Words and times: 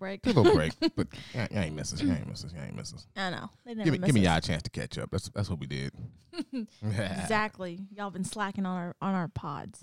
break. 0.00 0.22
Give 0.22 0.36
a 0.36 0.42
break, 0.42 0.72
but 0.96 1.06
ain't- 1.34 1.52
you 1.52 1.58
ain't 1.58 1.76
miss 1.76 1.92
us. 1.92 2.02
You 2.02 2.10
ain't 2.10 2.26
miss 2.26 2.44
us. 2.44 2.52
You 2.52 2.60
ain't 2.60 2.74
miss 2.74 2.92
us. 2.92 3.06
I 3.16 3.30
know. 3.30 3.48
They 3.64 3.74
never 3.74 3.84
Give 3.90 4.00
me, 4.00 4.06
give 4.06 4.14
me 4.16 4.20
y'all 4.22 4.38
a 4.38 4.40
chance 4.40 4.62
to 4.64 4.70
catch 4.70 4.98
up. 4.98 5.10
That's 5.12 5.28
that's 5.28 5.48
what 5.48 5.60
we 5.60 5.66
did. 5.68 5.92
exactly. 6.82 7.78
Y'all 7.96 8.10
been 8.10 8.24
slacking 8.24 8.66
on 8.66 8.76
our 8.76 8.96
on 9.00 9.14
our 9.14 9.28
pods. 9.28 9.82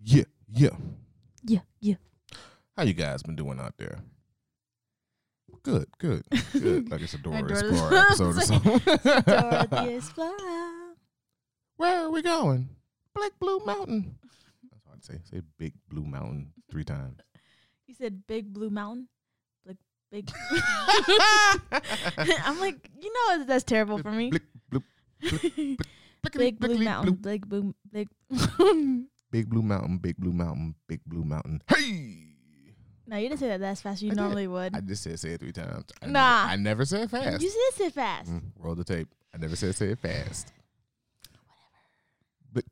Yeah, 0.00 0.24
yeah. 0.48 0.76
Yeah, 1.42 1.60
yeah. 1.80 1.94
How 2.76 2.84
you 2.84 2.92
guys 2.94 3.22
been 3.24 3.36
doing 3.36 3.58
out 3.58 3.74
there? 3.78 3.98
Good, 5.62 5.86
good, 5.98 6.24
good. 6.52 6.90
Like 6.90 7.00
it's 7.00 7.14
a 7.14 7.18
Dora 7.18 7.42
Explorer 7.42 7.94
episode 7.96 8.36
or 8.36 8.40
something. 8.42 8.78
Dora 8.84 9.66
the 9.70 9.94
Explorer. 9.96 10.94
Where 11.76 12.02
are 12.04 12.10
we 12.10 12.20
going? 12.22 12.68
Black 13.14 13.32
Blue 13.40 13.60
Mountain. 13.64 14.16
That's 14.70 14.84
what 14.84 14.94
I'd 14.96 15.04
say. 15.04 15.20
Say 15.30 15.40
Big 15.58 15.72
Blue 15.88 16.04
Mountain 16.04 16.52
three 16.70 16.84
times. 16.84 17.20
You 17.86 17.94
said 17.94 18.26
Big 18.26 18.52
Blue 18.52 18.70
Mountain. 18.70 19.08
Big. 20.14 20.30
I'm 22.44 22.60
like, 22.60 22.88
you 23.00 23.12
know, 23.12 23.44
that's 23.44 23.64
terrible 23.64 23.98
for 23.98 24.12
me. 24.12 24.30
Blick, 24.30 24.42
bloop, 24.70 25.78
Big 26.32 26.60
Blue 26.60 26.78
Mountain. 26.78 27.14
Big 27.16 27.48
Blue. 27.48 27.74
Big. 27.90 28.08
Big 29.32 29.50
Blue 29.50 29.62
Mountain, 29.62 29.98
Big 29.98 30.16
Blue 30.16 30.32
Mountain, 30.32 30.76
Big 30.86 31.00
Blue 31.04 31.24
Mountain. 31.24 31.62
Hey! 31.66 32.28
no, 33.08 33.16
you 33.16 33.28
didn't 33.28 33.40
say 33.40 33.48
that 33.48 33.60
as 33.60 33.82
fast 33.82 33.94
as 33.96 34.02
you 34.04 34.10
I 34.10 34.14
did. 34.14 34.20
normally 34.20 34.46
would. 34.46 34.76
I 34.76 34.80
just 34.82 35.02
said 35.02 35.18
say 35.18 35.30
it 35.30 35.40
three 35.40 35.50
times. 35.50 35.86
I 36.00 36.06
Nah. 36.06 36.42
Never, 36.42 36.52
I 36.52 36.56
never 36.56 36.84
said 36.84 37.10
fast. 37.10 37.42
You 37.42 37.50
did 37.50 37.74
say 37.74 37.86
it 37.86 37.94
fast. 37.94 38.30
Mm, 38.30 38.42
roll 38.56 38.76
the 38.76 38.84
tape. 38.84 39.08
I 39.34 39.38
never 39.38 39.56
said 39.56 39.74
say 39.74 39.88
it 39.88 39.98
fast. 39.98 40.52
But 42.52 42.62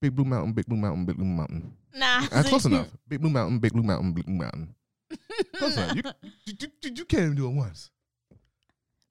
Big 0.00 0.16
Blue 0.16 0.24
Mountain, 0.24 0.54
Big 0.54 0.64
Blue 0.64 0.78
Mountain, 0.78 1.04
Big 1.04 1.16
Blue 1.18 1.26
Mountain. 1.26 1.76
Nah. 1.94 2.26
Uh, 2.32 2.42
close 2.44 2.64
enough. 2.64 2.88
Big 3.06 3.20
Blue 3.20 3.28
Mountain, 3.28 3.58
Big 3.58 3.74
Blue 3.74 3.82
Mountain, 3.82 4.14
Big 4.14 4.24
Blue 4.24 4.36
Mountain. 4.36 4.74
You, 5.10 6.02
you, 6.46 6.54
you, 6.82 6.90
you 6.96 7.04
can't 7.04 7.22
even 7.24 7.34
do 7.34 7.46
it 7.48 7.54
once. 7.54 7.90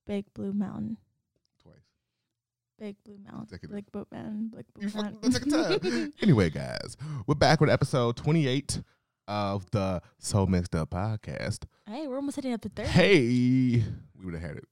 Big 0.07 0.25
Blue 0.33 0.53
Mountain. 0.53 0.97
Twice. 1.61 1.75
Big 2.79 2.95
Blue 3.05 3.17
Mountain. 3.23 3.47
Take. 3.59 3.71
Big 3.71 3.91
Blue 3.91 4.05
Mountain. 4.11 4.51
Big 4.55 4.65
Blue 4.73 4.83
You 4.83 4.89
fucking 4.89 5.11
Mountain. 5.21 5.31
took 5.31 5.45
a 5.45 5.79
time. 5.79 6.13
anyway, 6.21 6.49
guys, 6.49 6.97
we're 7.27 7.35
back 7.35 7.61
with 7.61 7.69
episode 7.69 8.15
28 8.17 8.81
of 9.27 9.69
the 9.71 10.01
So 10.17 10.45
Mixed 10.47 10.73
Up 10.75 10.89
podcast. 10.89 11.65
hey, 11.87 12.07
we're 12.07 12.15
almost 12.15 12.35
hitting 12.37 12.53
up 12.53 12.61
to 12.61 12.69
30. 12.69 12.89
Hey, 12.89 13.19
we 14.17 14.25
would 14.25 14.33
have 14.33 14.41
had 14.43 14.57
it. 14.57 14.65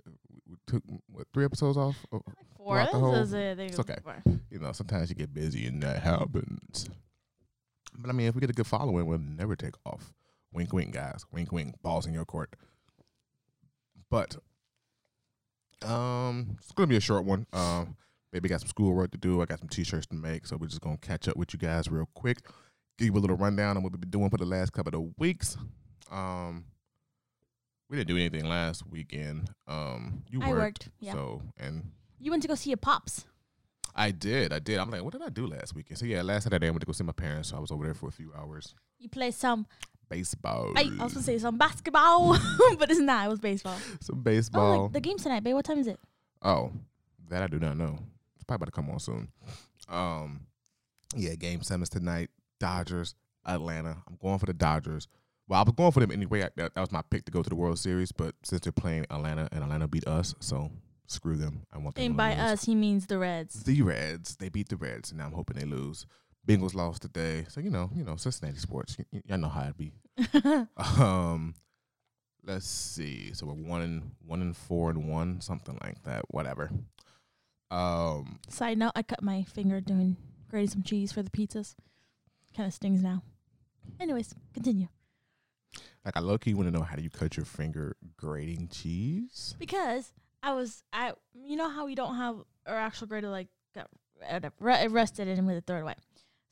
We 0.49 0.55
took 0.66 0.83
what 1.11 1.27
three 1.33 1.45
episodes 1.45 1.77
off. 1.77 1.97
Oh, 2.11 2.21
Four. 2.57 2.75
throughout 2.77 2.91
the 2.91 2.99
whole- 2.99 3.11
This 3.11 3.27
is 3.29 3.33
it. 3.33 3.59
It's 3.59 3.79
okay. 3.79 3.97
four. 4.03 4.16
You 4.49 4.59
know, 4.59 4.71
sometimes 4.71 5.09
you 5.09 5.16
get 5.16 5.33
busy 5.33 5.67
and 5.67 5.83
that 5.83 6.01
happens. 6.01 6.89
But 7.99 8.09
I 8.09 8.13
mean, 8.13 8.27
if 8.27 8.35
we 8.35 8.41
get 8.41 8.49
a 8.49 8.53
good 8.53 8.67
following, 8.67 9.05
we'll 9.05 9.19
never 9.19 9.55
take 9.55 9.73
off. 9.85 10.13
Wink, 10.57 10.73
wink, 10.73 10.91
guys. 10.91 11.23
Wink, 11.31 11.51
wink. 11.51 11.75
Balls 11.84 12.07
in 12.07 12.16
your 12.16 12.25
court. 12.25 12.50
But 14.09 14.35
um, 15.85 16.57
it's 16.57 16.72
gonna 16.72 16.88
be 16.88 16.95
a 16.95 17.00
short 17.00 17.25
one. 17.25 17.45
Um, 17.53 17.95
baby 18.31 18.50
got 18.50 18.62
some 18.62 18.69
schoolwork 18.69 19.12
to 19.12 19.19
do. 19.19 19.40
I 19.40 19.46
got 19.46 19.59
some 19.59 19.69
t-shirts 19.69 20.07
to 20.07 20.16
make, 20.16 20.47
so 20.47 20.57
we're 20.57 20.66
just 20.66 20.81
gonna 20.81 20.97
catch 20.97 21.28
up 21.28 21.38
with 21.38 21.53
you 21.53 21.59
guys 21.59 21.91
real 21.91 22.09
quick. 22.16 22.40
Give 22.97 23.06
you 23.06 23.13
a 23.13 23.19
little 23.19 23.38
rundown 23.38 23.78
on 23.78 23.84
what 23.84 23.91
we've 23.91 24.01
been 24.01 24.09
doing 24.09 24.31
for 24.31 24.38
the 24.38 24.46
last 24.46 24.73
couple 24.73 25.00
of 25.00 25.13
weeks. 25.19 25.57
Um, 26.09 26.66
we 27.88 27.97
didn't 27.97 28.07
do 28.07 28.16
anything 28.16 28.46
last 28.50 28.81
weekend. 28.90 29.51
Um, 29.67 30.23
you 30.28 30.41
I 30.41 30.50
worked, 30.50 30.59
worked, 30.59 30.90
yeah. 31.00 31.13
So 31.13 31.44
and 31.57 31.91
You 32.19 32.31
went 32.31 32.41
to 32.41 32.47
go 32.47 32.56
see 32.56 32.72
your 32.72 32.78
pops. 32.78 33.25
I 33.94 34.09
did, 34.09 34.51
I 34.51 34.57
did. 34.57 34.79
I'm 34.79 34.90
like, 34.90 35.03
what 35.03 35.13
did 35.13 35.22
I 35.22 35.29
do 35.29 35.46
last 35.46 35.75
weekend? 35.75 36.00
So 36.00 36.06
yeah, 36.06 36.23
last 36.23 36.46
Saturday 36.46 36.66
I 36.66 36.72
went 36.72 36.81
to 36.81 36.88
go 36.88 36.94
see 36.94 37.03
my 37.03 37.12
parents. 37.12 37.50
So 37.50 37.57
I 37.57 37.59
was 37.59 37.69
over 37.69 37.84
there 37.85 37.94
for 37.94 38.09
a 38.09 38.12
few 38.12 38.34
hours. 38.35 38.73
You 38.97 39.09
played 39.09 39.35
some. 39.35 39.67
Baseball. 40.09 40.72
Hey, 40.75 40.90
I 41.00 41.03
was 41.03 41.13
gonna 41.13 41.23
say 41.23 41.38
some 41.38 41.57
basketball, 41.57 42.38
but 42.79 42.90
it's 42.90 43.00
not. 43.00 43.25
It 43.25 43.29
was 43.29 43.40
baseball. 43.40 43.78
some 44.01 44.18
Oh, 44.19 44.22
baseball. 44.22 44.84
like 44.84 44.94
the 44.94 45.00
game's 45.01 45.23
tonight, 45.23 45.44
babe. 45.44 45.56
What 45.56 45.66
time 45.66 45.79
is 45.79 45.88
it? 45.88 46.00
Oh, 46.41 46.72
that 47.29 47.44
I 47.44 47.47
do 47.47 47.59
not 47.59 47.78
know. 47.78 48.00
It's 48.35 48.44
probably 48.46 48.63
about 48.63 48.66
to 48.67 48.72
come 48.72 48.90
on 48.90 49.00
soon. 49.00 49.28
Um, 49.90 50.41
yeah, 51.16 51.35
game 51.35 51.62
seven's 51.62 51.90
tonight. 51.90 52.29
Dodgers, 52.59 53.16
Atlanta. 53.46 53.97
I'm 54.07 54.17
going 54.22 54.40
for 54.40 54.46
the 54.46 54.53
Dodgers. 54.53 55.07
Well, 55.47 55.59
I 55.59 55.63
was 55.63 55.73
going 55.75 55.91
for 55.91 56.00
them 56.01 56.12
anyway. 56.12 56.44
I, 56.44 56.50
that, 56.57 56.75
that 56.75 56.81
was 56.81 56.91
my 56.91 57.01
pick 57.09 57.25
to 57.25 57.31
go 57.31 57.41
to 57.41 57.50
the 57.50 57.56
World 57.56 57.79
Series, 57.79 58.12
but 58.12 58.35
since 58.44 58.62
they're 58.62 58.72
playing 58.73 59.06
Atlanta 59.09 59.47
and 59.51 59.63
Atlanta 59.63 59.88
beat 59.88 60.06
us, 60.07 60.35
so 60.40 60.72
screw 61.07 61.38
them. 61.38 61.62
I 61.72 61.78
want 61.78 61.96
them 61.96 62.03
And 62.06 62.13
to 62.16 62.17
by 62.17 62.31
lose. 62.31 62.40
us, 62.40 62.63
he 62.66 62.75
means 62.75 63.06
the 63.07 63.17
Reds. 63.17 63.63
the 63.63 63.81
Reds. 63.81 64.35
They 64.35 64.50
beat 64.50 64.67
the 64.69 64.75
Reds, 64.75 65.12
and 65.12 65.19
now 65.19 65.25
I'm 65.28 65.31
hoping 65.34 65.57
they 65.57 65.66
lose. 65.66 66.06
Bengals 66.47 66.74
lost 66.74 67.02
today, 67.02 67.46
so 67.50 67.59
you 67.59 67.69
know, 67.69 67.90
you 67.94 68.03
know, 68.03 68.16
Cincinnati 68.16 68.58
sports. 68.58 68.97
Y- 69.12 69.22
y'all 69.25 69.38
know 69.38 69.50
how 69.50 69.63
it 69.63 69.78
be. 69.78 69.91
Um, 70.78 71.53
let's 72.46 72.66
see. 72.68 73.34
So 73.34 73.46
we're 73.46 73.53
one 73.53 73.81
and 73.81 74.12
one 74.25 74.41
and 74.41 74.56
four 74.56 74.90
and 74.90 75.09
one, 75.09 75.41
something 75.41 75.78
like 75.84 76.02
that. 76.03 76.24
Whatever. 76.30 76.72
Um, 77.69 78.40
Side 78.50 78.78
note: 78.78 78.94
I 78.96 79.03
cut 79.03 79.22
my 79.22 79.44
finger 79.44 79.81
doing 79.81 80.16
grating 80.50 80.69
some 80.69 80.84
cheese 80.84 81.12
for 81.12 81.22
the 81.22 81.30
pizzas. 81.30 81.75
Kind 82.56 82.68
of 82.68 82.74
stings 82.74 83.03
now. 83.03 83.24
Anyways, 84.00 84.34
continue. 84.53 84.88
like 86.06 86.16
I 86.16 86.22
low 86.22 86.38
key 86.38 86.53
want 86.53 86.68
to 86.68 86.72
know 86.72 86.84
how 86.84 86.96
do 86.96 87.03
you 87.03 87.09
cut 87.09 87.35
your 87.35 87.46
finger 87.46 87.97
grating 88.16 88.69
cheese? 88.69 89.53
Because 89.59 90.14
I 90.41 90.53
was, 90.53 90.84
I, 90.94 91.12
you 91.34 91.56
know 91.58 91.69
how 91.69 91.85
we 91.85 91.96
don't 91.96 92.16
have 92.16 92.38
our 92.66 92.78
actual 92.78 93.08
grater 93.08 93.29
like 93.29 93.47
got 93.75 93.88
uh, 94.29 94.50
re- 94.59 94.88
rusted 94.88 95.28
and 95.28 95.46
we 95.46 95.59
throw 95.59 95.78
it 95.78 95.81
away. 95.81 95.96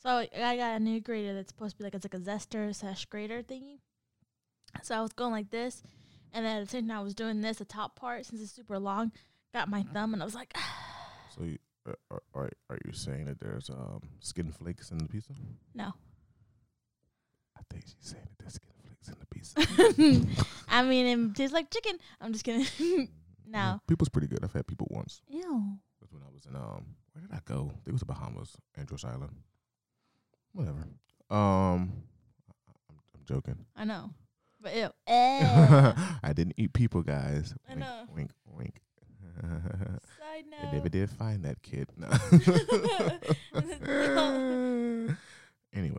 So 0.06 0.18
I 0.36 0.56
got 0.56 0.76
a 0.76 0.80
new 0.80 1.02
grater 1.02 1.34
that's 1.34 1.50
supposed 1.50 1.72
to 1.72 1.78
be 1.80 1.84
like 1.84 1.96
it's 1.96 2.06
like 2.06 2.14
a 2.14 2.20
zester 2.20 2.76
slash 2.76 3.06
grater 3.06 3.42
thingy. 3.42 3.80
So 4.84 4.96
I 4.96 5.02
was 5.02 5.14
going 5.14 5.32
like 5.32 5.50
this, 5.50 5.82
and 6.32 6.46
then 6.46 6.58
at 6.58 6.66
the 6.66 6.70
same 6.70 6.88
time 6.88 7.00
I 7.00 7.02
was 7.02 7.16
doing 7.16 7.42
this, 7.42 7.58
the 7.58 7.66
top 7.66 7.96
part 7.96 8.24
since 8.28 8.40
it's 8.40 8.52
super 8.52 8.78
long. 8.78 9.12
Got 9.52 9.68
my 9.68 9.82
thumb 9.82 10.14
and 10.14 10.22
I 10.22 10.26
was 10.26 10.36
like, 10.36 10.54
So 11.36 11.46
you, 11.46 11.58
uh, 11.90 11.94
are, 12.12 12.22
are 12.36 12.50
are 12.70 12.78
you 12.86 12.94
saying 12.94 13.26
that 13.26 13.40
there's 13.40 13.68
um 13.72 14.02
skin 14.20 14.52
flakes 14.52 14.92
in 14.92 15.00
the 15.00 15.08
pizza? 15.08 15.34
no. 15.74 15.94
I 17.58 17.62
think 17.72 17.86
she's 17.86 17.96
saying 18.12 18.28
that 18.28 18.38
there's 18.38 18.54
skin 18.54 18.70
flakes 18.84 19.08
in 19.08 19.16
the 19.20 19.26
pizza. 20.22 20.28
I 20.70 20.84
mean, 20.84 21.08
it 21.08 21.36
tastes 21.36 21.52
like 21.54 21.72
chicken. 21.72 21.98
I'm 22.22 22.32
just 22.32 22.46
kidding. 22.46 22.68
no. 23.48 23.58
Mm, 23.58 23.80
People's 23.88 24.10
pretty 24.10 24.28
good. 24.28 24.44
I've 24.44 24.54
had 24.54 24.68
people 24.68 24.86
once. 24.92 25.24
Ew. 25.30 25.80
That's 26.00 26.14
when 26.14 26.22
I 26.22 26.32
was 26.32 26.46
in 26.46 26.56
um 26.56 26.86
where 27.14 27.24
did 27.24 27.32
I 27.32 27.40
go? 27.44 27.72
I 27.72 27.74
think 27.74 27.88
it 27.88 27.92
was 27.94 28.02
the 28.02 28.06
Bahamas, 28.06 28.56
Andros 28.78 29.04
Island. 29.04 29.32
Whatever. 30.56 30.88
Um 31.30 31.92
I'm, 32.90 32.98
I'm 33.14 33.22
joking. 33.28 33.66
I 33.76 33.86
know. 33.86 34.10
But 34.62 34.76
ew. 34.76 34.90
Eh. 35.08 35.94
I 36.24 36.34
didn't 36.34 36.54
eat 36.58 36.74
people, 36.74 37.04
guys. 37.04 37.54
I 37.70 37.74
Wink, 37.74 37.80
know. 37.82 38.04
wink, 38.16 38.32
wink. 38.46 38.82
Side 39.42 40.46
note. 40.50 40.70
I 40.70 40.72
never 40.74 40.90
did 40.90 41.10
find 41.10 41.44
that 41.44 41.62
kid. 41.62 41.90
No. 41.98 42.08
anyway, 45.74 45.98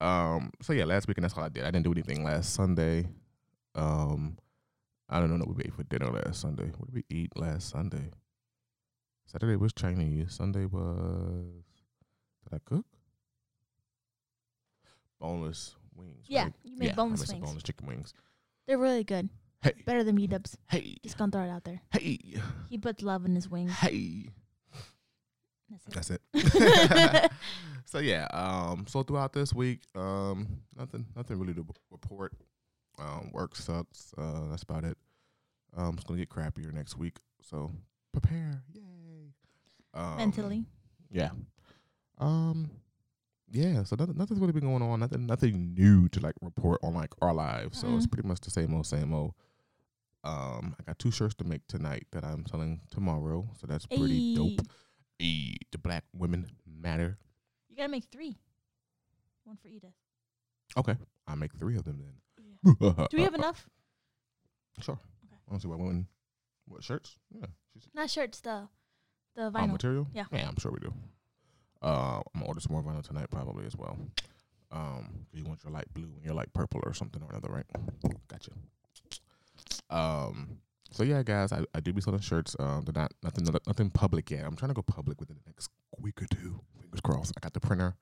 um, 0.00 0.50
so 0.62 0.72
yeah, 0.72 0.84
last 0.86 1.06
weekend 1.06 1.24
that's 1.24 1.36
all 1.36 1.44
I 1.44 1.50
did. 1.50 1.64
I 1.64 1.70
didn't 1.70 1.84
do 1.84 1.92
anything 1.92 2.24
last 2.24 2.54
Sunday. 2.54 3.08
Um, 3.74 4.38
I 5.08 5.20
don't 5.20 5.38
know 5.38 5.44
what 5.44 5.56
we 5.56 5.64
ate 5.64 5.74
for 5.74 5.82
dinner 5.84 6.10
last 6.10 6.40
Sunday. 6.40 6.70
What 6.78 6.92
did 6.92 6.94
we 6.94 7.04
eat 7.14 7.36
last 7.36 7.68
Sunday? 7.68 8.10
Saturday 9.26 9.56
was 9.56 9.72
Chinese. 9.74 10.32
Sunday 10.34 10.64
was. 10.64 11.44
Did 12.44 12.54
I 12.54 12.58
cook? 12.64 12.86
Boneless 15.20 15.74
wings. 15.94 16.24
Yeah, 16.26 16.44
right? 16.44 16.52
you 16.64 16.76
made 16.78 16.86
yeah, 16.86 16.94
boneless 16.94 17.28
wings. 17.28 17.44
boneless 17.44 17.62
chicken 17.62 17.86
wings. 17.86 18.14
They're 18.66 18.78
really 18.78 19.04
good. 19.04 19.28
Hey, 19.62 19.74
Better 19.84 20.02
than 20.02 20.14
meat 20.16 20.30
dubs. 20.30 20.56
hey, 20.70 20.96
Just 21.02 21.18
gonna 21.18 21.30
throw 21.30 21.42
it 21.44 21.50
out 21.50 21.64
there. 21.64 21.82
hey, 21.92 22.18
He 22.70 22.78
puts 22.78 23.02
love 23.02 23.24
in 23.26 23.34
his 23.34 23.48
wings. 23.48 23.72
hey. 23.72 24.30
That's 25.88 26.10
it. 26.10 26.20
That's 26.32 27.14
it. 27.24 27.32
so 27.84 27.98
yeah, 28.00 28.26
um, 28.32 28.86
so 28.88 29.02
throughout 29.04 29.32
this 29.32 29.54
week, 29.54 29.82
um, 29.94 30.48
nothing, 30.76 31.06
nothing 31.14 31.38
really 31.38 31.54
to 31.54 31.62
b- 31.62 31.74
report. 31.92 32.32
Um, 32.98 33.30
work 33.32 33.54
sucks. 33.54 34.12
Uh, 34.18 34.48
that's 34.50 34.64
about 34.64 34.84
it. 34.84 34.96
Um, 35.76 35.94
it's 35.94 36.02
gonna 36.04 36.18
get 36.18 36.28
crappier 36.28 36.72
next 36.72 36.96
week, 36.96 37.18
so 37.40 37.70
prepare. 38.12 38.62
Yay. 38.72 39.32
Um, 39.94 40.16
Mentally. 40.16 40.64
Yeah. 41.10 41.30
Um. 42.18 42.70
Yeah. 43.50 43.82
So 43.84 43.96
nothing, 43.98 44.16
nothing's 44.16 44.40
really 44.40 44.52
been 44.52 44.62
going 44.64 44.82
on. 44.82 45.00
Nothing, 45.00 45.26
nothing 45.26 45.74
new 45.74 46.08
to 46.10 46.20
like 46.20 46.34
report 46.40 46.80
on 46.82 46.94
like 46.94 47.12
our 47.20 47.34
lives. 47.34 47.78
So 47.80 47.94
it's 47.96 48.06
Mm. 48.06 48.12
pretty 48.12 48.28
much 48.28 48.40
the 48.40 48.50
same 48.50 48.74
old, 48.74 48.86
same 48.86 49.12
old. 49.12 49.34
Um, 50.22 50.76
I 50.78 50.82
got 50.84 50.98
two 50.98 51.10
shirts 51.10 51.34
to 51.36 51.44
make 51.44 51.66
tonight 51.66 52.06
that 52.12 52.24
I'm 52.24 52.44
selling 52.46 52.80
tomorrow. 52.90 53.48
So 53.60 53.66
that's 53.66 53.86
pretty 53.86 54.34
dope. 54.34 54.48
Ayy. 54.60 54.66
E, 55.18 55.56
the 55.72 55.78
black 55.78 56.04
women 56.14 56.46
matter. 56.66 57.18
You 57.68 57.76
gotta 57.76 57.88
make 57.90 58.04
three. 58.10 58.38
One 59.44 59.56
for 59.56 59.68
Edith. 59.68 59.92
Okay, 60.76 60.96
I'll 61.26 61.36
make 61.36 61.52
three 61.54 61.76
of 61.76 61.84
them 61.84 61.98
then. 62.02 62.76
Do 63.10 63.16
we 63.16 63.22
have 63.22 63.34
enough? 63.42 63.68
Sure. 64.80 64.98
Okay. 65.26 65.36
I 65.46 65.50
don't 65.50 65.60
see 65.60 65.68
why 65.68 65.76
women. 65.76 66.06
What 66.68 66.84
shirts? 66.84 67.18
Yeah, 67.30 67.46
Not 67.94 68.08
shirts, 68.10 68.40
the 68.40 68.68
the 69.34 69.50
vinyl. 69.50 69.72
material. 69.72 70.06
Yeah. 70.14 70.24
yeah, 70.32 70.48
I'm 70.48 70.56
sure 70.58 70.70
we 70.72 70.78
do. 70.80 70.92
Uh, 71.82 72.16
I'm 72.34 72.40
gonna 72.40 72.46
order 72.46 72.60
some 72.60 72.72
more 72.72 72.82
vinyl 72.82 73.02
tonight 73.02 73.30
probably 73.30 73.66
as 73.66 73.76
well. 73.76 73.96
Um, 74.72 75.26
you 75.32 75.44
want 75.44 75.64
your 75.64 75.72
light 75.72 75.92
blue 75.94 76.12
and 76.16 76.24
your 76.24 76.34
light 76.34 76.52
purple 76.52 76.80
or 76.84 76.92
something 76.94 77.22
or 77.22 77.30
another, 77.30 77.48
right? 77.50 77.66
Gotcha. 78.28 78.52
Um, 79.88 80.58
so 80.90 81.02
yeah, 81.04 81.22
guys, 81.22 81.52
I, 81.52 81.64
I 81.74 81.80
do 81.80 81.92
be 81.92 82.00
selling 82.00 82.20
shirts. 82.20 82.56
Um, 82.58 82.82
they're 82.84 83.00
not 83.00 83.12
nothing 83.22 83.46
nothing 83.66 83.90
public 83.90 84.30
yet. 84.30 84.44
I'm 84.44 84.56
trying 84.56 84.70
to 84.70 84.74
go 84.74 84.82
public 84.82 85.20
within 85.20 85.36
the 85.36 85.50
next 85.50 85.70
week 85.98 86.20
or 86.22 86.26
two. 86.26 86.60
Fingers 86.80 87.00
crossed. 87.00 87.32
I 87.36 87.40
got 87.40 87.52
the 87.52 87.60
printer. 87.60 87.96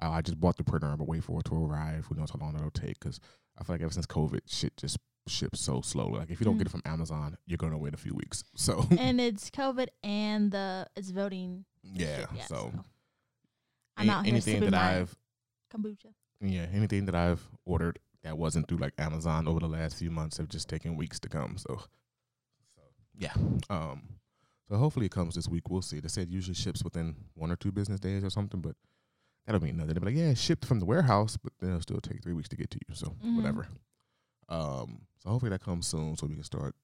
Uh, 0.00 0.10
I 0.10 0.22
just 0.22 0.40
bought 0.40 0.56
the 0.56 0.64
printer. 0.64 0.88
I'm 0.88 0.98
wait 1.06 1.22
for 1.24 1.38
it 1.40 1.44
to 1.46 1.64
arrive. 1.64 2.06
Who 2.08 2.16
knows 2.16 2.30
how 2.30 2.38
long 2.40 2.54
it'll 2.56 2.70
take? 2.70 2.98
Because 2.98 3.20
I 3.58 3.64
feel 3.64 3.74
like 3.74 3.82
ever 3.82 3.92
since 3.92 4.06
COVID, 4.06 4.40
shit 4.46 4.76
just 4.76 4.98
ships 5.28 5.60
so 5.60 5.80
slowly. 5.80 6.18
Like 6.18 6.30
if 6.30 6.40
you 6.40 6.44
don't 6.44 6.56
Mm. 6.56 6.58
get 6.58 6.66
it 6.66 6.70
from 6.70 6.82
Amazon, 6.84 7.36
you're 7.46 7.56
gonna 7.58 7.78
wait 7.78 7.94
a 7.94 7.98
few 7.98 8.14
weeks. 8.14 8.42
So 8.56 8.86
and 8.98 9.20
it's 9.20 9.50
COVID 9.50 9.88
and 10.02 10.50
the 10.50 10.86
it's 10.96 11.10
voting. 11.10 11.64
yeah, 11.82 12.26
shit, 12.34 12.44
so. 12.48 12.72
I'm 13.96 14.08
a- 14.08 14.12
out 14.12 14.24
here 14.24 14.32
anything 14.34 14.54
sipping 14.56 14.70
that 14.70 14.76
my 14.78 14.98
I've 15.00 15.16
kombucha. 15.72 16.12
yeah 16.40 16.66
anything 16.72 17.06
that 17.06 17.14
I've 17.14 17.46
ordered 17.64 17.98
that 18.22 18.38
wasn't 18.38 18.68
through 18.68 18.78
like 18.78 18.94
Amazon 18.98 19.48
over 19.48 19.60
the 19.60 19.66
last 19.68 19.96
few 19.96 20.10
months 20.10 20.36
have 20.38 20.48
just 20.48 20.68
taken 20.68 20.96
weeks 20.96 21.18
to 21.20 21.28
come. 21.28 21.56
So, 21.58 21.80
so 22.74 22.82
yeah. 23.18 23.32
Um, 23.68 24.02
so 24.68 24.76
hopefully 24.76 25.06
it 25.06 25.12
comes 25.12 25.34
this 25.34 25.48
week. 25.48 25.68
We'll 25.68 25.82
see. 25.82 25.98
They 26.00 26.08
said 26.08 26.30
usually 26.30 26.54
ships 26.54 26.84
within 26.84 27.16
one 27.34 27.50
or 27.50 27.56
two 27.56 27.72
business 27.72 27.98
days 27.98 28.22
or 28.22 28.30
something, 28.30 28.60
but 28.60 28.76
that'll 29.44 29.60
mean 29.60 29.76
nothing. 29.76 29.94
They'll 29.94 30.00
be 30.04 30.14
like, 30.14 30.16
yeah, 30.16 30.34
shipped 30.34 30.64
from 30.64 30.78
the 30.78 30.86
warehouse, 30.86 31.36
but 31.36 31.52
then 31.60 31.70
it'll 31.70 31.80
still 31.82 32.00
take 32.00 32.22
three 32.22 32.32
weeks 32.32 32.48
to 32.50 32.56
get 32.56 32.70
to 32.70 32.78
you. 32.88 32.94
So 32.94 33.08
Mhm. 33.24 33.36
whatever. 33.36 33.66
Um, 34.48 35.02
so 35.18 35.30
hopefully 35.30 35.50
that 35.50 35.62
comes 35.62 35.86
soon, 35.88 36.16
so 36.16 36.26
we 36.28 36.34
can 36.34 36.44
start 36.44 36.76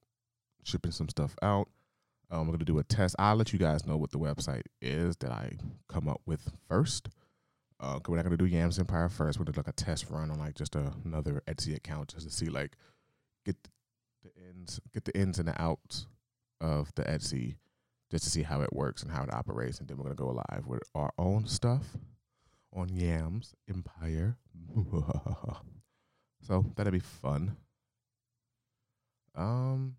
shipping 0.65 0.91
some 0.91 1.09
stuff 1.09 1.37
out. 1.41 1.69
Um, 2.31 2.47
we're 2.47 2.53
gonna 2.53 2.65
do 2.65 2.79
a 2.79 2.85
test. 2.85 3.17
I'll 3.19 3.37
let 3.37 3.53
you 3.53 3.59
guys 3.59 3.87
know 3.87 3.97
what 3.97 4.11
the 4.11 4.19
website 4.19 4.65
is 4.83 5.17
that 5.19 5.31
I 5.31 5.57
come 5.89 6.09
up 6.09 6.21
with 6.27 6.51
first. 6.69 7.09
Uh, 7.81 7.99
we 8.07 8.13
we're 8.13 8.17
not 8.17 8.25
gonna 8.25 8.37
do 8.37 8.45
Yams 8.45 8.79
Empire 8.79 9.09
first. 9.09 9.39
We're 9.39 9.45
gonna 9.45 9.55
do 9.55 9.61
like 9.61 9.69
a 9.69 9.73
test 9.73 10.11
run 10.11 10.31
on 10.31 10.39
like 10.39 10.55
just 10.55 10.75
a, 10.75 10.93
another 11.05 11.43
Etsy 11.47 11.75
account 11.75 12.09
just 12.09 12.29
to 12.29 12.33
see 12.33 12.49
like 12.49 12.77
get 13.47 13.57
the 14.23 14.31
ins, 14.49 14.81
get 14.93 15.05
the 15.05 15.17
ins 15.17 15.39
and 15.39 15.49
the 15.49 15.61
outs 15.61 16.07
of 16.61 16.93
the 16.97 17.05
Etsy, 17.05 17.57
just 18.11 18.25
to 18.25 18.31
see 18.31 18.43
how 18.43 18.61
it 18.61 18.73
works 18.73 19.03
and 19.03 19.13
how 19.13 19.23
it 19.23 19.33
operates, 19.33 19.79
and 19.79 19.89
then 19.89 19.97
we're 19.97 20.05
gonna 20.05 20.15
go 20.15 20.43
live 20.51 20.67
with 20.67 20.83
our 20.95 21.13
own 21.19 21.47
stuff 21.47 21.97
on 22.75 22.89
Yams 22.89 23.55
Empire. 23.69 24.37
so 26.43 26.65
that'll 26.77 26.93
be 26.93 26.99
fun. 26.99 27.57
Um, 29.35 29.97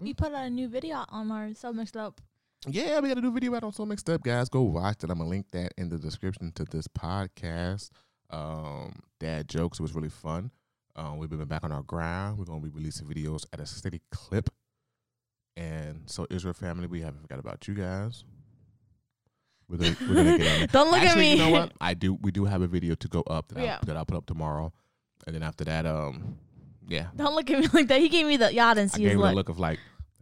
We 0.00 0.14
put 0.14 0.32
out 0.32 0.46
a 0.46 0.50
new 0.50 0.68
video 0.68 1.04
on 1.10 1.30
our 1.30 1.50
so 1.54 1.72
mixed 1.72 1.96
up. 1.96 2.20
yeah, 2.66 3.00
we 3.00 3.08
got 3.08 3.18
a 3.18 3.20
new 3.20 3.32
video 3.32 3.54
out 3.54 3.64
on 3.64 3.72
So 3.72 3.84
Mixed 3.86 4.08
Up, 4.10 4.22
guys. 4.22 4.48
Go 4.48 4.62
watch 4.62 5.04
it. 5.04 5.10
I'm 5.10 5.18
gonna 5.18 5.28
link 5.30 5.50
that 5.52 5.72
in 5.76 5.88
the 5.90 5.98
description 5.98 6.52
to 6.56 6.64
this 6.64 6.88
podcast. 6.88 7.90
Um, 8.30 9.00
Dad 9.18 9.48
jokes. 9.48 9.78
It 9.78 9.82
was 9.82 9.94
really 9.94 10.08
fun. 10.08 10.50
Um, 10.96 11.18
we've 11.18 11.28
been 11.30 11.44
back 11.44 11.64
on 11.64 11.72
our 11.72 11.82
grind. 11.82 12.38
We're 12.38 12.44
gonna 12.46 12.60
be 12.60 12.70
releasing 12.70 13.06
videos 13.06 13.44
at 13.52 13.60
a 13.60 13.66
steady 13.66 14.00
clip. 14.10 14.48
And 15.56 16.02
so, 16.06 16.26
Israel 16.30 16.54
family, 16.54 16.86
we 16.86 17.00
haven't 17.02 17.20
forgot 17.22 17.38
about 17.38 17.68
you 17.68 17.74
guys. 17.74 18.24
We're 19.68 19.76
gonna, 19.78 19.96
we're 20.08 20.14
gonna 20.14 20.38
get. 20.38 20.72
Don't 20.72 20.90
look 20.90 21.00
Actually, 21.00 21.32
at 21.32 21.36
me. 21.38 21.44
You 21.44 21.50
know 21.50 21.50
what? 21.50 21.72
I 21.80 21.94
do. 21.94 22.14
We 22.14 22.30
do 22.30 22.44
have 22.46 22.62
a 22.62 22.66
video 22.66 22.94
to 22.94 23.08
go 23.08 23.20
up 23.22 23.48
that, 23.52 23.62
Yeah. 23.62 23.74
I'll, 23.74 23.80
that 23.86 23.96
I'll 23.96 24.04
put 24.06 24.16
up 24.16 24.26
tomorrow, 24.26 24.72
and 25.26 25.34
then 25.34 25.42
after 25.42 25.64
that, 25.64 25.84
um, 25.86 26.38
yeah, 26.88 27.08
Don't 27.16 27.34
look 27.34 27.50
at 27.50 27.58
me 27.60 27.68
like 27.72 27.88
that. 27.88 28.00
He 28.00 28.08
gave 28.08 28.26
me 28.26 28.36
the 28.36 28.52
y'all 28.52 28.74
didn't 28.74 28.92
I 28.94 28.96
see 28.96 29.02
gave 29.02 29.12
his 29.12 29.20
it 29.20 29.22
a 29.22 29.26
look. 29.26 29.34
look 29.34 29.48
of 29.48 29.58
like, 29.60 29.78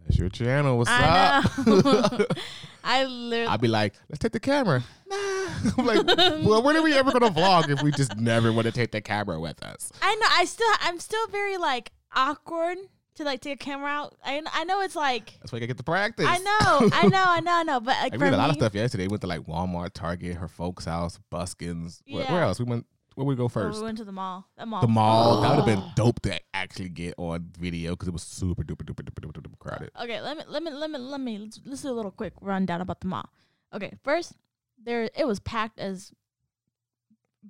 that's 0.09 0.19
your 0.19 0.29
channel. 0.29 0.79
What's 0.79 0.91
I 0.91 1.43
up? 1.45 2.21
I 2.85 3.05
literally. 3.05 3.47
I'd 3.47 3.61
be 3.61 3.69
like, 3.69 3.95
let's 4.09 4.21
take 4.21 4.33
the 4.33 4.41
camera. 4.41 4.83
Nah. 5.07 5.17
I'm 5.79 5.87
like, 5.87 6.07
well, 6.47 6.63
when 6.63 6.77
are 6.77 6.83
we 6.83 6.95
ever 6.95 7.13
gonna 7.13 7.31
vlog 7.31 7.69
if 7.69 7.83
we 7.83 7.91
just 7.91 8.17
never 8.17 8.53
want 8.53 8.67
to 8.67 8.73
take 8.73 8.93
the 8.93 9.01
camera 9.01 9.39
with 9.39 9.63
us? 9.63 9.93
I 10.01 10.15
know. 10.15 10.27
I 10.31 10.45
still. 10.45 10.73
I'm 10.81 10.99
still 10.99 11.27
very 11.29 11.59
like 11.59 11.93
awkward 12.15 12.79
to 13.17 13.25
like 13.25 13.41
take 13.41 13.61
a 13.61 13.65
camera 13.65 13.91
out. 13.91 14.17
I 14.25 14.43
I 14.53 14.65
know 14.65 14.81
it's 14.81 14.97
like. 14.97 15.37
That's 15.41 15.53
why 15.53 15.57
you 15.57 15.61
gotta 15.61 15.69
get 15.69 15.77
the 15.77 15.85
practice. 15.85 16.27
I 16.27 16.39
know. 16.39 16.91
I 16.93 17.09
know. 17.09 17.25
I 17.27 17.41
know. 17.41 17.53
I 17.53 17.63
know. 17.65 17.81
But 17.81 17.97
like 18.03 18.13
we 18.13 18.19
did 18.19 18.33
a 18.33 18.37
lot 18.37 18.51
of 18.51 18.57
stuff 18.57 18.75
yesterday. 18.75 19.05
We 19.05 19.09
went 19.09 19.21
to 19.23 19.27
like 19.27 19.41
Walmart, 19.41 19.93
Target, 19.93 20.37
her 20.37 20.49
folks' 20.49 20.87
house, 20.87 21.19
Buskins. 21.31 22.03
Where, 22.09 22.25
where 22.27 22.43
else? 22.43 22.59
We 22.59 22.65
went. 22.65 22.87
Where 23.19 23.27
we 23.27 23.35
go 23.35 23.47
oh, 23.47 23.49
first? 23.49 23.81
we 23.81 23.85
went 23.85 23.99
to 23.99 24.05
the 24.05 24.13
mall. 24.13 24.47
The 24.57 24.65
mall. 24.65 24.81
the 24.81 24.87
mall. 24.87 25.41
That 25.41 25.49
would 25.49 25.57
have 25.57 25.67
been 25.67 25.81
Oh. 25.81 25.93
dope 25.97 26.21
to 26.23 26.39
actually 26.55 26.89
get 26.89 27.15
on 27.19 27.51
video 27.59 27.91
because 27.91 28.07
it 28.07 28.13
was 28.13 28.23
super 28.23 28.63
duper 28.63 28.85
duper 28.85 29.03
duper 29.05 29.29
duper 29.29 29.43
duper 29.43 29.59
crowded. 29.59 29.91
Okay, 30.01 30.21
let 30.21 30.37
me 30.37 30.45
let 30.47 30.63
me 30.63 30.71
let 30.71 30.89
me 30.89 30.99
let 31.01 31.21
me 31.21 31.37
let's, 31.37 31.61
let's 31.65 31.83
do 31.83 31.91
a 31.91 31.91
little 31.91 32.13
quick 32.13 32.33
rundown 32.41 32.81
about 32.81 33.01
the 33.01 33.09
mall. 33.09 33.29
Okay, 33.75 33.93
first 34.05 34.35
there 34.81 35.11
it 35.17 35.27
was 35.27 35.41
packed 35.41 35.81
as 35.81 36.13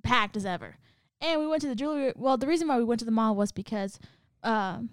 packed 0.01 0.35
as 0.35 0.43
ever, 0.43 0.77
and 1.21 1.39
we 1.39 1.45
went 1.45 1.61
to 1.61 1.67
the 1.67 1.75
jewelry. 1.75 2.13
Well, 2.15 2.35
the 2.35 2.47
reason 2.47 2.67
why 2.67 2.79
we 2.79 2.83
went 2.83 2.97
to 3.01 3.05
the 3.05 3.11
mall 3.11 3.35
was 3.35 3.51
because, 3.51 3.99
um, 4.41 4.89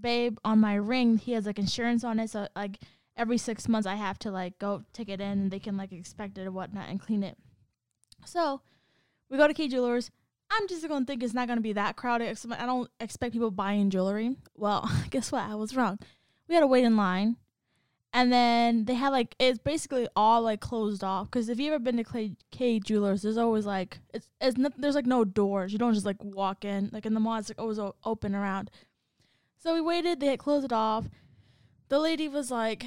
babe 0.00 0.38
on 0.44 0.60
my 0.60 0.76
ring 0.76 1.18
he 1.18 1.32
has 1.32 1.44
like 1.44 1.58
insurance 1.58 2.04
on 2.04 2.20
it, 2.20 2.30
so 2.30 2.46
like 2.54 2.78
every 3.16 3.36
six 3.36 3.66
months 3.66 3.84
I 3.84 3.96
have 3.96 4.16
to 4.20 4.30
like 4.30 4.60
go 4.60 4.84
take 4.92 5.08
it 5.08 5.20
in 5.20 5.40
and 5.40 5.50
they 5.50 5.58
can 5.58 5.76
like 5.76 5.90
inspect 5.90 6.38
it 6.38 6.42
and 6.42 6.54
whatnot 6.54 6.88
and 6.88 7.00
clean 7.00 7.24
it. 7.24 7.36
So 8.24 8.60
we 9.28 9.36
go 9.36 9.48
to 9.48 9.54
Kay 9.54 9.66
Jewelers. 9.66 10.12
I'm 10.50 10.66
just 10.68 10.86
gonna 10.88 11.04
think 11.04 11.22
it's 11.22 11.34
not 11.34 11.48
gonna 11.48 11.60
be 11.60 11.74
that 11.74 11.96
crowded. 11.96 12.36
I 12.50 12.66
don't 12.66 12.90
expect 12.98 13.32
people 13.32 13.50
buying 13.50 13.90
jewelry. 13.90 14.36
Well, 14.56 14.90
guess 15.10 15.30
what? 15.30 15.44
I 15.44 15.54
was 15.54 15.76
wrong. 15.76 15.98
We 16.48 16.54
had 16.54 16.62
to 16.62 16.66
wait 16.66 16.84
in 16.84 16.96
line, 16.96 17.36
and 18.12 18.32
then 18.32 18.84
they 18.86 18.94
had 18.94 19.10
like 19.10 19.36
it's 19.38 19.58
basically 19.58 20.08
all 20.16 20.42
like 20.42 20.60
closed 20.60 21.04
off. 21.04 21.30
Because 21.30 21.48
if 21.48 21.60
you 21.60 21.72
ever 21.72 21.78
been 21.78 21.96
to 21.98 22.04
Kay, 22.04 22.32
Kay 22.50 22.80
Jewelers, 22.80 23.22
there's 23.22 23.36
always 23.36 23.64
like 23.64 24.00
it's 24.12 24.28
it's 24.40 24.56
there's 24.76 24.96
like 24.96 25.06
no 25.06 25.24
doors. 25.24 25.72
You 25.72 25.78
don't 25.78 25.94
just 25.94 26.06
like 26.06 26.22
walk 26.22 26.64
in. 26.64 26.90
Like 26.92 27.06
in 27.06 27.14
the 27.14 27.20
mall, 27.20 27.38
it's 27.38 27.48
like 27.48 27.60
always 27.60 27.78
o- 27.78 27.94
open 28.04 28.34
around. 28.34 28.70
So 29.58 29.74
we 29.74 29.80
waited. 29.80 30.18
They 30.18 30.26
had 30.26 30.38
closed 30.40 30.64
it 30.64 30.72
off. 30.72 31.06
The 31.88 32.00
lady 32.00 32.28
was 32.28 32.50
like, 32.50 32.86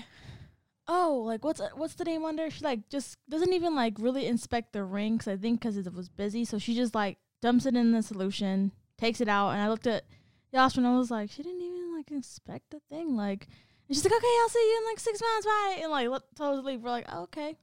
"Oh, 0.88 1.24
like 1.26 1.46
what's 1.46 1.62
what's 1.76 1.96
the 1.96 2.04
name 2.04 2.26
under?" 2.26 2.50
She 2.50 2.64
like 2.66 2.90
just 2.90 3.18
doesn't 3.30 3.54
even 3.54 3.74
like 3.74 3.94
really 4.00 4.28
inspect 4.28 4.74
the 4.74 4.84
ring. 4.84 5.18
Cause 5.18 5.30
I 5.30 5.38
think 5.38 5.62
because 5.62 5.78
it 5.78 5.94
was 5.94 6.10
busy, 6.10 6.44
so 6.44 6.58
she 6.58 6.76
just 6.76 6.94
like 6.94 7.18
dumps 7.44 7.66
it 7.66 7.76
in 7.76 7.92
the 7.92 8.02
solution, 8.02 8.72
takes 8.98 9.20
it 9.20 9.28
out, 9.28 9.50
and 9.50 9.62
I 9.62 9.68
looked 9.68 9.86
at 9.86 10.06
Yasmin. 10.54 10.86
and 10.86 10.96
I 10.96 10.98
was 10.98 11.12
like, 11.12 11.30
she 11.30 11.44
didn't 11.44 11.62
even 11.62 11.94
like 11.96 12.10
inspect 12.10 12.72
the 12.72 12.80
thing. 12.90 13.18
Like, 13.18 13.48
and 13.88 13.96
she's 13.96 14.06
like, 14.06 14.14
"Okay, 14.14 14.38
I'll 14.42 14.50
see 14.50 14.60
you 14.60 14.80
in 14.80 14.86
like 14.86 15.00
six 15.00 15.22
months, 15.22 15.46
bye." 15.46 15.80
And 15.82 15.92
like, 15.92 16.08
let, 16.08 16.22
told 16.36 16.56
us 16.56 16.62
to 16.62 16.66
leave. 16.66 16.82
We're 16.82 16.90
like, 16.90 17.06
oh, 17.12 17.24
"Okay." 17.24 17.58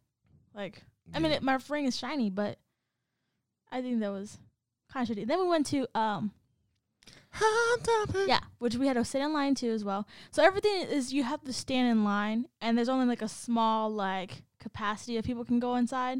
Like, 0.55 0.83
I 1.15 1.19
mean, 1.19 1.33
it, 1.33 1.43
my 1.43 1.59
ring 1.71 1.87
is 1.87 1.97
shiny, 1.97 2.29
but 2.29 2.59
I 3.73 3.81
think 3.81 4.01
that 4.01 4.13
was 4.13 4.39
kind 4.93 5.09
of 5.09 5.17
shitty. 5.17 5.27
Then 5.27 5.41
we 5.41 5.49
went 5.49 5.67
to 5.67 5.87
um 5.99 6.33
yeah, 8.27 8.41
which 8.59 8.77
we 8.77 8.87
had 8.87 8.95
to 8.95 9.05
sit 9.05 9.23
in 9.23 9.33
line 9.33 9.55
too 9.55 9.71
as 9.71 9.83
well. 9.83 10.07
So 10.31 10.45
everything 10.45 10.83
is 10.83 11.15
you 11.15 11.23
have 11.23 11.43
to 11.45 11.55
stand 11.55 11.89
in 11.91 12.05
line, 12.05 12.49
and 12.61 12.77
there's 12.77 12.89
only 12.91 13.07
like 13.07 13.23
a 13.23 13.29
small 13.29 13.89
like 13.89 14.43
capacity 14.59 15.17
of 15.17 15.25
people 15.25 15.45
can 15.45 15.59
go 15.59 15.77
inside. 15.77 16.19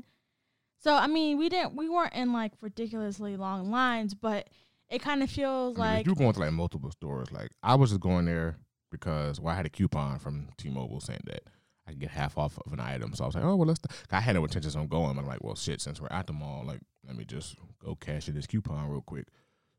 So 0.81 0.95
I 0.95 1.07
mean, 1.07 1.39
we 1.39 1.49
didn't 1.49 1.77
we 1.77 1.89
weren't 1.89 2.15
in 2.15 2.33
like 2.33 2.53
ridiculously 2.61 3.37
long 3.37 3.71
lines, 3.71 4.15
but 4.15 4.49
it 4.89 5.01
kind 5.03 5.23
of 5.23 5.31
feels 5.31 5.79
I 5.79 5.83
mean, 5.83 5.95
like 5.97 6.07
you're 6.07 6.15
going 6.15 6.33
to 6.33 6.41
like 6.41 6.53
multiple 6.53 6.91
stores. 6.91 7.31
Like 7.31 7.51
I 7.63 7.75
was 7.75 7.91
just 7.91 8.01
going 8.01 8.25
there 8.25 8.57
because 8.91 9.39
well, 9.39 9.53
I 9.53 9.57
had 9.57 9.67
a 9.67 9.71
coupon 9.71 10.19
from 10.19 10.49
T-Mobile 10.57 11.01
saying 11.01 11.21
that 11.27 11.43
I 11.87 11.91
could 11.91 12.01
get 12.01 12.11
half 12.11 12.39
off 12.39 12.59
of 12.65 12.73
an 12.73 12.81
item. 12.81 13.15
So 13.15 13.25
I 13.25 13.27
was 13.27 13.35
like, 13.35 13.45
oh 13.45 13.57
well, 13.57 13.69
let's. 13.69 13.81
I 14.11 14.21
had 14.21 14.35
no 14.35 14.43
intentions 14.43 14.75
on 14.75 14.89
going. 14.89 15.15
But 15.15 15.21
I'm 15.21 15.27
like, 15.27 15.45
well, 15.45 15.55
shit. 15.55 15.81
Since 15.81 16.01
we're 16.01 16.09
at 16.11 16.27
the 16.27 16.33
mall, 16.33 16.65
like, 16.67 16.81
let 17.07 17.17
me 17.17 17.25
just 17.25 17.57
go 17.85 17.95
cash 17.95 18.29
in 18.29 18.35
this 18.35 18.47
coupon 18.47 18.89
real 18.89 19.03
quick. 19.03 19.27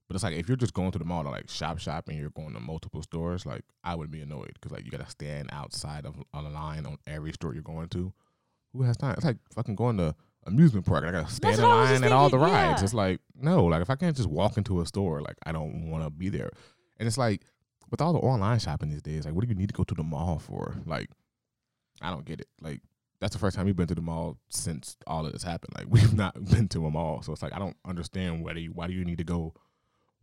But 0.07 0.15
it's 0.15 0.23
like 0.23 0.35
if 0.35 0.47
you're 0.47 0.57
just 0.57 0.73
going 0.73 0.91
to 0.91 0.99
the 0.99 1.05
mall 1.05 1.23
to 1.23 1.29
like 1.29 1.49
shop 1.49 1.79
shop 1.79 2.09
and 2.09 2.17
you're 2.17 2.31
going 2.31 2.53
to 2.53 2.59
multiple 2.59 3.01
stores, 3.01 3.45
like 3.45 3.63
I 3.83 3.95
would 3.95 4.11
be 4.11 4.21
annoyed 4.21 4.51
because 4.53 4.71
like 4.71 4.85
you 4.85 4.91
gotta 4.91 5.09
stand 5.09 5.49
outside 5.53 6.05
of 6.05 6.15
a 6.33 6.41
line 6.41 6.85
on 6.85 6.97
every 7.07 7.31
store 7.31 7.53
you're 7.53 7.63
going 7.63 7.87
to. 7.89 8.13
Who 8.73 8.83
has 8.83 8.97
time? 8.97 9.13
It's 9.13 9.25
like 9.25 9.37
fucking 9.55 9.75
going 9.75 9.97
to 9.97 10.13
amusement 10.45 10.85
park. 10.85 11.03
I 11.03 11.11
gotta 11.11 11.31
stand 11.31 11.59
in 11.59 11.63
what 11.63 11.71
I 11.71 11.81
was 11.81 11.91
line 11.91 12.03
at 12.03 12.11
all 12.11 12.29
the 12.29 12.37
rides. 12.37 12.81
yeah. 12.81 12.83
It's 12.83 12.93
like 12.93 13.19
no, 13.35 13.65
like 13.65 13.81
if 13.81 13.89
I 13.89 13.95
can't 13.95 14.15
just 14.15 14.29
walk 14.29 14.57
into 14.57 14.81
a 14.81 14.85
store, 14.85 15.21
like 15.21 15.37
I 15.45 15.51
don't 15.51 15.89
want 15.89 16.03
to 16.03 16.09
be 16.09 16.29
there. 16.29 16.51
And 16.97 17.07
it's 17.07 17.17
like 17.17 17.41
with 17.89 18.01
all 18.01 18.13
the 18.13 18.19
online 18.19 18.59
shopping 18.59 18.89
these 18.89 19.01
days, 19.01 19.25
like 19.25 19.33
what 19.33 19.43
do 19.43 19.49
you 19.49 19.55
need 19.55 19.69
to 19.69 19.73
go 19.73 19.83
to 19.83 19.95
the 19.95 20.03
mall 20.03 20.39
for? 20.39 20.75
Like 20.85 21.09
I 22.01 22.09
don't 22.09 22.25
get 22.25 22.39
it. 22.39 22.47
Like 22.61 22.81
that's 23.19 23.33
the 23.33 23.39
first 23.39 23.55
time 23.55 23.65
we've 23.65 23.75
been 23.75 23.87
to 23.87 23.95
the 23.95 24.01
mall 24.01 24.37
since 24.49 24.97
all 25.05 25.25
of 25.25 25.33
this 25.33 25.43
happened. 25.43 25.73
Like 25.77 25.87
we've 25.89 26.13
not 26.13 26.33
been 26.49 26.67
to 26.69 26.85
a 26.85 26.91
mall, 26.91 27.21
so 27.21 27.33
it's 27.33 27.41
like 27.41 27.53
I 27.53 27.59
don't 27.59 27.77
understand 27.85 28.43
why 28.43 28.53
do 28.53 28.59
you, 28.61 28.71
why 28.71 28.87
do 28.87 28.93
you 28.93 29.05
need 29.05 29.19
to 29.19 29.23
go 29.23 29.53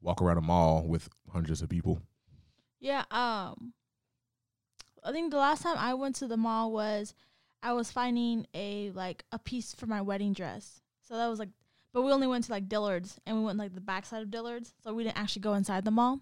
walk 0.01 0.23
around 0.23 0.39
a 0.39 0.43
mall 0.43 0.87
with 0.87 1.09
hundreds 1.33 1.63
of 1.63 1.69
people? 1.69 2.01
yeah. 2.81 3.05
Um, 3.11 3.73
I 5.05 5.13
think 5.13 5.31
the 5.31 5.39
last 5.39 5.63
time 5.63 5.77
I 5.79 5.95
went 5.95 6.17
to 6.17 6.27
the 6.27 6.37
mall 6.37 6.73
was 6.73 7.15
I 7.63 7.73
was 7.73 7.91
finding 7.91 8.47
a 8.55 8.91
like 8.91 9.25
a 9.33 9.39
piece 9.39 9.75
for 9.75 9.87
my 9.87 10.01
wedding 10.01 10.33
dress. 10.33 10.81
So 11.03 11.17
that 11.17 11.29
was 11.29 11.39
like, 11.39 11.51
but 11.93 12.03
we 12.03 12.13
only 12.13 12.27
went 12.27 12.45
to 12.45 12.53
like 12.53 12.69
Dillard's 12.69 13.19
and 13.27 13.39
we 13.39 13.45
went 13.45 13.59
like 13.59 13.75
the 13.75 13.81
backside 13.81 14.23
of 14.23 14.31
Dillard's, 14.31 14.75
so 14.83 14.95
we 14.95 15.05
didn't 15.05 15.19
actually 15.19 15.43
go 15.43 15.55
inside 15.55 15.85
the 15.85 15.91
mall. 15.91 16.21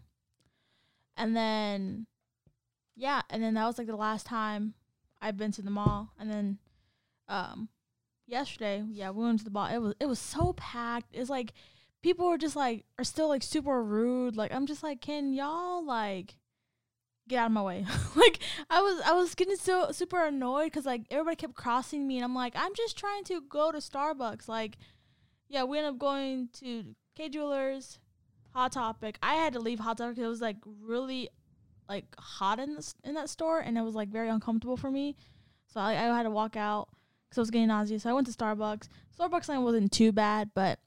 And 1.16 1.37
then, 1.37 2.07
yeah, 2.95 3.23
and 3.31 3.43
then 3.43 3.55
that 3.55 3.66
was 3.66 3.78
like 3.78 3.87
the 3.87 3.97
last 3.97 4.26
time 4.26 4.75
I've 5.21 5.37
been 5.37 5.52
to 5.52 5.62
the 5.62 5.71
mall. 5.71 6.12
And 6.19 6.31
then, 6.31 6.59
um, 7.28 7.69
yesterday, 8.26 8.85
yeah, 8.90 9.11
we 9.11 9.25
went 9.25 9.38
to 9.38 9.45
the 9.45 9.50
mall. 9.50 9.66
It 9.66 9.78
was 9.78 9.95
it 10.00 10.07
was 10.07 10.19
so 10.19 10.52
packed. 10.55 11.14
It's 11.14 11.31
like 11.31 11.52
people 12.02 12.26
are 12.26 12.38
just 12.38 12.57
like 12.57 12.85
are 12.99 13.05
still 13.05 13.28
like 13.28 13.43
super 13.43 13.83
rude. 13.83 14.37
Like 14.37 14.52
I'm 14.52 14.66
just 14.66 14.83
like, 14.83 15.00
can 15.00 15.33
y'all 15.33 15.85
like 15.85 16.37
get 17.28 17.38
out 17.38 17.47
of 17.47 17.52
my 17.52 17.62
way? 17.62 17.87
like 18.16 18.38
I 18.71 18.80
was 18.80 19.00
I 19.04 19.12
was 19.12 19.35
getting 19.35 19.56
so 19.56 19.90
super 19.92 20.25
annoyed 20.25 20.66
because 20.66 20.87
like 20.87 21.02
everybody 21.11 21.37
kept 21.37 21.54
crossing 21.54 22.06
me, 22.06 22.16
and 22.16 22.25
I'm 22.25 22.35
like, 22.35 22.54
I'm 22.56 22.75
just 22.75 22.97
trying 22.97 23.25
to 23.25 23.40
go 23.49 23.73
to 23.73 23.78
Starbucks. 23.78 24.49
Like, 24.49 24.78
yeah, 25.49 25.64
we 25.64 25.78
ended 25.78 25.95
up 25.95 25.99
going 25.99 26.49
to 26.61 26.95
Kay 27.16 27.28
Jewelers, 27.28 27.99
Hot 28.54 28.73
Topic. 28.73 29.18
I 29.23 29.35
had 29.35 29.52
to 29.54 29.61
leave 29.61 29.80
Hot 29.80 29.99
Topic 29.99 30.16
because 30.16 30.26
it 30.26 30.30
was 30.30 30.40
like 30.40 30.59
really 30.64 31.30
like 31.88 32.04
hot 32.18 32.59
in 32.59 32.75
this 32.75 32.95
in 33.04 33.14
that 33.14 33.28
store, 33.28 33.61
and 33.61 33.76
it 33.76 33.83
was 33.83 33.95
like 33.95 34.09
very 34.09 34.28
uncomfortable 34.28 34.76
for 34.76 34.90
me. 34.90 35.16
So 35.66 35.80
I, 35.80 35.92
I 35.92 36.16
had 36.16 36.25
to 36.25 36.30
walk 36.30 36.56
out 36.56 36.88
because 37.28 37.38
I 37.38 37.42
was 37.42 37.50
getting 37.50 37.68
nauseous. 37.68 38.02
So 38.04 38.11
I 38.11 38.12
went 38.12 38.26
to 38.26 38.33
Starbucks. 38.33 38.88
Starbucks 39.18 39.49
line 39.49 39.62
wasn't 39.62 39.92
too 39.92 40.12
bad, 40.12 40.50
but 40.54 40.78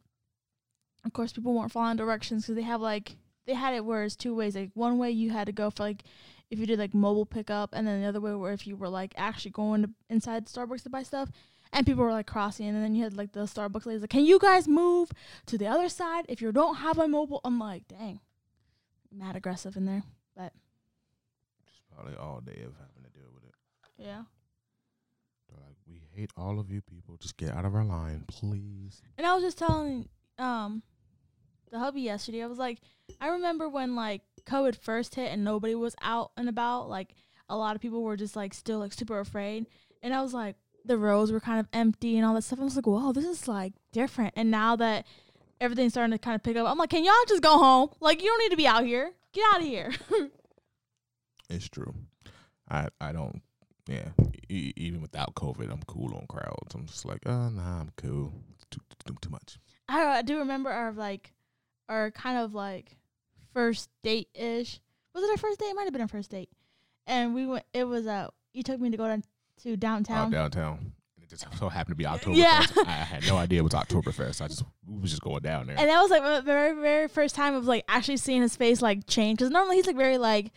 of 1.06 1.14
course 1.14 1.34
people 1.34 1.54
weren't 1.54 1.72
following 1.72 1.98
directions 1.98 2.44
because 2.44 2.56
they 2.56 2.62
have 2.64 2.82
like 2.82 3.18
they 3.50 3.56
had 3.56 3.74
it 3.74 3.84
where 3.84 4.04
it's 4.04 4.16
two 4.16 4.36
ways. 4.36 4.56
Like 4.56 4.70
one 4.76 5.00
way 5.00 5.10
you 5.10 5.32
had 5.32 5.48
to 5.48 5.52
go 5.52 5.72
for 5.72 5.82
like 5.84 6.04
if 6.52 6.60
you 6.60 6.68
did 6.68 6.78
like 6.78 6.94
mobile 6.94 7.26
pickup, 7.26 7.72
and 7.74 7.88
then 7.88 8.02
the 8.02 8.08
other 8.08 8.22
way 8.22 8.34
where 8.36 8.54
if 8.54 8.68
you 8.68 8.76
were 8.76 8.90
like 8.90 9.14
actually 9.18 9.52
going 9.52 9.82
to 9.82 9.90
inside 10.08 10.46
Starbucks 10.46 10.84
to 10.84 10.90
buy 10.90 11.02
stuff. 11.04 11.32
And 11.72 11.86
people 11.86 12.04
were 12.04 12.12
like 12.12 12.26
crossing, 12.28 12.68
and 12.68 12.84
then 12.84 12.96
you 12.96 13.04
had 13.04 13.16
like 13.18 13.32
the 13.34 13.42
Starbucks 13.42 13.86
ladies 13.86 14.02
like, 14.02 14.10
"Can 14.12 14.26
you 14.26 14.40
guys 14.40 14.68
move 14.68 15.12
to 15.48 15.58
the 15.58 15.68
other 15.68 15.88
side 15.90 16.26
if 16.30 16.42
you 16.42 16.52
don't 16.52 16.76
have 16.78 16.98
a 17.00 17.08
mobile?" 17.08 17.42
I'm 17.44 17.60
like, 17.60 17.88
"Dang, 17.88 18.20
mad 19.12 19.36
aggressive 19.36 19.76
in 19.78 19.86
there." 19.86 20.04
But 20.36 20.54
Just 21.68 21.82
probably 21.94 22.16
all 22.16 22.42
day 22.42 22.62
of 22.66 22.74
having 22.78 23.04
to 23.04 23.10
deal 23.20 23.30
with 23.34 23.44
it. 23.44 23.54
yeah, 23.98 24.24
They're 25.48 25.64
like, 25.64 25.76
we 25.88 26.02
hate 26.16 26.32
all 26.36 26.60
of 26.60 26.72
you 26.72 26.82
people. 26.82 27.18
Just 27.18 27.38
get 27.38 27.52
out 27.54 27.66
of 27.66 27.76
our 27.76 27.84
line, 27.86 28.24
please. 28.28 29.02
And 29.18 29.28
I 29.28 29.34
was 29.36 29.44
just 29.44 29.58
telling 29.60 30.10
um 30.40 30.82
the 31.72 31.78
hubby 31.78 32.02
yesterday, 32.02 32.42
I 32.42 32.48
was 32.48 32.58
like, 32.58 32.80
I 33.22 33.28
remember 33.28 33.68
when 33.70 33.96
like 33.96 34.22
COVID 34.46 34.76
first 34.82 35.16
hit 35.16 35.32
and 35.32 35.44
nobody 35.44 35.76
was 35.76 35.96
out 36.02 36.32
and 36.38 36.50
about, 36.50 36.90
like 36.90 37.14
a 37.50 37.56
lot 37.58 37.76
of 37.76 37.82
people 37.82 38.02
were 38.04 38.18
just 38.18 38.36
like 38.36 38.54
still 38.54 38.80
like 38.80 38.94
super 38.94 39.20
afraid. 39.20 39.66
And 40.02 40.14
I 40.14 40.22
was 40.22 40.34
like, 40.34 40.56
the 40.86 40.98
roads 40.98 41.32
were 41.32 41.40
kind 41.40 41.60
of 41.60 41.68
empty 41.74 42.18
and 42.18 42.26
all 42.26 42.34
that 42.36 42.44
stuff. 42.44 42.60
I 42.60 42.64
was 42.64 42.76
like, 42.76 42.88
whoa, 42.88 43.12
this 43.12 43.26
is 43.26 43.48
like 43.48 43.74
different. 43.92 44.34
And 44.38 44.50
now 44.50 44.76
that 44.78 45.06
everything's 45.60 45.94
starting 45.94 46.12
to 46.12 46.18
kind 46.18 46.36
of 46.36 46.44
pick 46.44 46.56
up, 46.56 46.68
I'm 46.68 46.78
like, 46.78 46.90
can 46.90 47.04
y'all 47.04 47.14
just 47.28 47.44
go 47.44 47.58
home? 47.58 47.90
Like, 48.00 48.22
you 48.22 48.30
don't 48.30 48.40
need 48.40 48.52
to 48.52 48.58
be 48.58 48.68
out 48.68 48.86
here. 48.86 49.12
Get 49.34 49.44
out 49.54 49.62
of 49.62 49.66
here. 49.68 49.92
It's 51.50 51.68
true. 51.68 51.94
I 52.70 52.90
I 53.02 53.12
don't. 53.12 53.42
Yeah, 53.88 54.10
e- 54.50 54.72
even 54.76 55.02
without 55.02 55.34
COVID, 55.34 55.72
I'm 55.72 55.82
cool 55.88 56.14
on 56.16 56.28
crowds. 56.28 56.76
I'm 56.76 56.86
just 56.86 57.06
like, 57.06 57.26
uh, 57.26 57.50
nah, 57.50 57.80
I'm 57.80 57.90
cool. 57.98 58.32
It's 58.54 58.66
too 58.70 58.82
too, 59.08 59.16
too 59.20 59.30
much. 59.32 59.58
I, 59.88 60.20
I 60.20 60.22
do 60.22 60.38
remember 60.38 60.70
our 60.70 60.92
like 60.92 61.34
our 61.88 62.12
kind 62.12 62.38
of 62.38 62.54
like 62.54 62.98
first 63.60 63.90
date 64.04 64.30
ish. 64.34 64.80
Was 65.14 65.22
it 65.26 65.30
our 65.30 65.38
first 65.38 65.60
date? 65.60 65.66
It 65.66 65.76
might 65.76 65.84
have 65.84 65.92
been 65.92 66.02
our 66.02 66.08
first 66.08 66.32
date. 66.32 66.50
And 67.06 67.36
we 67.36 67.46
went. 67.46 67.66
It 67.74 67.84
was 67.84 68.08
uh 68.08 68.30
you 68.54 68.64
took 68.64 68.80
me 68.80 68.90
to 68.90 68.96
go 68.96 69.06
down 69.06 69.24
to 69.64 69.76
downtown. 69.76 70.28
Out 70.28 70.32
downtown. 70.32 70.94
And 71.16 71.24
it 71.24 71.30
just 71.30 71.46
so 71.58 71.68
happened 71.68 71.92
to 71.92 71.98
be 71.98 72.06
October. 72.06 72.38
Yeah. 72.38 72.66
I 72.86 72.92
had 72.92 73.28
no 73.28 73.36
idea 73.36 73.60
it 73.60 73.64
was 73.64 73.74
Oktoberfest. 73.74 74.42
I 74.42 74.48
just 74.48 74.64
we 74.88 75.02
was 75.02 75.10
just 75.10 75.22
going 75.22 75.42
down 75.42 75.68
there. 75.68 75.76
And 75.78 75.90
that 75.90 76.02
was 76.02 76.10
like 76.10 76.24
the 76.24 76.42
very, 76.42 76.74
very 76.80 77.10
first 77.10 77.36
time 77.36 77.54
of 77.54 77.66
like 77.66 77.84
actually 77.90 78.16
seeing 78.16 78.42
his 78.42 78.56
face 78.56 78.82
like 78.82 79.06
change. 79.08 79.40
Because 79.40 79.52
normally 79.52 79.76
he's 79.76 79.88
like 79.88 79.98
very 79.98 80.18
like 80.18 80.54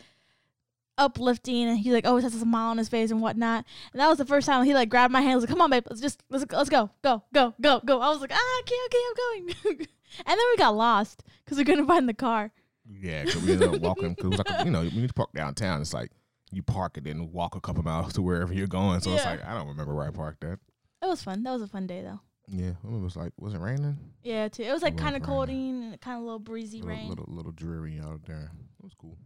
uplifting 0.97 1.67
and 1.67 1.79
he 1.79 1.91
like 1.91 2.07
always 2.07 2.23
has 2.23 2.35
a 2.35 2.39
smile 2.39 2.69
on 2.69 2.77
his 2.77 2.87
face 2.87 3.11
and 3.11 3.19
whatnot. 3.19 3.65
And 3.91 3.99
that 3.99 4.07
was 4.07 4.17
the 4.17 4.25
first 4.25 4.47
time 4.47 4.63
he 4.63 4.73
like 4.73 4.87
grabbed 4.87 5.11
my 5.11 5.19
hand. 5.19 5.35
Was 5.35 5.43
like, 5.43 5.49
"Come 5.49 5.61
on, 5.61 5.71
babe, 5.71 5.83
let's 5.89 6.01
just 6.01 6.23
let's 6.29 6.45
let's 6.53 6.69
go, 6.69 6.89
go, 7.01 7.21
go, 7.33 7.53
go, 7.59 7.81
go." 7.83 7.99
I 7.99 8.07
was 8.07 8.21
like, 8.21 8.31
"Ah, 8.33 8.59
okay, 8.61 8.75
okay, 8.85 8.97
I'm 9.09 9.15
going." 9.15 9.55
and 10.25 10.39
then 10.39 10.45
we 10.51 10.57
got 10.57 10.73
lost 10.73 11.23
because 11.43 11.57
we 11.57 11.65
couldn't 11.65 11.87
find 11.87 12.07
the 12.07 12.13
car. 12.13 12.53
Yeah, 12.85 13.23
'cause 13.25 13.37
we 13.43 13.53
ended 13.53 13.73
up 13.75 13.81
walking. 13.81 14.15
Cause 14.15 14.25
it 14.25 14.29
was 14.29 14.37
like 14.39 14.49
a, 14.61 14.65
you 14.65 14.71
know 14.71 14.81
when 14.83 14.95
you 15.01 15.07
park 15.09 15.31
downtown, 15.33 15.81
it's 15.81 15.93
like 15.93 16.11
you 16.51 16.61
park 16.63 16.97
and 16.97 17.05
then 17.05 17.31
walk 17.31 17.55
a 17.55 17.61
couple 17.61 17.83
miles 17.83 18.13
to 18.13 18.21
wherever 18.21 18.53
you're 18.53 18.67
going. 18.67 18.99
So 19.01 19.11
it's 19.13 19.23
Yeah. 19.23 19.31
like 19.31 19.45
I 19.45 19.53
don't 19.53 19.67
remember 19.67 19.93
where 19.95 20.07
I 20.07 20.11
parked 20.11 20.43
at. 20.43 20.59
It 21.01 21.07
was 21.07 21.23
fun. 21.23 21.43
That 21.43 21.51
was 21.51 21.61
a 21.61 21.67
fun 21.67 21.87
day 21.87 22.01
though. 22.01 22.19
Yeah, 22.47 22.71
it 22.83 23.01
was 23.01 23.15
like 23.15 23.31
was 23.39 23.53
it 23.53 23.59
raining? 23.59 23.97
Yeah, 24.21 24.49
too. 24.49 24.63
It 24.63 24.71
was 24.73 24.81
like 24.81 24.93
was 24.95 25.01
kind 25.01 25.15
of 25.15 25.21
raining. 25.21 25.33
colding 25.35 25.83
and 25.93 26.01
kind 26.01 26.17
of 26.17 26.23
a 26.23 26.25
little 26.25 26.39
breezy 26.39 26.81
little, 26.81 26.89
rain. 26.95 27.09
little 27.09 27.25
little 27.27 27.51
dreary 27.53 27.99
out 27.99 28.25
there. 28.25 28.51
It 28.79 28.83
was 28.83 28.93
cool. 28.93 29.17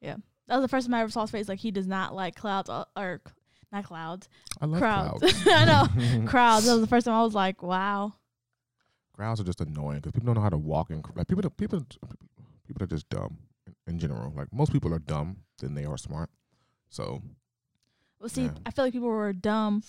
Yeah. 0.00 0.16
That 0.46 0.56
was 0.56 0.62
the 0.62 0.68
first 0.68 0.86
time 0.86 0.94
I 0.94 1.00
ever 1.00 1.10
saw 1.10 1.22
his 1.22 1.30
face. 1.32 1.48
Like 1.48 1.58
he 1.58 1.72
does 1.72 1.88
not 1.88 2.14
like 2.14 2.36
clouds 2.36 2.70
uh, 2.70 2.84
or, 2.96 3.02
or 3.04 3.20
not 3.72 3.84
clouds, 3.84 4.28
I 4.60 4.66
love 4.66 4.78
crowds. 4.80 5.20
crowds. 5.20 5.42
I 5.48 5.64
know 5.64 6.26
crowds. 6.28 6.66
That 6.66 6.72
was 6.74 6.82
the 6.82 6.86
first 6.86 7.04
time 7.06 7.14
I 7.14 7.22
was 7.24 7.34
like, 7.34 7.64
wow. 7.64 8.14
crowds 9.12 9.40
are 9.40 9.44
just 9.44 9.60
annoying 9.60 9.98
because 9.98 10.12
people 10.12 10.26
don't 10.26 10.36
know 10.36 10.40
how 10.42 10.48
to 10.50 10.56
walk 10.56 10.90
in. 10.90 11.02
Like 11.16 11.26
people, 11.26 11.42
that- 11.42 11.56
people, 11.56 11.84
people 12.66 12.82
are 12.82 12.86
just 12.88 13.08
dumb 13.08 13.38
in, 13.86 13.98
general. 13.98 14.32
Like 14.36 14.52
most 14.52 14.72
people 14.72 14.92
are 14.94 14.98
dumb 14.98 15.38
than 15.58 15.74
they 15.74 15.84
are 15.84 15.96
smart. 15.98 16.30
So 16.90 17.22
Well, 18.20 18.28
see, 18.28 18.44
Yeah. 18.44 18.50
I 18.64 18.70
feel 18.70 18.84
like 18.84 18.92
people 18.92 19.08
were 19.08 19.32
dumb, 19.32 19.82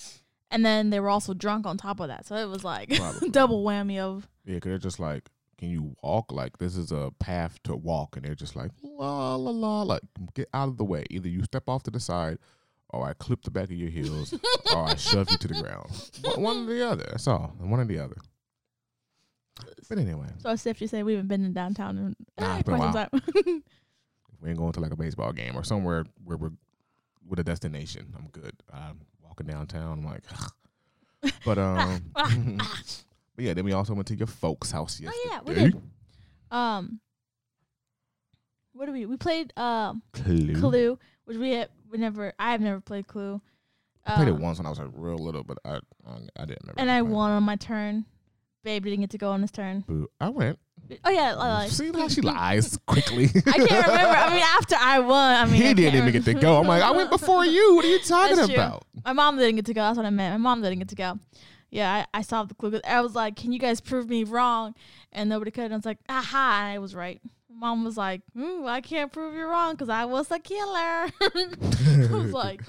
and 0.52 0.66
then 0.66 0.90
they 0.90 1.00
were 1.00 1.10
also 1.10 1.34
drunk 1.34 1.66
on 1.66 1.78
top 1.78 2.00
of 2.00 2.08
that. 2.08 2.26
So 2.26 2.36
it 2.36 2.48
was 2.50 2.64
like 2.64 2.90
double 3.32 3.64
whammy 3.64 4.00
of 4.00 4.28
yeah, 4.46 4.56
because 4.56 4.70
they're 4.70 4.78
just 4.78 5.00
like, 5.00 5.30
can 5.58 5.70
you 5.70 5.96
walk? 6.04 6.32
Like 6.32 6.58
this 6.58 6.76
is 6.78 6.92
a 6.92 7.12
path 7.20 7.60
to 7.64 7.76
walk, 7.76 8.16
and 8.16 8.26
they're 8.26 8.36
just 8.36 8.56
like 8.56 8.72
la 8.84 9.36
la 9.36 9.52
la. 9.52 9.82
Like 9.84 10.02
get 10.34 10.50
out 10.54 10.70
of 10.70 10.78
the 10.78 10.86
way. 10.86 11.06
Either 11.10 11.28
you 11.30 11.44
step 11.44 11.64
off 11.68 11.84
to 11.84 11.92
the 11.92 12.00
side, 12.00 12.38
or 12.90 13.06
I 13.08 13.14
clip 13.14 13.42
the 13.44 13.52
back 13.52 13.66
of 13.66 13.72
your 13.72 13.90
heels, 13.90 14.34
or 14.74 14.84
I 14.86 14.96
shove 14.96 15.30
you 15.32 15.38
to 15.38 15.48
the 15.48 15.62
ground. 15.62 15.90
One- 16.24 16.42
One 16.42 16.58
or 16.70 16.74
the 16.74 16.88
other. 16.88 17.06
That's 17.10 17.28
all. 17.28 17.54
One 17.60 17.80
or 17.80 17.86
the 17.86 18.00
other. 18.00 18.18
But 19.90 19.98
anyway, 20.00 20.28
So 20.40 20.56
to 20.56 20.76
you 20.82 20.88
say 20.88 21.04
we 21.04 21.14
haven't 21.14 21.28
been 21.28 21.46
in 21.46 21.54
downtown 21.54 21.98
in 21.98 22.16
Nah, 22.40 22.56
it's 22.58 22.64
been 22.64 22.76
a 22.76 22.78
quite 22.78 22.94
some 22.94 23.22
time. 23.22 23.64
we 24.42 24.50
ain't 24.50 24.58
going 24.58 24.74
to 24.74 24.80
like 24.80 24.92
a 24.92 24.96
baseball 24.96 25.32
game 25.34 25.56
or 25.56 25.64
somewhere 25.64 26.06
where 26.24 26.38
we're 26.38 26.52
with 27.28 27.40
a 27.40 27.44
destination. 27.44 28.14
I'm 28.18 28.28
good. 28.28 28.54
I'm 28.74 29.00
walking 29.24 29.48
downtown. 29.48 30.00
I'm 30.00 30.06
like, 30.06 30.24
but 31.46 31.58
um, 31.58 32.02
but 32.14 33.06
yeah. 33.38 33.54
Then 33.54 33.66
we 33.66 33.74
also 33.74 33.94
went 33.94 34.08
to 34.08 34.16
your 34.16 34.28
folks' 34.28 34.72
house 34.72 35.00
yesterday. 35.00 35.20
oh 35.26 35.30
yeah, 35.32 35.40
we 35.44 35.54
did. 35.56 35.82
Um, 36.52 37.00
what 38.74 38.86
do 38.86 38.92
we? 38.92 39.06
We 39.06 39.18
played 39.18 39.52
um 39.58 40.02
Clue. 40.14 40.56
Clue, 40.60 41.00
which 41.26 41.38
we 41.38 41.52
had, 41.52 41.70
we 41.90 41.98
never. 41.98 42.34
I 42.40 42.52
have 42.52 42.62
never 42.62 42.80
played 42.80 43.08
Clue. 43.08 43.42
I 44.06 44.16
played 44.16 44.28
it 44.30 44.36
Um, 44.36 44.42
once 44.42 44.58
when 44.60 44.66
I 44.68 44.70
was 44.70 44.80
like 44.80 44.90
real 44.94 45.18
little, 45.18 45.44
but 45.44 45.58
I 45.66 45.80
I, 46.08 46.12
I 46.38 46.46
didn't. 46.46 46.62
Remember 46.64 46.80
and 46.80 46.92
I 46.92 47.00
it. 47.00 47.02
won 47.02 47.32
on 47.32 47.44
my 47.44 47.56
turn. 47.58 48.06
Babe 48.64 48.84
didn't 48.84 49.02
get 49.02 49.10
to 49.12 49.18
go 49.18 49.32
on 49.32 49.42
his 49.42 49.52
turn. 49.52 49.82
Boo. 49.82 50.10
I 50.20 50.30
went. 50.30 50.60
Oh 51.04 51.10
yeah, 51.10 51.34
like, 51.34 51.70
See 51.70 51.92
how 51.92 52.08
she 52.08 52.22
lies 52.22 52.78
quickly. 52.86 53.26
I 53.36 53.52
can't 53.52 53.88
remember. 53.88 54.18
I 54.18 54.30
mean, 54.34 54.44
after 54.58 54.76
I 54.80 55.00
won, 55.00 55.36
I 55.36 55.46
mean, 55.46 55.56
he 55.56 55.62
can't 55.62 55.78
didn't 55.78 55.96
even 55.96 56.12
get 56.14 56.26
to 56.26 56.34
go. 56.34 56.60
I'm 56.60 56.68
like, 56.68 56.82
I 56.82 56.92
went 56.92 57.10
before 57.10 57.46
you. 57.46 57.76
What 57.76 57.86
are 57.86 57.90
you 57.90 58.00
talking 58.00 58.54
about? 58.54 58.86
My 59.06 59.14
mom 59.14 59.38
didn't 59.38 59.56
get 59.56 59.66
to 59.66 59.74
go. 59.74 59.82
That's 59.82 59.98
what 59.98 60.06
I 60.06 60.10
meant. 60.10 60.34
My 60.34 60.50
mom 60.50 60.62
didn't 60.62 60.80
get 60.80 60.90
to 60.90 60.96
go. 60.96 61.20
Yeah, 61.70 62.06
I, 62.14 62.20
I 62.20 62.22
solved 62.22 62.52
the 62.52 62.56
clue. 62.56 62.80
I 62.88 63.02
was 63.02 63.16
like, 63.16 63.36
"Can 63.36 63.52
you 63.52 63.60
guys 63.60 63.82
prove 63.82 64.08
me 64.08 64.24
wrong?" 64.24 64.76
And 65.12 65.30
nobody 65.30 65.52
could. 65.52 65.66
And 65.66 65.74
I 65.74 65.78
was 65.78 65.86
like, 65.86 66.00
ah, 66.08 66.20
"Aha!" 66.20 66.60
And 66.62 66.76
I 66.76 66.80
was 66.80 66.96
right. 66.96 67.20
Mom 67.50 67.84
was 67.84 67.98
like, 67.98 68.22
mm, 68.38 68.66
"I 68.68 68.80
can't 68.80 69.12
prove 69.12 69.36
you 69.36 69.46
wrong 69.46 69.74
because 69.74 69.90
I 69.90 70.06
was 70.06 70.30
the 70.30 70.40
killer." 70.40 71.10
I 71.22 72.08
was 72.12 72.32
like, 72.32 72.62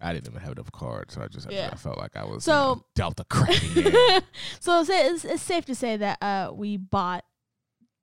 I 0.00 0.12
didn't 0.12 0.28
even 0.28 0.40
have 0.42 0.52
enough 0.52 0.70
cards, 0.72 1.14
so 1.14 1.22
I 1.22 1.28
just 1.28 1.50
Yeah. 1.50 1.70
I 1.72 1.76
felt 1.76 1.98
like 1.98 2.16
I 2.16 2.24
was 2.24 2.44
So- 2.44 2.52
you 2.52 2.76
know, 2.76 2.84
dealt 2.94 3.20
a 3.20 3.24
crappy 3.24 3.82
"So 4.60 4.80
it's, 4.80 4.90
it's, 4.90 5.24
it's 5.24 5.42
safe 5.42 5.64
to 5.66 5.74
say 5.74 5.96
that 5.96 6.18
uh, 6.22 6.52
we 6.54 6.76
bought 6.76 7.24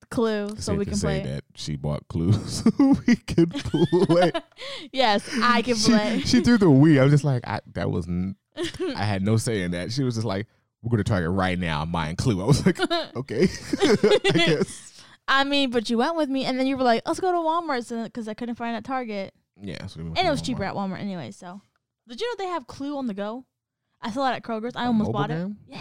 Clue 0.09 0.49
so 0.49 0.55
Safe 0.73 0.77
we 0.79 0.85
to 0.85 0.91
can 0.91 0.99
say 0.99 1.21
play." 1.21 1.31
that 1.31 1.43
she 1.55 1.75
bought 1.77 2.07
clues 2.09 2.63
so 2.79 2.95
we 3.07 3.15
could 3.15 3.51
play. 3.51 4.31
yes, 4.91 5.29
I 5.41 5.61
can 5.61 5.75
she, 5.75 5.91
play. 5.91 6.19
she 6.25 6.41
threw 6.41 6.57
the 6.57 6.69
we. 6.69 6.99
I 6.99 7.03
was 7.03 7.11
just 7.13 7.23
like, 7.23 7.47
I, 7.47 7.61
that 7.73 7.89
was. 7.91 8.07
n- 8.07 8.35
I 8.95 9.03
had 9.03 9.21
no 9.21 9.37
say 9.37 9.61
in 9.61 9.71
that. 9.71 9.91
She 9.93 10.03
was 10.03 10.15
just 10.15 10.25
like, 10.27 10.47
"We're 10.81 10.89
going 10.89 10.97
to 11.03 11.09
target 11.09 11.29
right 11.31 11.57
now." 11.57 11.81
I'm 11.81 12.15
Clue. 12.17 12.41
I 12.41 12.45
was 12.45 12.65
like, 12.65 12.77
okay, 13.15 13.47
I 13.79 14.17
guess. 14.35 15.01
I 15.29 15.45
mean, 15.45 15.69
but 15.69 15.89
you 15.89 15.97
went 15.99 16.17
with 16.17 16.27
me, 16.27 16.43
and 16.43 16.59
then 16.59 16.67
you 16.67 16.75
were 16.75 16.83
like, 16.83 17.03
"Let's 17.05 17.21
go 17.21 17.31
to 17.31 17.37
Walmart," 17.37 18.03
because 18.05 18.27
I 18.27 18.33
couldn't 18.33 18.55
find 18.55 18.75
at 18.75 18.83
Target. 18.83 19.33
Yeah, 19.61 19.85
so 19.87 20.01
we 20.01 20.07
And 20.07 20.27
it 20.27 20.29
was 20.29 20.41
cheaper 20.41 20.65
at 20.65 20.73
Walmart 20.73 20.99
anyway. 20.99 21.31
So, 21.31 21.61
did 22.11 22.21
you 22.21 22.27
know 22.27 22.43
they 22.45 22.49
have 22.49 22.67
Clue 22.67 22.97
on 22.97 23.07
the 23.07 23.13
go? 23.13 23.45
I 24.01 24.11
saw 24.11 24.31
it 24.31 24.35
at 24.35 24.43
Kroger's. 24.43 24.75
I 24.75 24.83
A 24.83 24.87
almost 24.87 25.11
bought 25.11 25.31
it. 25.31 25.47
Yeah. 25.67 25.79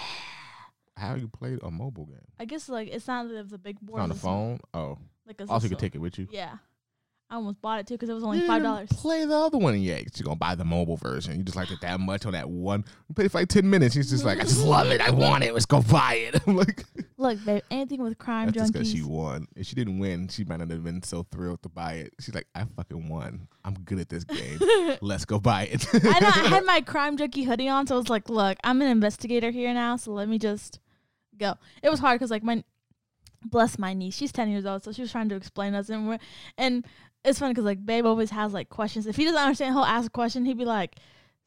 How 0.97 1.15
you 1.15 1.29
played 1.29 1.61
a 1.63 1.71
mobile 1.71 2.05
game? 2.07 2.21
I 2.39 2.45
guess 2.45 2.69
like 2.69 2.89
it's 2.89 3.07
not 3.07 3.29
the, 3.29 3.43
the 3.43 3.59
big 3.59 3.81
board. 3.81 4.03
on 4.03 4.09
the 4.11 4.15
phone? 4.15 4.61
Oh, 4.75 4.99
Like 5.27 5.41
a 5.41 5.47
also 5.49 5.65
you 5.65 5.71
could 5.71 5.79
take 5.79 5.95
it 5.95 5.99
with 6.01 6.19
you. 6.19 6.29
Yeah. 6.31 6.57
I 7.31 7.37
almost 7.37 7.63
bought 7.63 7.79
it 7.79 7.87
too 7.87 7.95
because 7.95 8.09
it 8.09 8.15
was 8.15 8.25
only 8.25 8.41
five 8.47 8.63
dollars. 8.63 8.89
Play 8.91 9.25
the 9.25 9.37
other 9.37 9.59
one 9.59 9.81
yet. 9.81 10.19
You're 10.19 10.25
gonna 10.25 10.37
buy 10.37 10.57
the 10.57 10.65
mobile 10.65 10.97
version. 10.97 11.37
You 11.37 11.45
just 11.45 11.57
liked 11.57 11.71
it 11.71 11.81
that 11.83 12.01
much 12.01 12.27
on 12.27 12.33
that 12.33 12.51
one. 12.51 12.85
You 13.09 13.15
played 13.15 13.27
it 13.27 13.29
for 13.29 13.39
like 13.39 13.49
ten 13.49 13.71
minutes. 13.71 13.95
She's 13.95 14.11
just 14.11 14.25
like, 14.25 14.41
I 14.41 14.43
just 14.43 14.65
love 14.65 14.89
it. 14.89 15.01
I 15.01 15.11
want 15.11 15.45
it. 15.45 15.55
Let's 15.55 15.67
go 15.67 15.81
buy 15.81 16.15
it. 16.15 16.43
I'm 16.47 16.57
like, 16.57 16.85
Look, 17.21 17.45
babe, 17.45 17.63
anything 17.71 18.03
with 18.03 18.17
crime 18.17 18.47
that's 18.47 18.57
just 18.57 18.73
because 18.73 18.91
she 18.91 19.03
won. 19.03 19.47
If 19.55 19.67
she 19.67 19.75
didn't 19.75 19.99
win, 19.99 20.29
she 20.29 20.43
might 20.43 20.59
not 20.59 20.71
have 20.71 20.83
been 20.83 21.03
so 21.03 21.23
thrilled 21.31 21.63
to 21.63 21.69
buy 21.69 21.93
it. 21.95 22.15
She's 22.19 22.35
like, 22.35 22.47
I 22.55 22.65
fucking 22.65 23.09
won. 23.09 23.47
I'm 23.63 23.75
good 23.75 24.01
at 24.01 24.09
this 24.09 24.25
game. 24.25 24.59
Let's 25.03 25.27
go 25.27 25.39
buy 25.39 25.65
it. 25.65 25.87
I 25.93 26.19
know 26.19 26.29
I 26.29 26.49
had 26.49 26.65
my 26.65 26.81
crime 26.81 27.19
junkie 27.19 27.45
hoodie 27.45 27.69
on, 27.69 27.87
so 27.87 27.95
I 27.95 27.99
was 27.99 28.09
like, 28.09 28.31
look, 28.31 28.57
I'm 28.65 28.81
an 28.81 28.89
investigator 28.89 29.51
here 29.51 29.75
now, 29.75 29.97
so 29.97 30.13
let 30.13 30.31
me 30.31 30.39
just 30.39 30.81
go. 31.37 31.57
It 31.83 31.91
was 31.91 32.01
hard 32.01 32.19
because 32.19 32.31
like 32.31 32.43
my 32.43 32.65
bless 33.45 33.79
my 33.79 33.93
niece. 33.93 34.17
She's 34.17 34.33
ten 34.33 34.49
years 34.49 34.65
old, 34.65 34.83
so 34.83 34.91
she 34.91 35.03
was 35.03 35.13
trying 35.13 35.29
to 35.29 35.35
explain 35.35 35.75
us, 35.75 35.91
and 35.91 36.09
we're 36.09 36.19
and 36.57 36.87
it's 37.25 37.39
funny 37.39 37.53
because 37.53 37.65
like 37.65 37.85
Babe 37.85 38.07
always 38.07 38.31
has 38.31 38.53
like 38.53 38.69
questions. 38.69 39.07
If 39.07 39.17
he 39.17 39.25
doesn't 39.25 39.41
understand, 39.41 39.75
he'll 39.75 39.85
ask 39.85 40.07
a 40.07 40.11
question. 40.11 40.45
He'd 40.45 40.59
be 40.59 40.65
like, 40.65 40.97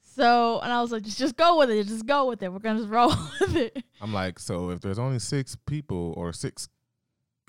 "So," 0.01 0.59
and 0.59 0.71
I 0.71 0.81
was 0.81 0.91
like, 0.91 1.03
"Just 1.03 1.17
just 1.17 1.35
go 1.35 1.57
with 1.57 1.69
it. 1.69 1.87
Just 1.87 2.05
go 2.05 2.27
with 2.27 2.43
it. 2.43 2.51
We're 2.51 2.59
gonna 2.59 2.79
just 2.79 2.89
roll 2.91 3.09
with 3.39 3.55
it." 3.55 3.83
I'm 4.01 4.13
like, 4.13 4.39
so 4.39 4.69
if 4.69 4.81
there's 4.81 4.99
only 4.99 5.19
six 5.19 5.57
people 5.65 6.13
or 6.17 6.33
six 6.33 6.67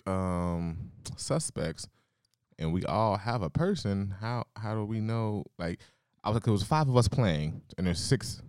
um 0.07 0.91
suspects 1.17 1.89
and 2.59 2.73
we 2.73 2.85
all 2.85 3.17
have 3.17 3.43
a 3.43 3.51
person, 3.51 4.15
how 4.21 4.45
how 4.57 4.75
do 4.75 4.85
we 4.85 5.01
know 5.01 5.45
like 5.59 5.81
I 6.23 6.29
was 6.31 6.37
like, 6.37 6.45
there 6.45 6.53
was 6.53 6.63
five 6.63 6.89
of 6.89 6.97
us 6.97 7.09
playing 7.09 7.63
and 7.77 7.87
there's 7.87 8.01
six 8.01 8.41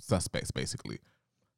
suspects 0.00 0.50
basically. 0.50 0.98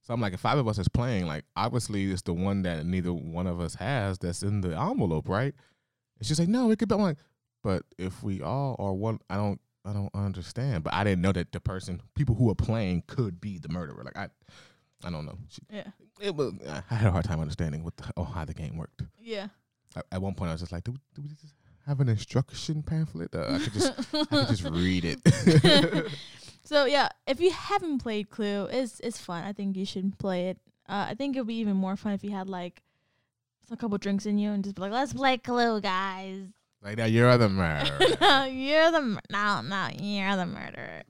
So 0.02 0.14
I'm 0.14 0.20
like, 0.20 0.34
if 0.34 0.40
five 0.40 0.58
of 0.58 0.68
us 0.68 0.78
is 0.78 0.86
playing, 0.88 1.26
like 1.26 1.44
obviously 1.56 2.10
it's 2.10 2.22
the 2.22 2.32
one 2.32 2.62
that 2.62 2.86
neither 2.86 3.12
one 3.12 3.48
of 3.48 3.60
us 3.60 3.74
has 3.74 4.18
that's 4.18 4.42
in 4.44 4.60
the 4.60 4.78
envelope, 4.78 5.28
right? 5.28 5.52
And 6.18 6.26
she's 6.26 6.38
like, 6.38 6.48
no, 6.48 6.70
it 6.70 6.78
could 6.78 6.88
be 6.88 6.94
I'm 6.94 7.00
like, 7.00 7.18
but 7.66 7.82
if 7.98 8.22
we 8.22 8.40
all 8.42 8.76
are 8.78 8.92
one 8.94 9.18
I 9.28 9.34
don't 9.34 9.60
I 9.84 9.92
don't 9.92 10.14
understand. 10.14 10.84
But 10.84 10.94
I 10.94 11.02
didn't 11.04 11.20
know 11.22 11.32
that 11.32 11.50
the 11.52 11.58
person 11.60 12.00
people 12.14 12.34
who 12.36 12.48
are 12.48 12.54
playing 12.54 13.02
could 13.08 13.40
be 13.40 13.58
the 13.58 13.68
murderer. 13.68 14.04
Like 14.04 14.16
I 14.16 14.28
I 15.04 15.10
don't 15.10 15.26
know. 15.26 15.36
She, 15.48 15.62
Yeah, 15.68 15.88
it 16.20 16.34
was 16.36 16.52
I 16.90 16.94
had 16.94 17.08
a 17.08 17.10
hard 17.10 17.24
time 17.24 17.40
understanding 17.40 17.82
what 17.82 17.96
the, 17.96 18.04
oh 18.16 18.22
how 18.24 18.44
the 18.44 18.54
game 18.54 18.76
worked. 18.76 19.02
yeah. 19.20 19.48
At, 19.96 20.06
at 20.12 20.22
one 20.22 20.34
point, 20.34 20.50
I 20.50 20.52
was 20.54 20.60
just 20.60 20.72
like, 20.72 20.84
do, 20.84 20.92
we- 20.92 20.98
do 21.14 21.22
we 21.22 21.28
just 21.28 21.54
have 21.86 22.00
an 22.00 22.08
instruction 22.08 22.82
pamphlet? 22.82 23.34
Uh, 23.34 23.54
I 23.54 23.58
could 23.58 23.72
just 23.72 23.92
I 24.14 24.24
could 24.26 24.48
just 24.48 24.64
read 24.64 25.04
it. 25.04 26.12
so 26.64 26.84
yeah, 26.84 27.08
if 27.26 27.40
you 27.40 27.50
haven't 27.50 27.98
played 27.98 28.30
Clue, 28.30 28.66
it's 28.70 29.00
it's 29.00 29.18
fun. 29.20 29.42
I 29.44 29.52
think 29.52 29.76
you 29.76 29.84
should 29.86 30.18
play 30.18 30.50
it. 30.50 30.58
Uh, 30.88 31.06
I 31.10 31.14
think 31.14 31.34
it 31.34 31.40
would 31.40 31.48
be 31.48 31.58
even 31.58 31.76
more 31.76 31.96
fun 31.96 32.12
if 32.12 32.22
you 32.22 32.30
had 32.30 32.48
like 32.48 32.82
a 33.70 33.76
couple 33.76 33.98
drinks 33.98 34.24
in 34.26 34.38
you 34.38 34.50
and 34.52 34.62
just 34.62 34.76
be 34.76 34.82
like, 34.82 34.92
"Let's 34.92 35.12
play 35.12 35.38
Clue, 35.38 35.80
guys." 35.80 36.42
Like 36.86 36.98
now 36.98 37.06
you're 37.06 37.36
the 37.36 37.48
murderer. 37.48 37.98
no, 38.20 38.44
you're 38.44 38.92
the 38.92 39.00
mur- 39.00 39.20
no, 39.28 39.60
no, 39.60 39.88
you're 40.00 40.36
the 40.36 40.46
murderer. 40.46 41.02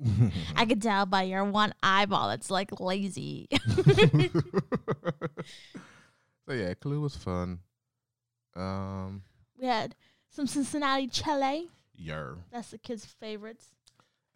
I 0.56 0.64
could 0.64 0.80
tell 0.80 1.04
by 1.04 1.24
your 1.24 1.44
one 1.44 1.74
eyeball 1.82 2.28
that's 2.30 2.50
like 2.50 2.80
lazy. 2.80 3.46
so 6.48 6.52
yeah, 6.54 6.72
Clue 6.80 7.02
was 7.02 7.14
fun. 7.14 7.58
Um, 8.54 9.20
we 9.60 9.66
had 9.66 9.94
some 10.30 10.46
Cincinnati 10.46 11.08
chili. 11.08 11.68
yer. 11.94 12.38
That's 12.50 12.70
the 12.70 12.78
kids' 12.78 13.04
favorites. 13.04 13.66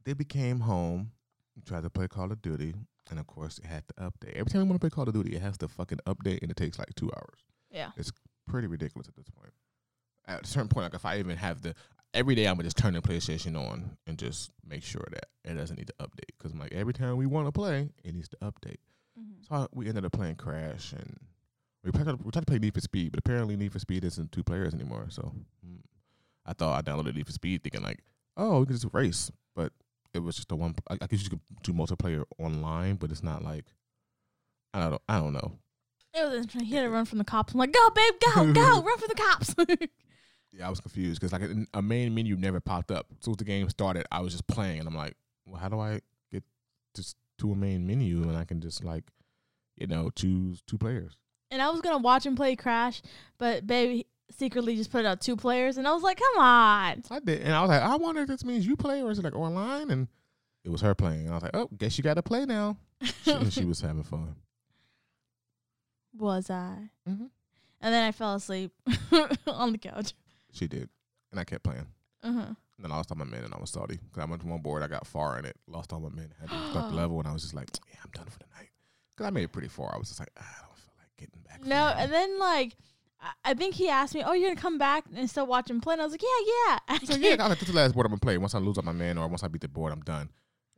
They 0.05 0.13
became 0.13 0.61
home. 0.61 1.13
Tried 1.65 1.85
to 1.85 1.91
play 1.91 2.07
Call 2.07 2.31
of 2.33 2.43
Duty, 2.43 2.75
and 3.11 3.19
of 3.19 3.27
course, 3.27 3.59
it 3.59 3.65
had 3.65 3.85
to 3.89 3.95
update. 3.95 4.35
Every 4.35 4.51
time 4.51 4.61
we 4.61 4.69
want 4.69 4.75
to 4.79 4.81
play 4.81 4.91
Call 4.91 5.09
of 5.09 5.15
Duty, 5.15 5.37
it 5.37 5.41
has 5.41 5.57
to 5.59 5.69
fucking 5.69 6.01
update, 6.07 6.43
and 6.43 6.51
it 6.51 6.57
takes 6.59 6.79
like 6.79 6.95
two 6.97 7.11
hours. 7.17 7.41
Yeah. 7.71 7.93
It's 7.97 8.13
pretty 8.47 8.67
ridiculous 8.67 9.09
at 9.09 9.17
this 9.17 9.31
point. 9.31 9.55
At 10.27 10.43
a 10.45 10.47
certain 10.47 10.69
point, 10.69 10.85
like 10.85 10.95
if 10.95 11.05
I 11.05 11.19
even 11.19 11.37
have 11.37 11.63
the 11.63 11.75
every 12.15 12.35
day, 12.35 12.47
I'm 12.47 12.55
gonna 12.55 12.65
just 12.65 12.77
turn 12.77 12.95
the 12.95 13.01
PlayStation 13.01 13.57
on 13.57 13.97
and 14.07 14.19
just 14.19 14.51
make 14.67 14.83
sure 14.83 15.07
that 15.11 15.27
it 15.45 15.55
doesn't 15.55 15.77
need 15.77 15.89
to 15.89 15.95
update. 16.01 16.31
Because 16.39 16.53
I'm 16.53 16.59
like 16.59 16.73
every 16.73 16.93
time 16.93 17.17
we 17.17 17.27
want 17.27 17.47
to 17.49 17.53
play, 17.53 17.89
it 18.05 18.15
needs 18.15 18.29
to 18.29 18.37
update. 18.39 18.77
Mhm. 19.19 19.47
So 19.49 19.55
I, 19.55 19.67
we 19.73 19.89
ended 19.89 20.05
up 20.05 20.13
playing 20.13 20.37
Crash, 20.37 20.93
and 20.93 21.19
we 21.85 21.91
tried, 21.91 22.07
to, 22.07 22.17
we 22.17 22.31
tried 22.31 22.43
to 22.43 22.47
play 22.47 22.59
Need 22.59 22.75
for 22.75 22.81
Speed, 22.81 23.13
but 23.13 23.19
apparently 23.19 23.57
Need 23.57 23.73
for 23.73 23.79
Speed 23.79 24.05
isn't 24.05 24.33
two 24.33 24.45
players 24.45 24.75
anymore. 24.75 25.07
So 25.09 25.33
mm, 25.67 25.81
I 26.47 26.53
thought 26.53 26.79
I 26.79 26.89
downloaded 26.91 27.17
Need 27.17 27.27
for 27.27 27.33
Speed 27.33 27.63
thinking 27.63 27.83
like, 27.83 28.01
oh, 28.37 28.61
we 28.61 28.67
can 28.67 28.75
just 28.77 28.93
race, 28.93 29.31
but 29.57 29.73
it 30.15 30.21
was 30.21 30.37
just 30.37 30.53
a 30.53 30.57
one. 30.57 30.75
I, 30.89 30.99
I 31.01 31.07
guess 31.07 31.23
you 31.25 31.31
could 31.31 31.41
do 31.63 31.73
multiplayer 31.73 32.25
online, 32.39 32.97
but 32.97 33.11
it's 33.11 33.23
not 33.23 33.43
like 33.43 33.65
I 34.75 34.89
don't 34.89 35.03
I 35.09 35.19
don't 35.19 35.33
know. 35.33 35.59
It 36.13 36.25
was 36.25 36.35
interesting. 36.35 36.65
He 36.65 36.75
had 36.75 36.83
to 36.83 36.91
run 36.91 37.05
from 37.05 37.19
the 37.19 37.25
cops. 37.25 37.53
I'm 37.53 37.61
like, 37.61 37.73
go, 37.73 37.91
babe, 37.91 38.15
go, 38.35 38.53
go, 38.53 38.83
run 38.83 38.99
from 38.99 39.09
the 39.09 39.15
cops. 39.15 39.55
Yeah, 40.53 40.67
I 40.67 40.71
was 40.71 40.81
confused 40.81 41.21
because 41.21 41.33
like 41.33 41.43
a, 41.43 41.79
a 41.79 41.83
main 41.83 42.15
menu 42.15 42.37
never 42.37 42.61
popped 42.61 42.91
up. 42.91 43.07
So 43.21 43.35
the 43.35 43.45
game 43.45 43.69
started, 43.71 44.07
I 44.11 44.21
was 44.21 44.33
just 44.33 44.47
playing, 44.47 44.81
and 44.81 44.89
I'm 44.89 44.97
like, 44.97 45.17
well, 45.47 45.61
how 45.61 45.69
do 45.69 45.79
I 45.79 46.01
get 46.33 46.43
just 46.95 47.17
to 47.39 47.53
a 47.53 47.57
main 47.57 47.87
menu 47.87 48.23
and 48.23 48.37
I 48.37 48.45
can 48.45 48.61
just 48.61 48.85
like, 48.85 49.05
you 49.77 49.87
know, 49.87 50.11
choose 50.11 50.63
two 50.67 50.79
players? 50.79 51.17
and 51.51 51.61
I 51.61 51.71
was 51.71 51.81
gonna 51.81 51.99
watch 51.99 52.25
him 52.25 52.37
play 52.37 52.57
Crash, 52.57 53.03
but 53.39 53.67
baby 53.67 54.07
secretly 54.31 54.77
just 54.77 54.93
put 54.93 55.05
out 55.05 55.21
two 55.21 55.37
players, 55.37 55.77
and 55.77 55.87
I 55.87 55.93
was 55.93 56.03
like, 56.03 56.19
come 56.19 56.43
on. 56.43 57.03
I 57.11 57.21
did, 57.25 57.43
and 57.43 57.53
I 57.53 57.61
was 57.61 57.69
like, 57.69 57.83
I 57.83 57.97
wonder 57.97 58.23
if 58.23 58.29
this 58.29 58.45
means 58.45 58.67
you 58.67 58.77
play 58.77 59.03
or 59.03 59.11
is 59.11 59.19
it 59.19 59.25
like 59.25 59.35
online? 59.35 59.91
And 59.91 60.09
it 60.65 60.71
was 60.71 60.81
her 60.83 60.95
playing. 60.95 61.23
And 61.23 61.31
I 61.31 61.35
was 61.35 61.43
like, 61.43 61.57
oh, 61.57 61.69
guess 61.77 61.99
you 61.99 62.05
got 62.05 62.15
to 62.15 62.23
play 62.23 62.45
now. 62.45 62.77
She, 63.25 63.33
and 63.33 63.53
she 63.53 63.65
was 63.67 63.81
having 63.81 64.03
fun. 64.03 64.37
Was 66.17 66.51
I? 66.51 66.91
Mm-hmm. 67.09 67.27
And 67.83 67.95
then 67.95 68.07
I 68.07 68.13
fell 68.13 68.35
asleep 68.35 68.73
on 69.47 69.73
the 69.73 69.79
couch. 69.79 70.13
She 70.53 70.67
did, 70.67 70.89
and 71.31 71.41
I 71.41 71.45
kept 71.45 71.63
playing. 71.65 71.87
Uh 72.23 72.33
huh. 72.33 72.41
And 72.47 72.85
then 72.85 72.93
I 72.93 72.97
lost 72.97 73.11
all 73.13 73.19
my 73.19 73.25
men, 73.25 73.45
and 73.45 73.53
I 73.55 73.59
was 73.59 73.71
salty 73.71 73.99
because 74.03 74.23
I 74.23 74.25
went 74.29 74.43
to 74.43 74.49
one 74.49 74.61
board, 74.63 74.83
I 74.83 74.89
got 74.89 75.07
far 75.07 75.39
in 75.39 75.45
it, 75.45 75.57
lost 75.67 75.93
all 75.93 76.01
my 76.01 76.09
men, 76.09 76.33
had 76.41 76.49
to 76.51 76.71
start 76.71 76.91
the 76.91 76.97
level, 77.03 77.19
and 77.19 77.29
I 77.29 77.33
was 77.33 77.43
just 77.43 77.55
like, 77.55 77.69
yeah, 77.89 77.99
I'm 78.05 78.11
done 78.13 78.27
for 78.27 78.39
the 78.39 78.47
night. 78.57 78.69
Because 79.11 79.27
I 79.27 79.31
made 79.31 79.45
it 79.45 79.53
pretty 79.53 79.69
far. 79.69 79.95
I 79.95 79.99
was 79.99 80.09
just 80.09 80.19
like, 80.21 80.31
"Ah, 80.39 80.43
I 80.43 80.67
don't 80.67 80.79
feel 80.79 80.95
like 80.99 81.17
getting 81.19 81.43
back. 81.43 81.65
No, 81.65 81.91
from 81.93 82.01
and 82.05 82.13
then 82.13 82.39
like. 82.39 82.77
I- 83.23 83.51
I 83.51 83.53
think 83.53 83.75
he 83.75 83.91
asked 83.91 84.15
me, 84.15 84.23
"Oh, 84.25 84.33
you're 84.33 84.49
gonna 84.49 84.59
come 84.59 84.79
back 84.79 85.05
and 85.15 85.29
still 85.29 85.47
watch 85.47 85.69
him 85.69 85.83
play?" 85.83 85.93
And 85.93 86.01
I 86.01 86.07
was 86.07 86.15
like, 86.15 86.23
"Yeah, 86.23 86.29
yeah." 86.47 86.79
I 86.89 86.93
like, 86.95 87.21
yeah, 87.21 87.45
I 87.45 87.49
like, 87.49 87.59
this 87.59 87.69
is 87.69 87.75
the 87.75 87.79
last 87.79 87.93
board 87.93 88.07
I'm 88.07 88.13
gonna 88.13 88.21
play. 88.21 88.39
Once 88.39 88.55
I 88.55 88.59
lose 88.61 88.79
all 88.79 88.83
my 88.83 88.93
men 88.93 89.19
or 89.19 89.29
once 89.29 89.43
I 89.43 89.49
beat 89.49 89.61
the 89.61 89.69
board, 89.69 89.93
I'm 89.93 90.01
done. 90.01 90.31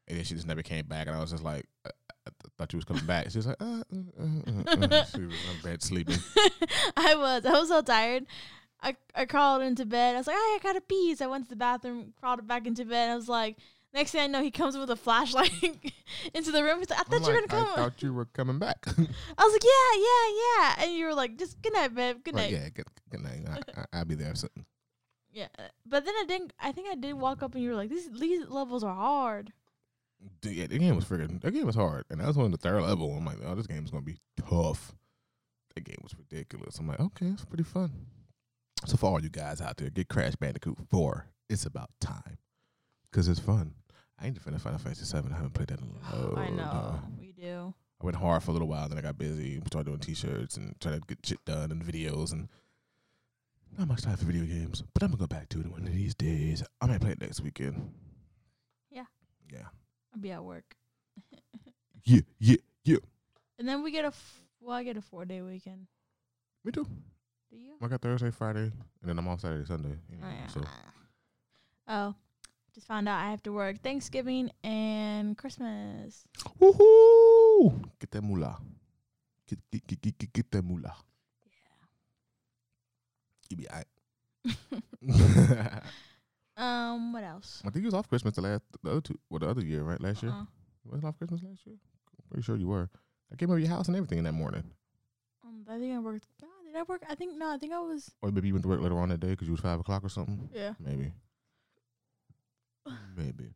And 0.08 0.18
then 0.18 0.24
she 0.24 0.34
just 0.34 0.48
never 0.48 0.60
came 0.60 0.84
back, 0.86 1.06
and 1.06 1.14
I 1.14 1.20
was 1.20 1.30
just 1.30 1.44
like, 1.44 1.66
I, 1.86 1.90
I 2.26 2.30
th- 2.42 2.52
thought 2.58 2.72
you 2.72 2.78
was 2.78 2.84
coming 2.84 3.06
back. 3.06 3.30
She 3.30 3.38
was 3.38 3.46
like, 3.46 3.62
uh, 3.62 3.64
uh, 3.64 3.96
uh, 4.18 4.24
uh, 4.66 4.86
uh. 4.90 5.04
she 5.04 5.20
was 5.20 5.34
in 5.54 5.62
bed 5.62 5.82
sleeping. 5.84 6.16
I 6.96 7.14
was. 7.14 7.46
I 7.46 7.52
was 7.52 7.68
so 7.68 7.80
tired. 7.80 8.26
I 8.82 8.96
I 9.14 9.24
crawled 9.26 9.62
into 9.62 9.86
bed. 9.86 10.14
I 10.14 10.18
was 10.18 10.26
like, 10.26 10.36
oh, 10.38 10.58
"Hey, 10.60 10.68
I 10.68 10.72
gotta 10.72 10.80
pee." 10.80 11.14
So 11.14 11.26
I 11.26 11.28
went 11.28 11.44
to 11.44 11.50
the 11.50 11.56
bathroom, 11.56 12.12
crawled 12.18 12.46
back 12.46 12.66
into 12.66 12.84
bed. 12.84 13.10
I 13.10 13.16
was 13.16 13.28
like, 13.28 13.56
next 13.94 14.12
thing 14.12 14.22
I 14.22 14.26
know, 14.26 14.42
he 14.42 14.50
comes 14.50 14.76
with 14.76 14.90
a 14.90 14.96
flashlight 14.96 15.52
into 16.34 16.50
the 16.50 16.62
room. 16.62 16.78
He's 16.78 16.90
like, 16.90 17.00
"I 17.00 17.02
thought 17.04 17.16
I'm 17.16 17.22
you 17.22 17.28
were 17.28 17.40
like, 17.40 17.48
gonna 17.48 17.64
come." 17.64 17.72
I 17.72 17.76
thought 17.76 18.02
you 18.02 18.12
were 18.12 18.24
coming 18.26 18.58
back. 18.58 18.84
I 18.86 19.44
was 19.44 19.52
like, 19.52 19.64
"Yeah, 19.64 20.00
yeah, 20.00 20.40
yeah," 20.42 20.84
and 20.84 20.98
you 20.98 21.06
were 21.06 21.14
like, 21.14 21.38
"Just 21.38 21.60
good 21.62 21.72
night, 21.72 21.94
babe. 21.94 22.24
Good 22.24 22.34
night." 22.34 22.50
yeah, 22.50 22.68
good, 22.70 22.86
good 23.10 23.22
night. 23.22 23.44
I, 23.48 23.80
I, 23.80 23.98
I'll 23.98 24.04
be 24.04 24.14
there 24.14 24.34
soon. 24.34 24.66
Yeah, 25.30 25.48
but 25.86 26.04
then 26.04 26.14
I 26.14 26.24
didn't. 26.26 26.52
I 26.60 26.72
think 26.72 26.88
I 26.90 26.94
did 26.94 27.14
walk 27.14 27.42
up, 27.42 27.54
and 27.54 27.62
you 27.62 27.70
were 27.70 27.76
like, 27.76 27.90
"These 27.90 28.10
these 28.10 28.48
levels 28.48 28.84
are 28.84 28.94
hard." 28.94 29.52
Dude, 30.40 30.54
yeah, 30.54 30.66
the 30.66 30.78
game 30.78 30.96
was 30.96 31.04
freaking. 31.04 31.40
That 31.40 31.52
game 31.52 31.66
was 31.66 31.74
hard, 31.74 32.04
and 32.10 32.20
that 32.20 32.26
was 32.26 32.38
on 32.38 32.50
the 32.50 32.56
third 32.56 32.82
level. 32.82 33.12
I'm 33.12 33.24
like, 33.24 33.38
oh, 33.44 33.54
this 33.54 33.66
game 33.66 33.84
is 33.84 33.90
gonna 33.90 34.02
be 34.02 34.18
tough. 34.48 34.94
That 35.74 35.84
game 35.84 35.98
was 36.02 36.14
ridiculous. 36.16 36.78
I'm 36.78 36.86
like, 36.86 37.00
okay, 37.00 37.26
it's 37.26 37.44
pretty 37.44 37.64
fun. 37.64 38.06
So 38.86 38.96
for 38.96 39.06
all 39.10 39.22
you 39.22 39.28
guys 39.30 39.60
out 39.60 39.76
there, 39.76 39.90
get 39.90 40.08
Crash 40.08 40.34
Bandicoot 40.36 40.76
4. 40.90 41.26
It's 41.48 41.66
about 41.66 41.90
time 42.00 42.38
because 43.10 43.28
it's 43.28 43.40
fun. 43.40 43.74
I 44.20 44.26
ain't 44.26 44.34
defending 44.34 44.60
Final 44.60 44.78
Fantasy 44.78 45.04
7. 45.04 45.32
I 45.32 45.36
haven't 45.36 45.54
played 45.54 45.68
that 45.68 45.80
in 45.80 45.88
a 46.12 46.16
long 46.26 46.38
I 46.38 46.48
know 46.50 46.62
time. 46.62 47.16
we 47.18 47.32
do. 47.32 47.74
I 48.00 48.04
went 48.04 48.16
hard 48.16 48.42
for 48.42 48.50
a 48.50 48.54
little 48.54 48.68
while, 48.68 48.88
then 48.88 48.98
I 48.98 49.00
got 49.02 49.18
busy, 49.18 49.54
and 49.56 49.66
started 49.66 49.86
doing 49.86 50.00
T-shirts 50.00 50.56
and 50.56 50.74
trying 50.80 51.00
to 51.00 51.06
get 51.06 51.24
shit 51.24 51.44
done 51.44 51.70
and 51.70 51.82
videos 51.84 52.32
and 52.32 52.48
not 53.78 53.86
much 53.88 54.02
time 54.02 54.16
for 54.16 54.24
video 54.24 54.44
games. 54.44 54.82
But 54.92 55.02
I'm 55.04 55.10
gonna 55.10 55.20
go 55.20 55.26
back 55.26 55.48
to 55.50 55.60
it 55.60 55.66
one 55.70 55.86
of 55.86 55.92
these 55.94 56.14
days. 56.14 56.62
I 56.80 56.86
might 56.86 57.00
play 57.00 57.12
it 57.12 57.20
next 57.20 57.40
weekend. 57.40 57.92
Yeah. 58.90 59.04
Yeah. 59.52 59.66
I'll 60.12 60.20
be 60.20 60.32
at 60.32 60.42
work, 60.44 60.76
Yeah. 62.04 62.20
Yeah. 62.38 62.56
Yeah. 62.84 62.96
and 63.58 63.68
then 63.68 63.82
we 63.84 63.92
get 63.92 64.04
a. 64.04 64.08
F- 64.08 64.40
well, 64.60 64.76
I 64.76 64.82
get 64.82 64.96
a 64.96 65.00
four 65.02 65.24
day 65.24 65.40
weekend. 65.40 65.86
Me 66.64 66.72
too. 66.72 66.86
Do 67.52 67.58
you? 67.58 67.74
I 67.82 67.86
got 67.88 68.00
Thursday, 68.00 68.30
Friday, 68.30 68.72
and 68.72 69.04
then 69.04 69.18
I'm 69.18 69.28
off 69.28 69.40
Saturday, 69.40 69.66
Sunday. 69.66 69.94
you 70.10 70.16
know, 70.16 70.26
Oh, 70.26 70.30
yeah. 70.30 70.46
So 70.48 70.60
Oh, 71.88 72.14
just 72.74 72.86
found 72.86 73.08
out 73.08 73.20
I 73.20 73.30
have 73.30 73.42
to 73.42 73.52
work 73.52 73.82
Thanksgiving 73.82 74.50
and 74.64 75.36
Christmas. 75.36 76.24
woohoo! 76.58 77.84
Get 78.00 78.10
that 78.12 78.22
moolah. 78.22 78.56
Get 79.46 79.58
get 79.70 79.86
get 79.86 80.00
get, 80.00 80.18
get, 80.18 80.32
get 80.32 80.50
that 80.52 80.64
moolah. 80.64 80.94
You 83.50 83.56
be 83.58 83.68
alright. 83.68 83.86
Um, 86.56 87.12
what 87.12 87.24
else? 87.24 87.60
I 87.66 87.70
think 87.70 87.82
you 87.82 87.86
was 87.86 87.94
off 87.94 88.08
Christmas 88.08 88.34
the 88.34 88.42
last 88.42 88.62
the 88.82 88.90
other 88.90 89.00
two 89.00 89.18
well 89.30 89.40
the 89.40 89.48
other 89.48 89.62
year, 89.62 89.82
right? 89.82 90.00
Last 90.00 90.22
year. 90.22 90.32
Uh-uh. 90.32 90.44
You 90.84 90.90
wasn't 90.90 91.04
off 91.06 91.18
Christmas 91.18 91.42
last 91.42 91.66
year? 91.66 91.76
I'm 91.76 92.24
pretty 92.30 92.42
sure 92.44 92.56
you 92.56 92.68
were. 92.68 92.88
I 93.32 93.36
came 93.36 93.50
over 93.50 93.58
your 93.58 93.68
house 93.70 93.88
and 93.88 93.96
everything 93.96 94.18
in 94.18 94.24
that 94.24 94.32
morning. 94.32 94.62
Um, 95.44 95.64
I 95.68 95.78
think 95.78 95.94
I 95.94 95.98
worked. 95.98 96.26
Oh, 96.42 96.46
did 96.72 96.78
I 96.80 96.82
work? 96.84 97.02
I 97.08 97.14
think 97.14 97.36
no. 97.36 97.50
I 97.50 97.58
think 97.58 97.72
I 97.72 97.78
was. 97.80 98.10
Or 98.22 98.30
maybe 98.30 98.48
you 98.48 98.54
went 98.54 98.62
to 98.64 98.68
work 98.68 98.80
later 98.80 98.98
on 98.98 99.08
that 99.10 99.20
day 99.20 99.28
because 99.30 99.46
you 99.46 99.52
was 99.52 99.60
five 99.60 99.78
o'clock 99.80 100.02
or 100.04 100.08
something. 100.08 100.48
Yeah. 100.54 100.74
Maybe. 100.80 101.12
Maybe. 103.16 103.54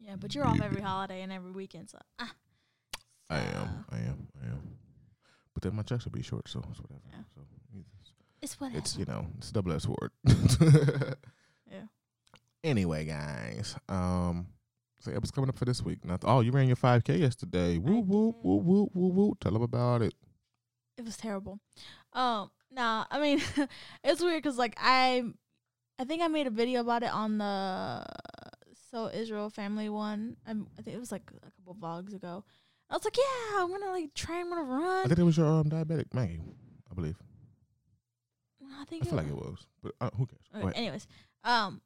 Yeah, 0.00 0.16
but 0.18 0.34
you're 0.34 0.46
off 0.46 0.60
every 0.60 0.80
holiday 0.82 1.22
and 1.22 1.30
every 1.32 1.50
weekend, 1.52 1.90
so. 1.90 1.98
Ah. 2.18 2.32
I 3.28 3.38
am. 3.38 3.84
I 3.90 3.98
am. 3.98 4.28
I 4.42 4.46
am. 4.46 4.60
But 5.54 5.62
then 5.62 5.76
my 5.76 5.82
checks 5.82 6.04
will 6.04 6.12
be 6.12 6.22
short, 6.22 6.48
so 6.48 6.60
it's 6.70 6.80
whatever. 6.80 7.00
Yeah. 7.12 7.22
So 7.34 7.42
it's- 7.42 8.12
It's 8.42 8.58
whatever. 8.60 8.78
it's 8.78 8.96
you 8.96 9.04
know 9.04 9.26
it's 9.36 9.50
a 9.50 9.52
double 9.52 9.72
edged 9.72 9.82
sword. 9.82 10.10
yeah. 11.70 11.82
Anyway, 12.62 13.06
guys, 13.06 13.74
um, 13.88 14.46
so 15.00 15.10
it 15.10 15.18
was 15.18 15.30
coming 15.30 15.48
up 15.48 15.56
for 15.56 15.64
this 15.64 15.82
week. 15.82 16.04
Now, 16.04 16.18
oh, 16.24 16.40
you 16.40 16.50
ran 16.52 16.66
your 16.66 16.76
five 16.76 17.04
k 17.04 17.16
yesterday. 17.16 17.78
Woo 17.78 18.00
woo 18.00 18.34
woo 18.42 18.56
woo 18.58 18.90
woo 18.92 19.08
woo. 19.08 19.34
Tell 19.40 19.52
them 19.52 19.62
about 19.62 20.02
it. 20.02 20.12
It 21.00 21.06
was 21.06 21.16
terrible. 21.16 21.58
Um, 22.12 22.50
nah, 22.70 23.06
I 23.10 23.18
mean, 23.20 23.40
it's 24.04 24.20
weird 24.20 24.42
because 24.42 24.58
like 24.58 24.74
I, 24.78 25.24
I 25.98 26.04
think 26.04 26.20
I 26.20 26.28
made 26.28 26.46
a 26.46 26.50
video 26.50 26.82
about 26.82 27.02
it 27.02 27.10
on 27.10 27.38
the 27.38 28.04
So 28.90 29.08
Israel 29.08 29.48
Family 29.48 29.88
one. 29.88 30.36
i 30.46 30.50
I 30.50 30.82
think 30.82 30.94
it 30.94 31.00
was 31.00 31.10
like 31.10 31.30
a 31.42 31.50
couple 31.52 31.74
vlogs 31.74 32.14
ago. 32.14 32.44
I 32.90 32.94
was 32.96 33.04
like, 33.04 33.16
yeah, 33.16 33.62
I'm 33.62 33.70
gonna 33.70 33.90
like 33.90 34.12
try. 34.12 34.40
I'm 34.40 34.50
gonna 34.50 34.62
run. 34.62 35.04
I 35.06 35.08
think 35.08 35.20
it 35.20 35.22
was 35.22 35.38
your 35.38 35.46
um, 35.46 35.70
diabetic 35.70 36.12
Maggie, 36.12 36.42
I 36.90 36.94
believe. 36.94 37.16
I 38.78 38.84
think 38.84 39.04
I 39.04 39.06
feel 39.06 39.16
like 39.16 39.28
it 39.28 39.34
was, 39.34 39.66
but 39.82 39.94
uh, 40.02 40.10
who 40.16 40.26
cares? 40.26 40.64
Okay, 40.64 40.78
anyways, 40.78 41.06
um, 41.44 41.80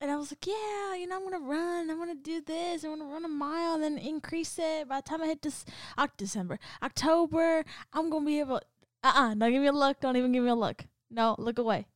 and 0.00 0.10
I 0.10 0.16
was 0.16 0.30
like, 0.32 0.46
yeah, 0.46 0.94
you 0.96 1.06
know, 1.06 1.16
I'm 1.16 1.24
gonna 1.24 1.44
run. 1.44 1.90
I'm 1.90 1.98
gonna 1.98 2.14
do 2.14 2.40
this. 2.40 2.84
I'm 2.84 2.98
gonna 2.98 3.10
run 3.10 3.24
a 3.24 3.28
mile, 3.28 3.74
and 3.74 3.82
then 3.82 3.98
increase 3.98 4.58
it. 4.58 4.88
By 4.88 5.00
the 5.00 5.08
time 5.08 5.22
I 5.22 5.26
hit 5.26 5.42
this 5.42 5.64
Oc- 5.96 6.16
December, 6.16 6.58
October, 6.82 7.64
I'm 7.92 8.10
gonna 8.10 8.26
be 8.26 8.40
able. 8.40 8.56
Uh 9.02 9.12
uh-uh, 9.14 9.34
don't 9.34 9.52
give 9.52 9.60
me 9.62 9.68
a 9.68 9.72
look. 9.72 10.00
Don't 10.00 10.16
even 10.16 10.32
give 10.32 10.42
me 10.42 10.50
a 10.50 10.54
look. 10.54 10.84
No, 11.10 11.36
look 11.38 11.58
away. 11.58 11.86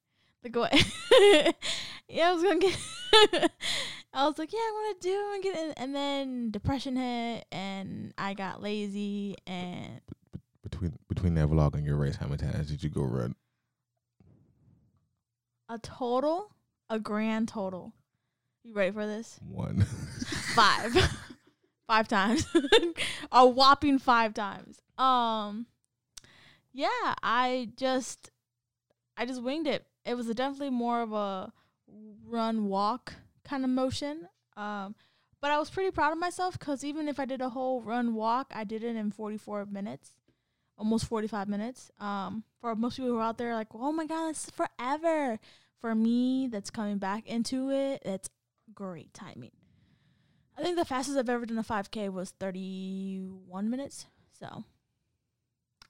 Look 0.44 0.56
away. 0.56 0.70
yeah, 2.08 2.30
I 2.30 2.32
was 2.32 2.42
gonna 2.42 2.58
get. 2.58 2.78
I 4.12 4.26
was 4.26 4.38
like, 4.38 4.52
yeah, 4.52 4.60
I'm 4.60 4.74
gonna 4.74 4.94
do. 5.00 5.10
it, 5.10 5.16
I'm 5.16 5.42
gonna 5.42 5.54
get. 5.68 5.74
And 5.78 5.94
then 5.94 6.50
depression 6.50 6.96
hit, 6.96 7.44
and 7.52 8.12
I 8.16 8.34
got 8.34 8.62
lazy, 8.62 9.36
and 9.46 10.00
Between 10.62 10.98
between 11.08 11.34
that 11.34 11.48
vlog 11.48 11.74
and 11.74 11.84
your 11.84 11.96
race, 11.96 12.16
how 12.16 12.26
many 12.26 12.38
times 12.38 12.68
did 12.68 12.82
you 12.82 12.90
go 12.90 13.02
run? 13.02 13.34
a 15.70 15.78
total, 15.78 16.50
a 16.90 16.98
grand 16.98 17.48
total. 17.48 17.92
You 18.64 18.74
ready 18.74 18.92
for 18.92 19.06
this? 19.06 19.38
One. 19.48 19.82
five. 20.54 20.94
Five 21.86 22.06
times. 22.06 22.46
A 23.32 23.46
whopping 23.48 23.98
five 23.98 24.34
times. 24.34 24.82
Um 24.98 25.64
yeah 26.70 27.14
i 27.22 27.70
just 27.76 28.30
i 29.16 29.24
just 29.24 29.42
winged 29.42 29.66
it. 29.66 29.86
It 30.04 30.14
was 30.14 30.26
definitely 30.26 30.68
more 30.68 31.00
of 31.00 31.14
a 31.14 31.50
run 32.26 32.66
walk 32.66 33.14
kind 33.42 33.64
of 33.64 33.70
motion. 33.70 34.28
Um 34.54 34.96
but 35.40 35.50
i 35.50 35.58
was 35.58 35.70
pretty 35.70 35.90
proud 35.90 36.12
of 36.12 36.18
myself 36.18 36.58
because 36.58 36.84
even 36.84 37.08
if 37.08 37.18
i 37.18 37.24
did 37.24 37.40
a 37.40 37.48
whole 37.48 37.80
run 37.80 38.14
walk 38.14 38.52
i 38.54 38.64
did 38.64 38.84
it 38.84 38.94
in 38.94 39.10
44 39.10 39.64
minutes 39.64 40.10
almost 40.76 41.06
45 41.06 41.48
minutes. 41.48 41.90
Um 41.98 42.44
for 42.60 42.74
most 42.76 42.96
people 42.96 43.12
who 43.12 43.18
are 43.18 43.22
out 43.22 43.38
there 43.38 43.54
like 43.54 43.68
oh 43.72 43.92
my 43.92 44.04
god 44.04 44.28
this 44.28 44.44
is 44.44 44.50
forever 44.50 45.38
for 45.80 45.94
me 45.94 46.48
that's 46.50 46.70
coming 46.70 46.98
back 46.98 47.26
into 47.26 47.70
it 47.70 48.02
it's 48.04 48.28
great 48.74 49.12
timing 49.14 49.52
I 50.58 50.62
think 50.62 50.76
the 50.76 50.84
fastest 50.84 51.16
I've 51.16 51.28
ever 51.28 51.46
done 51.46 51.58
a 51.58 51.62
5K 51.62 52.12
was 52.12 52.30
31 52.40 53.70
minutes. 53.70 54.06
So 54.40 54.64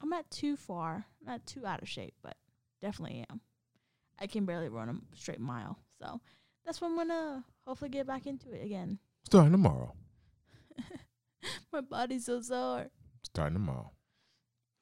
I'm 0.03 0.11
not 0.11 0.31
too 0.31 0.57
far, 0.57 1.07
not 1.25 1.47
too 1.47 1.65
out 1.67 1.81
of 1.81 1.89
shape, 1.89 2.15
but 2.23 2.37
definitely 2.83 3.25
am. 3.31 3.41
I 4.19 4.27
can 4.27 4.45
barely 4.45 4.69
run 4.69 4.91
a 4.91 5.17
straight 5.17 5.41
mile. 5.41 5.79
So 6.03 6.21
that's 6.67 6.83
when 6.83 6.91
I'm 6.91 6.97
going 6.97 7.09
to 7.09 7.45
hopefully 7.67 7.89
get 7.89 8.07
back 8.07 8.27
into 8.27 8.53
it 8.53 8.63
again. 8.63 8.99
Starting 9.25 9.53
tomorrow. 9.53 9.95
My 11.73 11.81
body's 11.81 12.27
so 12.27 12.43
sore. 12.43 12.89
Starting 13.23 13.55
tomorrow. 13.55 13.93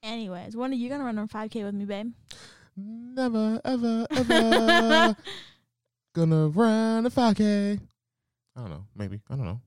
Anyways, 0.03 0.57
when 0.57 0.73
are 0.73 0.77
you 0.77 0.89
going 0.89 1.01
to 1.01 1.05
run 1.05 1.19
a 1.19 1.29
5K 1.29 1.65
with 1.65 1.75
me, 1.75 1.85
babe? 1.85 2.13
Never, 2.77 3.61
ever, 3.65 4.07
ever 4.11 5.17
gonna 6.15 6.49
run 6.49 7.07
a 7.07 7.11
5K. 7.11 7.81
I 8.55 8.61
don't 8.61 8.71
know. 8.71 8.85
Maybe. 8.95 9.21
I 9.31 9.37
don't 9.37 9.45
know. 9.47 9.61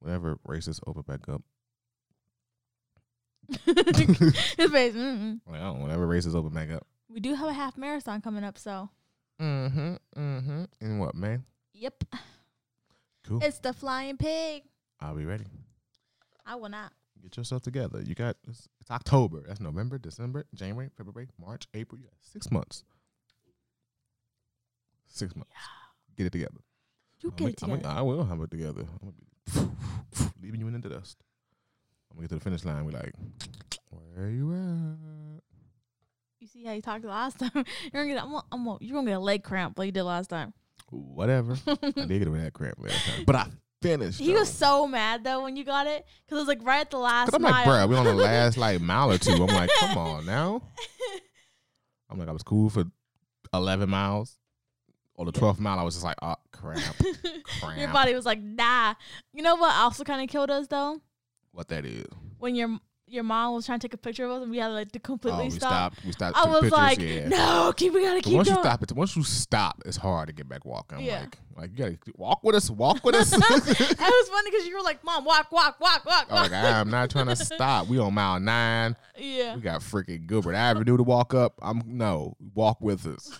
Whenever 0.00 0.38
races 0.44 0.80
open 0.86 1.02
back 1.02 1.28
up. 1.28 1.42
His 3.64 3.74
face. 4.70 4.94
Don't 4.94 5.40
know. 5.48 5.72
Whenever 5.80 6.06
races 6.06 6.34
open 6.34 6.50
back 6.52 6.70
up. 6.70 6.86
We 7.10 7.20
do 7.20 7.34
have 7.34 7.48
a 7.48 7.52
half 7.52 7.76
marathon 7.78 8.20
coming 8.20 8.44
up, 8.44 8.58
so 8.58 8.90
Mm-hmm. 9.40 9.94
Mm-hmm. 10.16 10.64
And 10.80 11.00
what, 11.00 11.14
man? 11.14 11.44
yep. 11.72 12.02
Cool. 13.24 13.40
It's 13.42 13.58
the 13.60 13.72
flying 13.72 14.16
pig. 14.16 14.62
I'll 15.00 15.14
be 15.14 15.24
ready. 15.24 15.44
I 16.46 16.56
will 16.56 16.68
not. 16.70 16.92
Get 17.22 17.36
yourself 17.36 17.62
together. 17.62 18.00
You 18.02 18.14
got 18.14 18.36
it's, 18.48 18.68
it's 18.80 18.90
October. 18.90 19.42
That's 19.46 19.60
November, 19.60 19.98
December, 19.98 20.44
January, 20.54 20.88
February, 20.96 21.28
March, 21.38 21.66
April. 21.74 21.98
You 22.00 22.06
got 22.06 22.14
six 22.20 22.50
months. 22.50 22.84
Six 25.08 25.34
months. 25.34 25.50
Get 26.16 26.26
it 26.26 26.32
together. 26.32 26.60
You 27.20 27.30
I'ma 27.38 27.48
get 27.48 27.62
it 27.62 27.64
I'ma- 27.64 27.98
I 27.98 28.02
will 28.02 28.24
have 28.24 28.40
it 28.42 28.50
together. 28.50 28.82
I'm 29.02 29.12
gonna 29.54 29.68
be 30.16 30.24
leaving 30.42 30.60
you 30.60 30.68
in 30.68 30.80
the 30.80 30.88
dust. 30.88 31.18
I'm 32.10 32.16
gonna 32.16 32.24
get 32.24 32.28
to 32.30 32.34
the 32.36 32.40
finish 32.44 32.64
line. 32.64 32.84
We're 32.84 32.92
like, 32.92 33.14
where 33.90 34.30
you 34.30 34.52
at? 34.52 35.42
You 36.40 36.46
see 36.46 36.64
how 36.64 36.72
you 36.72 36.82
talked 36.82 37.04
last 37.04 37.38
time? 37.40 37.50
You're 37.92 38.04
gonna 38.04 38.06
get. 38.14 38.22
I'm, 38.22 38.30
gonna- 38.30 38.44
I'm, 38.52 38.64
gonna- 38.64 38.78
you're 38.80 38.94
gonna 38.94 39.10
get 39.10 39.16
a 39.16 39.20
leg 39.20 39.42
cramp 39.42 39.78
like 39.78 39.86
you 39.86 39.92
did 39.92 40.04
last 40.04 40.30
time. 40.30 40.52
Whatever. 40.90 41.56
I 41.66 41.74
did 41.90 42.08
get 42.20 42.28
over 42.28 42.38
that 42.38 42.52
crap 42.54 42.78
last 42.78 43.04
time, 43.06 43.24
but 43.26 43.34
I 43.36 43.46
finished. 43.82 44.18
he 44.18 44.32
was 44.32 44.48
so 44.48 44.86
mad 44.86 45.24
though 45.24 45.42
when 45.42 45.56
you 45.56 45.64
got 45.64 45.86
it 45.86 46.06
because 46.24 46.36
it 46.36 46.40
was 46.40 46.48
like 46.48 46.64
right 46.64 46.80
at 46.80 46.90
the 46.90 46.98
last 46.98 47.26
Cause 47.30 47.34
I'm 47.34 47.42
like, 47.42 47.66
bruh, 47.66 47.88
we 47.88 47.96
on 47.96 48.04
the 48.04 48.14
last 48.14 48.56
like 48.56 48.80
mile 48.80 49.10
or 49.12 49.18
two. 49.18 49.32
I'm 49.32 49.46
like, 49.46 49.70
come 49.78 49.96
on 49.98 50.26
now. 50.26 50.62
I'm 52.10 52.18
like, 52.18 52.28
I 52.28 52.32
was 52.32 52.42
cool 52.42 52.70
for 52.70 52.84
11 53.52 53.88
miles. 53.88 54.38
Or 55.14 55.24
the 55.24 55.32
12th 55.32 55.58
mile, 55.58 55.80
I 55.80 55.82
was 55.82 55.94
just 55.94 56.04
like, 56.04 56.16
oh, 56.22 56.36
crap. 56.52 56.78
crap. 57.60 57.76
Your 57.76 57.92
body 57.92 58.14
was 58.14 58.24
like, 58.24 58.40
nah. 58.40 58.94
You 59.32 59.42
know 59.42 59.56
what 59.56 59.74
also 59.74 60.04
kind 60.04 60.22
of 60.22 60.28
killed 60.28 60.48
us 60.48 60.68
though? 60.68 61.02
What 61.50 61.66
that 61.68 61.84
is. 61.84 62.06
When 62.38 62.54
your 62.54 62.78
your 63.10 63.24
mom 63.24 63.54
was 63.54 63.66
trying 63.66 63.78
to 63.80 63.86
take 63.88 63.94
a 63.94 63.98
picture 63.98 64.24
of 64.24 64.30
us 64.30 64.42
and 64.42 64.50
we 64.50 64.58
had 64.58 64.68
like 64.68 64.92
to 64.92 64.98
completely 64.98 65.40
Oh, 65.40 65.42
completely 65.42 65.56
we 65.56 65.60
stop. 65.60 65.94
stopped. 65.94 66.04
We 66.06 66.12
stopped. 66.12 66.36
I 66.36 66.44
was 66.46 66.60
pictures, 66.60 66.72
like, 66.72 66.98
yeah. 67.00 67.28
no, 67.28 67.72
keep 67.76 67.92
we 67.94 68.02
gotta 68.04 68.20
keep 68.20 68.34
once 68.34 68.48
going. 68.48 68.58
you 68.58 68.62
stop 68.64 68.82
it, 68.82 68.92
once 68.92 69.16
you 69.16 69.22
stop, 69.24 69.82
it's 69.86 69.96
hard 69.96 70.28
to 70.28 70.32
get 70.34 70.48
back 70.48 70.64
walking. 70.64 70.98
I'm 70.98 71.04
Yeah. 71.04 71.20
like, 71.20 71.38
like 71.56 71.70
you 71.70 71.76
gotta 71.76 71.98
walk 72.16 72.44
with 72.44 72.54
us, 72.54 72.70
walk 72.70 73.04
with 73.04 73.14
us. 73.14 73.32
it 73.36 73.38
was 73.40 74.28
funny 74.28 74.50
because 74.50 74.66
you 74.66 74.76
were 74.76 74.82
like, 74.82 75.02
mom, 75.04 75.24
walk, 75.24 75.50
walk, 75.52 75.80
walk, 75.80 76.04
walk, 76.04 76.26
I'm 76.30 76.34
walk. 76.42 76.50
like, 76.50 76.62
I'm 76.64 76.90
not 76.90 77.10
trying 77.10 77.26
to 77.28 77.36
stop. 77.36 77.88
We 77.88 77.98
on 77.98 78.14
mile 78.14 78.38
nine. 78.40 78.96
yeah. 79.16 79.54
We 79.56 79.60
got 79.62 79.80
freaking 79.80 80.26
Gilbert 80.26 80.54
Avenue 80.54 80.96
to 80.96 81.02
walk 81.02 81.34
up. 81.34 81.54
I'm 81.62 81.82
no, 81.86 82.36
walk 82.54 82.80
with 82.80 83.06
us. 83.06 83.38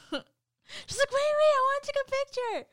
She's 0.87 0.99
like, 0.99 1.11
wait, 1.11 1.33
wait, 1.39 1.55
I 1.55 1.61
want 1.63 1.83
to 1.83 1.87
take 1.87 1.97
a 1.97 2.11
picture. 2.11 2.69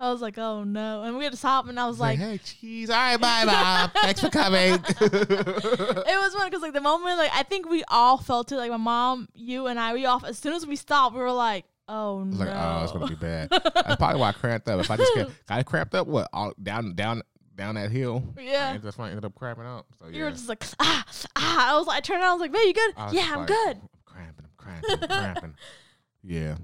I 0.00 0.10
was 0.10 0.22
like, 0.22 0.38
oh 0.38 0.64
no. 0.64 1.02
And 1.02 1.18
we 1.18 1.24
had 1.24 1.32
to 1.34 1.38
stop 1.38 1.68
and 1.68 1.78
I 1.78 1.86
was 1.86 2.00
like, 2.00 2.18
hey, 2.18 2.38
cheese. 2.38 2.88
All 2.88 2.96
right, 2.96 3.20
bye, 3.20 3.44
bye. 3.44 3.90
Thanks 4.00 4.20
for 4.22 4.30
coming. 4.30 4.72
it 4.72 6.18
was 6.18 6.32
funny 6.32 6.48
because 6.48 6.62
like 6.62 6.72
the 6.72 6.80
moment 6.80 7.18
like 7.18 7.30
I 7.34 7.42
think 7.42 7.68
we 7.68 7.84
all 7.88 8.16
felt 8.16 8.50
it 8.50 8.56
like 8.56 8.70
my 8.70 8.78
mom, 8.78 9.28
you 9.34 9.66
and 9.66 9.78
I 9.78 9.92
we 9.92 10.06
off 10.06 10.24
as 10.24 10.38
soon 10.38 10.54
as 10.54 10.66
we 10.66 10.76
stopped 10.76 11.14
we 11.14 11.20
were 11.20 11.30
like 11.30 11.66
oh 11.86 12.20
I 12.20 12.24
was 12.24 12.38
no 12.38 12.44
like, 12.46 12.54
oh, 12.54 12.82
it's 12.82 12.92
gonna 12.92 13.06
be 13.08 13.14
bad. 13.14 13.50
That's 13.50 13.96
probably 13.96 14.20
why 14.20 14.30
I 14.30 14.32
cramped 14.32 14.68
up. 14.68 14.80
If 14.80 14.90
I 14.90 14.96
just 14.96 15.14
kept, 15.14 15.32
I 15.50 15.62
cramped 15.62 15.94
up 15.94 16.06
what 16.06 16.28
all, 16.32 16.54
down 16.62 16.94
down 16.94 17.20
down 17.54 17.74
that 17.74 17.90
hill. 17.90 18.24
Yeah. 18.40 18.78
That's 18.78 18.96
why 18.96 19.08
I 19.08 19.10
ended 19.10 19.26
up 19.26 19.34
cramping 19.34 19.66
up. 19.66 19.86
So 19.98 20.06
yeah, 20.06 20.16
you 20.16 20.24
were 20.24 20.30
just 20.30 20.48
like 20.48 20.64
ah 20.80 21.04
ah 21.36 21.74
I 21.74 21.78
was 21.78 21.86
like 21.86 21.98
I 21.98 22.00
turned 22.00 22.22
around 22.22 22.30
I 22.30 22.32
was 22.32 22.40
like 22.40 22.52
man 22.52 22.66
you 22.66 22.72
good 22.72 22.94
yeah 23.12 23.28
I'm 23.32 23.38
like, 23.40 23.48
good 23.48 23.76
I'm 23.76 23.88
cramping. 24.06 24.44
I'm 24.46 24.56
cramping. 24.56 25.02
I'm 25.02 25.08
cramping. 25.08 25.54
Yeah. 26.22 26.56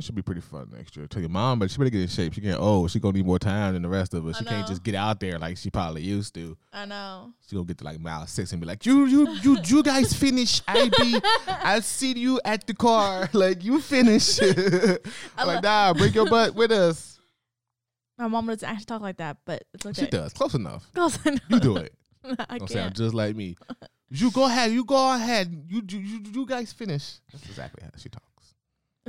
It 0.00 0.04
should 0.04 0.14
be 0.14 0.22
pretty 0.22 0.40
fun 0.40 0.70
next 0.74 0.96
year. 0.96 1.06
Tell 1.06 1.20
your 1.20 1.28
mom, 1.28 1.58
but 1.58 1.70
she 1.70 1.76
better 1.76 1.90
get 1.90 2.00
in 2.00 2.08
shape. 2.08 2.32
She 2.32 2.40
getting 2.40 2.58
old. 2.58 2.90
She 2.90 2.98
gonna 2.98 3.18
need 3.18 3.26
more 3.26 3.38
time 3.38 3.74
than 3.74 3.82
the 3.82 3.88
rest 3.90 4.14
of 4.14 4.26
us. 4.26 4.36
I 4.36 4.38
She 4.38 4.44
can't 4.46 4.66
just 4.66 4.82
get 4.82 4.94
out 4.94 5.20
there 5.20 5.38
like 5.38 5.58
she 5.58 5.68
probably 5.68 6.00
used 6.00 6.32
to. 6.36 6.56
I 6.72 6.86
know 6.86 7.34
She 7.46 7.54
gonna 7.54 7.66
get 7.66 7.76
to 7.78 7.84
like 7.84 8.00
mile 8.00 8.26
six 8.26 8.50
and 8.52 8.62
be 8.62 8.66
like, 8.66 8.86
you, 8.86 9.04
you, 9.04 9.28
you, 9.42 9.58
you 9.62 9.82
guys 9.82 10.14
finish. 10.14 10.62
I 10.66 10.88
be, 10.88 11.20
I 11.46 11.80
see 11.80 12.14
you 12.18 12.40
at 12.46 12.66
the 12.66 12.72
car. 12.72 13.28
Like 13.34 13.62
you 13.62 13.78
finish. 13.82 14.40
I'm 15.36 15.46
like, 15.46 15.62
nah, 15.62 15.92
bring 15.92 16.14
your 16.14 16.30
butt 16.30 16.54
with 16.54 16.72
us. 16.72 17.20
my 18.16 18.26
mom 18.26 18.46
doesn't 18.46 18.66
actually 18.66 18.86
talk 18.86 19.02
like 19.02 19.18
that 19.18 19.36
but 19.44 19.64
it's 19.74 19.84
okay 19.84 20.04
She 20.04 20.10
does. 20.10 20.32
Close 20.32 20.54
enough. 20.54 20.90
Close 20.94 21.18
enough. 21.26 21.42
You 21.50 21.60
do 21.60 21.76
it. 21.76 21.92
I 22.24 22.56
Don't 22.56 22.70
sound 22.70 22.70
can't 22.70 22.96
just 22.96 23.14
like 23.14 23.36
me. 23.36 23.54
You 24.08 24.30
go 24.30 24.46
ahead. 24.46 24.72
You 24.72 24.82
go 24.86 25.14
ahead. 25.14 25.52
You, 25.68 25.82
you, 25.86 25.98
you, 25.98 26.20
you 26.32 26.46
guys 26.46 26.72
finish. 26.72 27.20
That's 27.30 27.44
exactly 27.44 27.82
how 27.84 27.90
she 27.98 28.08
talks. 28.08 28.29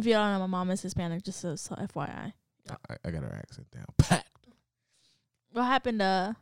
If 0.01 0.07
you 0.07 0.13
don't 0.13 0.33
know 0.33 0.39
my 0.39 0.45
mom 0.47 0.71
is 0.71 0.81
Hispanic 0.81 1.23
just 1.23 1.39
so, 1.39 1.55
so 1.55 1.75
FYI 1.75 2.33
I, 2.89 2.95
I 3.05 3.11
got 3.11 3.23
her 3.23 3.33
accent 3.33 3.69
down. 3.71 3.85
Packed. 3.97 4.27
what 5.51 5.63
happened 5.63 6.01
uh 6.01 6.33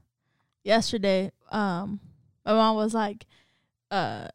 yesterday 0.63 1.32
um 1.52 2.00
my 2.45 2.54
mom 2.54 2.76
was 2.76 2.93
like 2.93 3.26
uh 3.91 4.28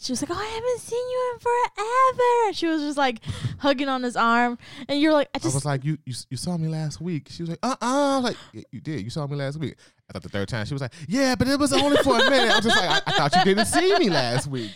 she 0.00 0.12
was 0.12 0.22
like, 0.22 0.30
"Oh, 0.30 0.38
I 0.38 0.46
haven't 0.46 0.80
seen 0.80 1.10
you 1.10 1.32
in 1.32 1.40
forever." 1.40 2.52
She 2.54 2.66
was 2.66 2.82
just 2.82 2.96
like 2.96 3.20
hugging 3.58 3.88
on 3.88 4.02
his 4.02 4.16
arm, 4.16 4.58
and 4.88 5.00
you're 5.00 5.12
like, 5.12 5.28
"I 5.34 5.40
I 5.42 5.46
was 5.46 5.64
like, 5.64 5.84
you, 5.84 5.98
you, 6.04 6.14
you 6.30 6.36
saw 6.36 6.56
me 6.56 6.68
last 6.68 7.00
week. 7.00 7.28
She 7.30 7.42
was 7.42 7.50
like, 7.50 7.58
uh, 7.62 7.74
uh 7.80 7.86
I 7.86 8.16
was 8.16 8.24
like 8.24 8.36
"Yeah, 8.52 8.62
you 8.70 8.80
did. 8.80 9.02
You 9.02 9.10
saw 9.10 9.26
me 9.26 9.36
last 9.36 9.58
week. 9.58 9.74
I 10.08 10.12
thought 10.12 10.22
the 10.22 10.28
third 10.28 10.48
time 10.48 10.64
she 10.66 10.74
was 10.74 10.80
like, 10.82 10.92
yeah, 11.06 11.34
but 11.34 11.48
it 11.48 11.58
was 11.58 11.72
only 11.72 11.96
for 12.02 12.16
a 12.16 12.30
minute. 12.30 12.50
I 12.50 12.56
was 12.56 12.64
just 12.64 12.76
like, 12.76 12.90
I, 12.90 13.02
I 13.06 13.12
thought 13.28 13.36
you 13.36 13.54
didn't 13.54 13.66
see 13.66 13.98
me 13.98 14.08
last 14.08 14.46
week. 14.46 14.70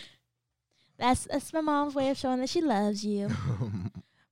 That's 1.03 1.25
that's 1.25 1.53
my 1.53 1.61
mom's 1.61 1.95
way 1.95 2.09
of 2.09 2.17
showing 2.17 2.39
that 2.39 2.49
she 2.49 2.61
loves 2.61 3.05
you." 3.05 3.29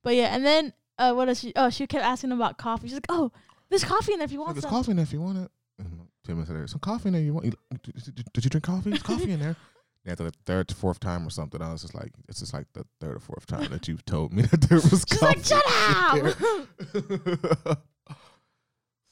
But 0.04 0.16
yeah, 0.16 0.34
and 0.36 0.44
then 0.44 0.74
uh, 0.98 1.14
what 1.14 1.30
else? 1.30 1.42
She, 1.42 1.54
oh, 1.56 1.70
she 1.70 1.86
kept 1.86 2.04
asking 2.04 2.32
about 2.32 2.58
coffee. 2.58 2.88
She's 2.88 2.96
like, 2.96 3.06
"Oh, 3.10 3.32
there's 3.70 3.84
coffee 3.84 4.14
in 4.14 4.20
there 4.20 4.26
if 4.26 4.32
you 4.32 4.40
want 4.40 4.56
There's 4.56 4.64
some." 4.64 4.72
coffee 4.72 4.92
in 4.92 4.98
there 4.98 5.04
if 5.04 5.14
you 5.14 5.22
want 5.22 5.38
it. 5.38 5.52
Tim 6.26 6.44
said, 6.46 6.56
"There's 6.56 6.72
some 6.72 6.80
coffee 6.80 7.10
in 7.10 7.14
there. 7.14 7.22
You 7.22 7.34
want? 7.34 7.46
You, 7.46 7.54
did, 7.84 8.44
you 8.44 8.50
drink 8.50 8.64
coffee? 8.64 8.90
There's 8.90 9.04
coffee 9.04 9.32
in 9.32 9.40
there. 9.40 9.56
after 10.06 10.24
the 10.24 10.34
third 10.46 10.68
to 10.70 10.76
fourth 10.76 11.00
time 11.00 11.26
or 11.26 11.30
something, 11.30 11.62
I 11.62 11.72
was 11.72 11.82
just 11.82 11.94
like, 11.94 12.12
it's 12.28 12.40
just 12.40 12.54
like 12.54 12.66
the 12.74 12.86
third 13.00 13.18
or 13.18 13.20
fourth 13.20 13.46
time 13.46 13.70
that 13.70 13.88
you've 13.88 14.06
told 14.06 14.34
me 14.34 14.42
that 14.52 14.62
there 14.62 14.78
was. 14.80 15.06
Coffee. 15.06 15.40
She's 15.40 15.52
like, 15.52 15.64
shut 15.64 15.64
up. 17.68 17.84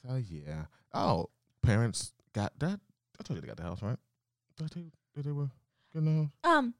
so 0.04 0.16
yeah. 0.28 0.64
Oh, 0.92 1.30
parents 1.62 2.12
got 2.32 2.58
that. 2.58 2.80
I 3.18 3.22
told 3.22 3.36
you 3.36 3.40
they 3.42 3.48
got 3.48 3.56
the 3.56 3.62
house, 3.62 3.82
right? 3.82 3.98
Did 4.56 4.64
I 4.64 4.68
tell 4.68 4.82
you 4.82 4.90
that 5.14 5.24
they 5.24 5.32
were 5.32 5.50
getting 5.92 6.06
the 6.16 6.22
house? 6.48 6.58
Um, 6.58 6.74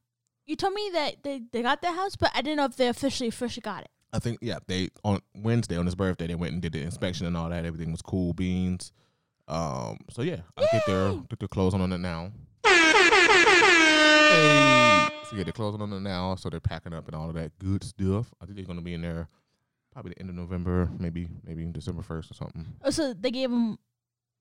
you 0.50 0.56
told 0.56 0.74
me 0.74 0.90
that 0.92 1.22
they, 1.22 1.42
they 1.52 1.62
got 1.62 1.80
the 1.80 1.92
house, 1.92 2.16
but 2.16 2.30
I 2.34 2.42
didn't 2.42 2.56
know 2.56 2.64
if 2.64 2.76
they 2.76 2.88
officially 2.88 3.28
officially 3.28 3.62
got 3.62 3.82
it. 3.84 3.90
I 4.12 4.18
think 4.18 4.38
yeah, 4.42 4.58
they 4.66 4.88
on 5.04 5.20
Wednesday 5.36 5.76
on 5.76 5.86
his 5.86 5.94
birthday 5.94 6.26
they 6.26 6.34
went 6.34 6.52
and 6.52 6.60
did 6.60 6.72
the 6.72 6.82
inspection 6.82 7.26
and 7.26 7.36
all 7.36 7.48
that. 7.48 7.64
Everything 7.64 7.92
was 7.92 8.02
cool 8.02 8.32
beans. 8.34 8.92
Um, 9.46 9.98
so 10.10 10.22
yeah, 10.22 10.40
I 10.56 10.66
get 10.72 10.82
their 10.86 11.12
get 11.28 11.38
their 11.38 11.48
clothes 11.48 11.74
on 11.74 11.80
on 11.80 11.92
it 11.92 11.98
now. 11.98 12.32
Hey. 14.30 15.08
So 15.28 15.36
yeah, 15.36 15.44
they're 15.44 15.52
closing 15.52 15.80
on 15.82 15.92
it 15.92 16.00
now, 16.00 16.34
so 16.34 16.50
they're 16.50 16.60
packing 16.60 16.92
up 16.92 17.06
and 17.06 17.14
all 17.14 17.28
of 17.28 17.34
that 17.36 17.56
good 17.58 17.84
stuff. 17.84 18.32
I 18.40 18.44
think 18.46 18.56
they're 18.56 18.64
gonna 18.64 18.80
be 18.80 18.94
in 18.94 19.02
there 19.02 19.28
probably 19.92 20.10
the 20.14 20.20
end 20.20 20.28
of 20.30 20.34
November, 20.36 20.88
maybe 20.98 21.28
maybe 21.44 21.64
December 21.66 22.02
first 22.02 22.30
or 22.30 22.34
something. 22.34 22.66
Oh, 22.82 22.90
so 22.90 23.12
they 23.12 23.30
gave 23.30 23.50
them 23.50 23.78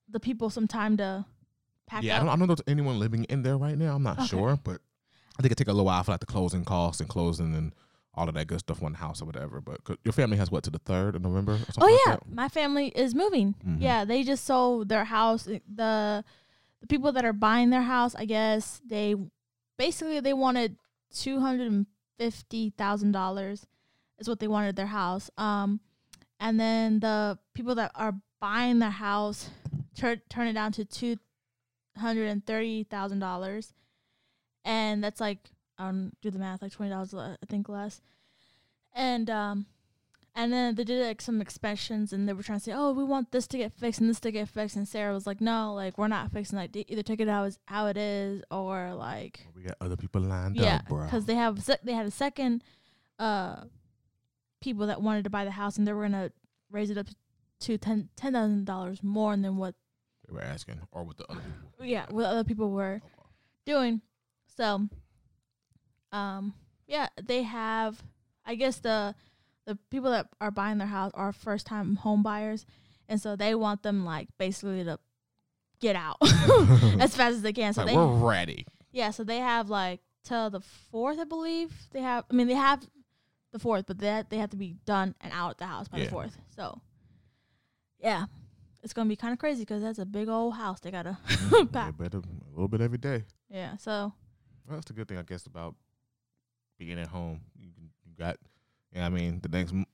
the 0.09 0.19
people 0.19 0.49
some 0.49 0.67
time 0.67 0.97
to 0.97 1.25
pack 1.87 2.03
yeah, 2.03 2.15
I 2.17 2.19
don't, 2.19 2.29
I 2.29 2.35
don't 2.35 2.47
know 2.47 2.53
if 2.53 2.59
there's 2.59 2.71
anyone 2.75 2.99
living 2.99 3.23
in 3.25 3.41
there 3.43 3.57
right 3.57 3.77
now. 3.77 3.95
I'm 3.95 4.03
not 4.03 4.17
Okay. 4.19 4.27
sure, 4.27 4.57
but 4.63 4.81
I 5.39 5.41
think 5.41 5.53
it 5.53 5.55
take 5.55 5.67
a 5.69 5.71
little 5.71 5.85
while 5.85 6.03
for 6.03 6.11
like 6.11 6.19
the 6.19 6.25
closing 6.25 6.65
costs 6.65 6.99
and 6.99 7.09
closing 7.09 7.55
and 7.55 7.73
all 8.13 8.27
of 8.27 8.35
that 8.35 8.47
good 8.47 8.59
stuff 8.59 8.83
on 8.83 8.91
the 8.91 8.97
house 8.97 9.21
or 9.21 9.25
whatever. 9.25 9.61
But 9.61 9.79
your 10.03 10.11
family 10.11 10.35
has 10.35 10.51
what 10.51 10.63
to 10.65 10.69
the 10.69 10.79
third 10.79 11.15
of 11.15 11.21
November? 11.21 11.53
Or 11.53 11.57
something 11.57 11.83
Oh 11.83 12.03
yeah, 12.05 12.13
that? 12.15 12.29
my 12.29 12.49
family 12.49 12.87
is 12.89 13.15
moving. 13.15 13.55
Mhm. 13.65 13.81
Yeah, 13.81 14.03
they 14.03 14.23
just 14.23 14.43
sold 14.43 14.89
their 14.89 15.05
house. 15.05 15.43
The 15.43 15.61
the 16.81 16.87
people 16.87 17.11
that 17.13 17.23
are 17.25 17.33
buying 17.33 17.69
their 17.69 17.81
house, 17.83 18.15
I 18.15 18.25
guess 18.25 18.81
they 18.85 19.15
basically 19.77 20.19
they 20.19 20.33
wanted 20.33 20.75
two 21.13 21.39
hundred 21.39 21.71
and 21.71 21.85
fifty 22.17 22.71
thousand 22.71 23.13
dollars 23.13 23.65
is 24.17 24.27
what 24.27 24.39
they 24.39 24.47
wanted 24.49 24.75
their 24.75 24.87
house. 24.87 25.29
Um, 25.37 25.79
and 26.41 26.59
then 26.59 26.99
the 26.99 27.39
people 27.53 27.75
that 27.75 27.91
are 27.95 28.15
buying 28.41 28.79
their 28.79 28.89
house 28.89 29.49
turn 29.95 30.21
turn 30.29 30.47
it 30.47 30.53
down 30.53 30.73
to 30.73 30.83
two 30.83 31.15
hundred 31.97 32.27
and 32.27 32.45
thirty 32.45 32.83
thousand 32.83 33.19
dollars, 33.19 33.73
and 34.65 35.03
that's 35.03 35.19
like 35.19 35.39
I 35.77 35.85
don't 35.85 36.11
do 36.21 36.31
the 36.31 36.39
math 36.39 36.61
like 36.61 36.71
twenty 36.71 36.91
dollars 36.91 37.13
I 37.13 37.35
think 37.47 37.69
less, 37.69 38.01
and 38.93 39.29
um 39.29 39.65
and 40.35 40.53
then 40.53 40.75
they 40.75 40.83
did 40.83 41.05
like 41.05 41.21
some 41.21 41.41
expansions, 41.41 42.13
and 42.13 42.29
they 42.29 42.33
were 42.33 42.43
trying 42.43 42.59
to 42.59 42.63
say, 42.63 42.71
oh, 42.73 42.93
we 42.93 43.03
want 43.03 43.31
this 43.31 43.47
to 43.47 43.57
get 43.57 43.73
fixed 43.73 43.99
and 43.99 44.09
this 44.09 44.19
to 44.21 44.31
get 44.31 44.47
fixed. 44.47 44.75
And 44.75 44.87
Sarah 44.87 45.13
was 45.13 45.25
like, 45.27 45.41
no, 45.41 45.73
like 45.73 45.97
we're 45.97 46.07
not 46.07 46.31
fixing 46.31 46.57
like 46.57 46.71
they 46.71 46.85
either 46.87 47.03
take 47.03 47.19
it 47.19 47.27
how, 47.27 47.45
it's, 47.45 47.57
how 47.65 47.87
it 47.87 47.97
is 47.97 48.43
or 48.51 48.93
like, 48.93 49.41
We 49.55 49.63
got 49.63 49.75
other 49.81 49.97
people 49.97 50.21
lined 50.21 50.55
yeah, 50.55 50.75
up, 50.77 50.87
bro. 50.87 51.03
because 51.05 51.25
they 51.25 51.35
have 51.35 51.67
they 51.83 51.93
had 51.93 52.05
a 52.05 52.11
second 52.11 52.63
uh 53.17 53.63
people 54.61 54.87
that 54.87 55.01
wanted 55.01 55.23
to 55.23 55.29
buy 55.29 55.45
the 55.45 55.51
house 55.51 55.77
and 55.77 55.87
they 55.87 55.93
were 55.93 56.03
gonna 56.03 56.31
raise 56.71 56.89
it 56.89 56.97
up 56.97 57.07
to 57.61 57.77
ten 57.77 58.09
ten 58.15 58.31
thousand 58.33 58.65
dollars 58.65 59.01
more 59.03 59.35
than 59.35 59.57
what 59.57 59.75
they 60.27 60.33
were 60.33 60.41
asking, 60.41 60.79
or 60.91 61.03
what 61.03 61.17
the 61.17 61.25
other 61.29 61.41
people. 61.41 61.85
yeah 61.85 62.05
what 62.11 62.25
other 62.25 62.43
people 62.43 62.69
were 62.69 63.01
doing. 63.65 64.01
So, 64.59 64.89
um, 66.11 66.53
yeah, 66.85 67.07
they 67.23 67.43
have. 67.43 68.03
I 68.45 68.55
guess 68.55 68.79
the 68.79 69.15
the 69.65 69.77
people 69.89 70.11
that 70.11 70.27
are 70.41 70.51
buying 70.51 70.79
their 70.79 70.87
house 70.87 71.11
are 71.13 71.31
first 71.31 71.65
time 71.65 71.95
home 71.95 72.23
buyers, 72.23 72.65
and 73.07 73.21
so 73.21 73.37
they 73.37 73.55
want 73.55 73.83
them 73.83 74.03
like 74.03 74.27
basically 74.37 74.83
to 74.83 74.99
get 75.79 75.95
out 75.95 76.17
as 76.99 77.15
fast 77.15 77.35
as 77.35 77.41
they 77.41 77.53
can. 77.53 77.73
So 77.73 77.83
like, 77.83 77.91
they 77.91 77.95
we're 77.95 78.05
ready. 78.27 78.65
yeah, 78.91 79.11
so 79.11 79.23
they 79.23 79.37
have 79.37 79.69
like 79.69 80.01
till 80.25 80.49
the 80.49 80.59
fourth, 80.91 81.19
I 81.19 81.23
believe. 81.23 81.71
They 81.91 82.01
have. 82.01 82.25
I 82.29 82.33
mean, 82.33 82.47
they 82.47 82.55
have 82.55 82.85
the 83.53 83.59
fourth, 83.59 83.85
but 83.87 83.97
they 83.99 84.23
they 84.29 84.39
have 84.39 84.49
to 84.49 84.57
be 84.57 84.75
done 84.85 85.15
and 85.21 85.31
out 85.31 85.51
of 85.51 85.57
the 85.57 85.67
house 85.67 85.87
by 85.87 85.99
Yeah. 85.99 86.03
the 86.05 86.09
fourth. 86.09 86.37
So, 86.53 86.81
yeah, 87.99 88.25
it's 88.83 88.91
gonna 88.93 89.07
be 89.09 89.15
kind 89.15 89.31
of 89.31 89.39
crazy 89.39 89.61
because 89.61 89.83
that's 89.83 89.99
a 89.99 90.05
big 90.05 90.27
old 90.27 90.55
house 90.55 90.81
they 90.81 90.91
gotta 90.91 91.17
Yeah, 91.51 91.63
pack. 91.71 91.97
better 91.97 92.17
a 92.17 92.49
little 92.51 92.67
bit 92.67 92.81
every 92.81 92.97
day. 92.97 93.23
Yeah, 93.49 93.77
so 93.77 94.13
Well, 94.69 94.77
that's 94.77 94.85
the 94.85 94.93
good 94.93 95.07
thing, 95.07 95.17
I 95.17 95.23
guess, 95.23 95.47
about 95.47 95.73
being 96.77 96.99
at 96.99 97.07
home. 97.07 97.41
You 97.59 97.71
can, 97.73 97.89
you 98.05 98.13
got, 98.15 98.37
yeah, 98.93 99.07
I 99.07 99.09
mean, 99.09 99.39
the 99.41 99.49
next 99.49 99.71
m- 99.71 99.87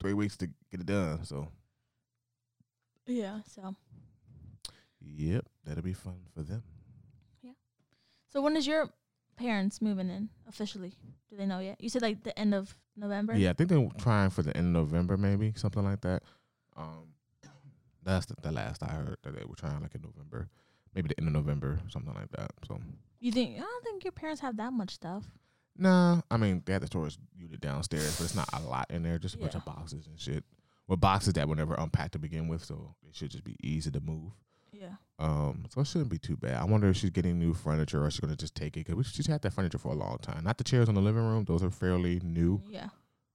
three 0.00 0.14
weeks 0.14 0.36
to 0.36 0.46
get 0.46 0.80
it 0.80 0.86
done. 0.86 1.24
So, 1.24 1.48
yeah, 3.06 3.40
so 3.52 3.74
yep, 5.00 5.44
that'll 5.64 5.82
be 5.82 5.92
fun 5.92 6.20
for 6.32 6.42
them. 6.42 6.62
Yeah. 7.42 7.50
So 8.32 8.40
when 8.40 8.56
is 8.56 8.66
your 8.68 8.88
parents 9.36 9.82
moving 9.82 10.08
in 10.10 10.28
officially? 10.48 10.92
Do 11.28 11.36
they 11.36 11.46
know 11.46 11.58
yet? 11.58 11.80
You 11.80 11.88
said 11.88 12.02
like 12.02 12.22
the 12.22 12.38
end 12.38 12.54
of 12.54 12.72
November. 12.96 13.34
Yeah, 13.34 13.50
I 13.50 13.52
think 13.54 13.68
they're 13.68 13.88
trying 13.98 14.30
for 14.30 14.42
the 14.42 14.56
end 14.56 14.76
of 14.76 14.92
November, 14.92 15.16
maybe 15.16 15.52
something 15.56 15.82
like 15.82 16.02
that. 16.02 16.22
Um, 16.76 17.08
that's 18.04 18.26
the, 18.26 18.36
the 18.42 18.52
last 18.52 18.82
I 18.84 18.90
heard 18.90 19.16
that 19.24 19.36
they 19.36 19.44
were 19.44 19.56
trying, 19.56 19.80
like 19.80 19.94
in 19.96 20.02
November, 20.02 20.48
maybe 20.94 21.08
the 21.08 21.18
end 21.18 21.26
of 21.26 21.34
November, 21.34 21.80
something 21.90 22.14
like 22.14 22.30
that. 22.36 22.52
So, 22.68 22.78
You 23.24 23.32
think? 23.32 23.56
I 23.56 23.60
don't 23.60 23.84
think 23.84 24.04
your 24.04 24.12
parents 24.12 24.42
have 24.42 24.58
that 24.58 24.70
much 24.74 24.90
stuff. 24.90 25.24
nah, 25.78 26.20
I 26.30 26.36
mean, 26.36 26.62
they 26.66 26.74
had 26.74 26.82
the 26.82 26.86
storage 26.88 27.16
unit 27.34 27.58
downstairs, 27.58 28.18
but 28.18 28.24
it's 28.24 28.34
not 28.34 28.50
a 28.52 28.60
lot 28.60 28.90
in 28.90 29.02
there, 29.02 29.18
just 29.18 29.34
a 29.36 29.38
bunch 29.38 29.54
of 29.54 29.64
boxes 29.64 30.06
and 30.06 30.20
shit. 30.20 30.44
Well, 30.86 30.98
boxes 30.98 31.32
that 31.32 31.48
were 31.48 31.56
never 31.56 31.72
unpacked 31.72 32.12
to 32.12 32.18
begin 32.18 32.48
with, 32.48 32.62
so 32.62 32.94
it 33.08 33.16
should 33.16 33.30
just 33.30 33.42
be 33.42 33.56
easy 33.62 33.90
to 33.92 34.00
move. 34.00 34.32
Yeah. 34.72 34.96
Um, 35.18 35.64
so 35.70 35.80
it 35.80 35.86
shouldn't 35.86 36.10
be 36.10 36.18
too 36.18 36.36
bad. 36.36 36.60
I 36.60 36.64
wonder 36.64 36.86
if 36.90 36.98
she's 36.98 37.08
getting 37.08 37.38
new 37.38 37.54
furniture 37.54 38.04
or 38.04 38.10
she's 38.10 38.20
gonna 38.20 38.36
just 38.36 38.54
take 38.54 38.76
it 38.76 38.86
because 38.86 39.06
she's 39.06 39.26
had 39.26 39.40
that 39.40 39.54
furniture 39.54 39.78
for 39.78 39.92
a 39.92 39.96
long 39.96 40.18
time. 40.18 40.44
Not 40.44 40.58
the 40.58 40.64
chairs 40.64 40.90
in 40.90 40.94
the 40.94 41.00
living 41.00 41.22
room; 41.26 41.46
those 41.46 41.62
are 41.62 41.70
fairly 41.70 42.20
new. 42.22 42.60
Yeah. 42.68 42.88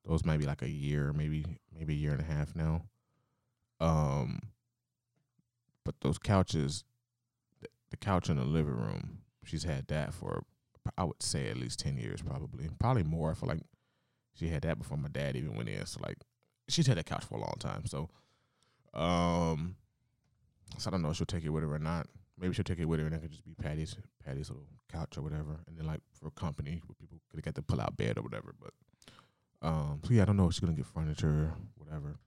Those 0.06 0.24
might 0.24 0.38
be 0.38 0.46
like 0.46 0.62
a 0.62 0.70
year, 0.70 1.14
maybe 1.14 1.48
maybe 1.76 1.96
a 1.96 1.98
year 1.98 2.12
and 2.12 2.22
a 2.22 2.26
half 2.26 2.56
now. 2.56 2.84
Um, 3.80 4.40
but 5.84 5.96
those 6.02 6.20
couches, 6.20 6.84
the, 7.60 7.70
the 7.90 7.98
couch 7.98 8.30
in 8.30 8.38
the 8.38 8.46
living 8.46 8.76
room, 8.76 9.22
she's 9.50 9.64
had 9.64 9.88
that 9.88 10.14
for 10.14 10.44
I 10.98 11.04
would 11.04 11.22
say 11.22 11.50
at 11.50 11.58
least 11.58 11.80
ten 11.80 11.98
years, 11.98 12.22
probably, 12.22 12.70
probably 12.80 13.04
more. 13.04 13.36
For 13.36 13.46
like, 13.46 13.62
she 14.34 14.48
had 14.48 14.64
that 14.64 14.78
before 14.80 14.98
my 14.98 15.10
dad 15.10 15.36
even 15.36 15.56
went 15.56 15.70
in. 15.70 15.86
So 15.86 16.00
like, 16.04 16.18
she's 16.68 16.88
had 16.88 16.98
that 16.98 17.06
couch 17.06 17.26
for 17.26 17.36
a 17.36 17.42
long 17.42 17.56
time. 17.60 17.86
So, 17.86 18.10
um, 18.94 19.76
so 20.78 20.90
I 20.90 20.92
don't 20.92 21.02
know 21.02 21.10
if 21.10 21.18
she'll 21.18 21.26
take 21.26 21.44
it 21.44 21.50
with 21.50 21.64
her 21.64 21.74
or 21.74 21.80
not. 21.80 22.08
Maybe 22.40 22.54
she'll 22.54 22.64
take 22.64 22.80
it 22.80 22.86
with 22.86 23.00
her 23.00 23.06
and 23.06 23.16
it 23.16 23.22
could 23.22 23.32
just 23.32 23.46
be 23.46 23.54
Patty's 23.54 23.98
Patty's 24.24 24.50
little 24.50 24.66
couch 24.92 25.18
or 25.18 25.22
whatever. 25.22 25.60
And 25.68 25.78
then 25.78 25.86
like 25.86 26.02
for 26.14 26.32
company, 26.32 26.82
where 26.88 26.96
people 27.00 27.20
could 27.30 27.44
get 27.44 27.56
the 27.56 27.62
pull 27.62 27.82
out 27.82 27.98
bed 27.98 28.18
or 28.18 28.22
whatever. 28.22 28.56
But 28.60 28.74
um, 29.62 30.02
so 30.06 30.14
yeah, 30.14 30.22
I 30.22 30.26
don't 30.26 30.38
know 30.38 30.48
if 30.48 30.54
she's 30.54 30.62
gonna 30.62 30.74
get 30.74 30.86
furniture 30.86 31.28
or 31.28 31.56
whatever. 31.76 32.18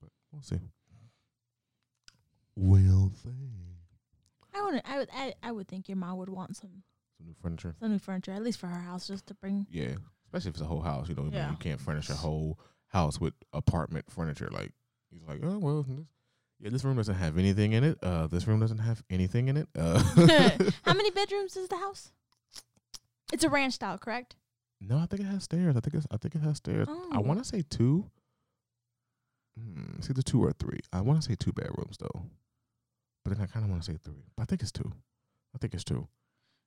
But 0.00 0.10
we'll 0.32 0.42
see. 0.42 0.60
We'll 2.54 3.12
see. 3.22 3.75
I 4.56 4.62
would. 4.62 4.82
I 4.84 4.98
would. 4.98 5.08
I, 5.12 5.34
I 5.42 5.52
would 5.52 5.68
think 5.68 5.88
your 5.88 5.96
mom 5.96 6.16
would 6.18 6.28
want 6.30 6.56
some 6.56 6.82
Some 7.18 7.26
new 7.26 7.34
furniture. 7.42 7.74
some 7.80 7.92
new 7.92 7.98
furniture, 7.98 8.32
at 8.32 8.42
least 8.42 8.58
for 8.58 8.66
her 8.68 8.80
house, 8.80 9.06
just 9.06 9.26
to 9.26 9.34
bring. 9.34 9.66
Yeah, 9.70 9.94
especially 10.26 10.48
if 10.50 10.54
it's 10.56 10.62
a 10.62 10.66
whole 10.66 10.80
house. 10.82 11.08
You 11.08 11.14
know, 11.14 11.28
Yeah. 11.32 11.50
you 11.50 11.56
can't 11.56 11.80
furnish 11.80 12.08
a 12.10 12.14
whole 12.14 12.58
house 12.88 13.20
with 13.20 13.34
apartment 13.52 14.06
furniture. 14.10 14.48
Like 14.50 14.72
he's 15.10 15.22
like, 15.28 15.40
oh 15.42 15.58
well, 15.58 15.82
this, 15.82 15.96
yeah, 16.60 16.70
this 16.70 16.84
room 16.84 16.96
doesn't 16.96 17.14
have 17.16 17.36
anything 17.36 17.72
in 17.72 17.84
it. 17.84 17.98
Uh, 18.02 18.26
this 18.28 18.46
room 18.46 18.60
doesn't 18.60 18.78
have 18.78 19.02
anything 19.10 19.48
in 19.48 19.56
it. 19.58 19.68
Uh, 19.78 19.98
How 20.84 20.94
many 20.94 21.10
bedrooms 21.20 21.56
is 21.56 21.68
the 21.68 21.76
house? 21.76 22.12
It's 23.32 23.44
a 23.44 23.50
ranch 23.50 23.74
style, 23.74 23.98
correct? 23.98 24.36
no, 24.80 24.98
I 24.98 25.06
think 25.06 25.22
it 25.22 25.26
has 25.26 25.42
stairs. 25.44 25.74
I 25.76 25.80
think 25.80 25.94
it's, 25.94 26.06
I 26.10 26.16
think 26.18 26.34
it 26.34 26.42
has 26.42 26.58
stairs. 26.58 26.86
I 26.88 27.16
Oh. 27.16 27.20
want 27.20 27.38
to 27.40 27.44
say 27.44 27.62
two. 27.68 28.10
Hmm, 29.58 29.96
it's 29.98 30.10
either 30.10 30.22
two 30.22 30.42
or 30.44 30.52
three. 30.52 30.80
I 30.92 31.00
want 31.00 31.20
to 31.20 31.26
say 31.28 31.34
two 31.34 31.52
bedrooms 31.52 31.96
though, 31.98 32.26
but 33.26 33.36
then 33.36 33.44
I 33.44 33.52
kind 33.52 33.64
of 33.64 33.70
want 33.70 33.82
to 33.82 33.90
say 33.92 33.98
three. 34.04 34.22
But 34.36 34.44
I 34.44 34.46
think 34.46 34.62
it's 34.62 34.70
two. 34.70 34.92
I 35.52 35.58
think 35.58 35.74
it's 35.74 35.82
two. 35.82 36.06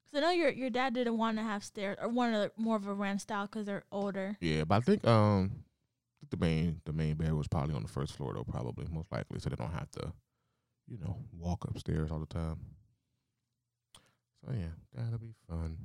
Because 0.05 0.17
I 0.17 0.27
know 0.27 0.31
your 0.31 0.49
your 0.49 0.69
dad 0.69 0.93
didn't 0.93 1.17
want 1.17 1.37
to 1.37 1.43
have 1.43 1.63
stairs 1.63 1.97
or 2.01 2.09
wanted 2.09 2.51
more 2.57 2.75
of 2.75 2.85
a 2.85 2.93
ranch 2.93 3.21
style 3.21 3.45
because 3.45 3.65
they're 3.65 3.85
older. 3.91 4.37
Yeah, 4.41 4.65
but 4.65 4.75
I 4.75 4.79
think 4.81 5.07
um 5.07 5.63
the 6.29 6.37
main 6.37 6.81
the 6.85 6.91
main 6.91 7.15
bed 7.15 7.33
was 7.33 7.47
probably 7.47 7.75
on 7.75 7.83
the 7.83 7.87
first 7.87 8.13
floor 8.13 8.33
though, 8.33 8.43
probably 8.43 8.87
most 8.91 9.09
likely, 9.11 9.39
so 9.39 9.49
they 9.49 9.55
don't 9.55 9.71
have 9.71 9.89
to, 9.91 10.11
you 10.87 10.97
know, 10.97 11.15
walk 11.31 11.63
upstairs 11.65 12.11
all 12.11 12.19
the 12.19 12.25
time. 12.25 12.57
So 14.43 14.51
yeah, 14.51 14.73
that'll 14.93 15.17
be 15.19 15.35
fun. 15.49 15.77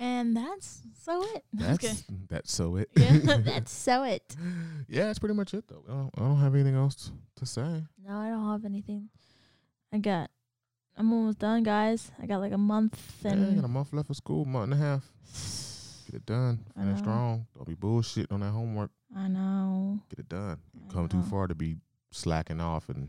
And 0.00 0.36
that's 0.36 0.82
so 1.04 1.22
it. 1.34 1.44
That's 1.52 1.78
kidding. 1.78 2.26
that's 2.30 2.52
so 2.54 2.76
it. 2.76 2.88
yeah, 2.96 3.18
that's 3.38 3.72
so 3.72 4.04
it. 4.04 4.36
yeah, 4.88 5.06
that's 5.06 5.18
pretty 5.18 5.34
much 5.34 5.54
it 5.54 5.66
though. 5.66 5.82
I 5.88 5.92
don't, 5.92 6.10
I 6.16 6.20
don't 6.20 6.38
have 6.38 6.54
anything 6.54 6.76
else 6.76 7.10
to 7.36 7.46
say. 7.46 7.82
No, 8.06 8.16
I 8.16 8.28
don't 8.28 8.46
have 8.48 8.64
anything. 8.64 9.08
I 9.92 9.98
got. 9.98 10.30
I'm 10.96 11.12
almost 11.12 11.38
done, 11.40 11.62
guys. 11.64 12.10
I 12.22 12.26
got 12.26 12.38
like 12.40 12.52
a 12.52 12.58
month 12.58 13.00
Yeah, 13.24 13.30
got 13.34 13.64
a 13.64 13.68
month 13.68 13.92
left 13.92 14.10
of 14.10 14.16
school, 14.16 14.44
month 14.44 14.72
and 14.72 14.74
a 14.74 14.84
half. 14.84 15.10
Get 16.06 16.16
it 16.16 16.26
done. 16.26 16.64
Finish 16.76 16.98
strong. 17.00 17.46
Don't 17.56 17.66
be 17.66 17.74
bullshit 17.74 18.30
on 18.30 18.40
that 18.40 18.50
homework. 18.50 18.90
I 19.16 19.26
know. 19.28 20.00
Get 20.10 20.20
it 20.20 20.28
done. 20.28 20.58
You 20.74 20.82
I 20.90 20.92
come 20.92 21.08
too 21.08 21.22
far 21.22 21.46
to 21.48 21.54
be 21.54 21.76
slacking 22.12 22.60
off 22.60 22.88
and 22.88 23.08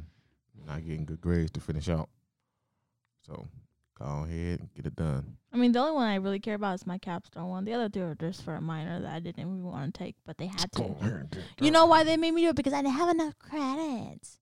not 0.65 0.84
getting 0.86 1.06
good 1.06 1.21
grades 1.21 1.52
to 1.52 1.60
finish 1.60 1.88
out. 1.89 2.10
So 3.25 3.47
Go 3.99 4.25
ahead 4.25 4.62
and 4.62 4.73
get 4.73 4.85
it 4.85 4.95
done. 4.95 5.35
I 5.51 5.57
mean, 5.57 5.73
the 5.73 5.79
only 5.79 5.91
one 5.93 6.07
I 6.07 6.15
really 6.15 6.39
care 6.39 6.55
about 6.55 6.75
is 6.75 6.88
my 6.88 6.97
capstone 6.97 7.49
one. 7.49 7.65
The 7.65 7.73
other 7.73 7.89
two 7.89 8.03
are 8.03 8.15
just 8.15 8.43
for 8.43 8.55
a 8.55 8.62
minor 8.62 9.01
that 9.01 9.13
I 9.13 9.19
didn't 9.19 9.39
even 9.41 9.63
want 9.63 9.93
to 9.93 9.97
take, 9.97 10.15
but 10.25 10.38
they 10.38 10.47
had 10.47 10.71
to. 10.73 11.27
You 11.59 11.71
know 11.71 11.85
why 11.85 12.03
they 12.03 12.15
made 12.15 12.31
me 12.31 12.43
do 12.43 12.49
it? 12.49 12.55
Because 12.55 12.73
I 12.73 12.81
didn't 12.81 12.95
have 12.95 13.09
enough 13.09 13.38
credits. 13.39 14.39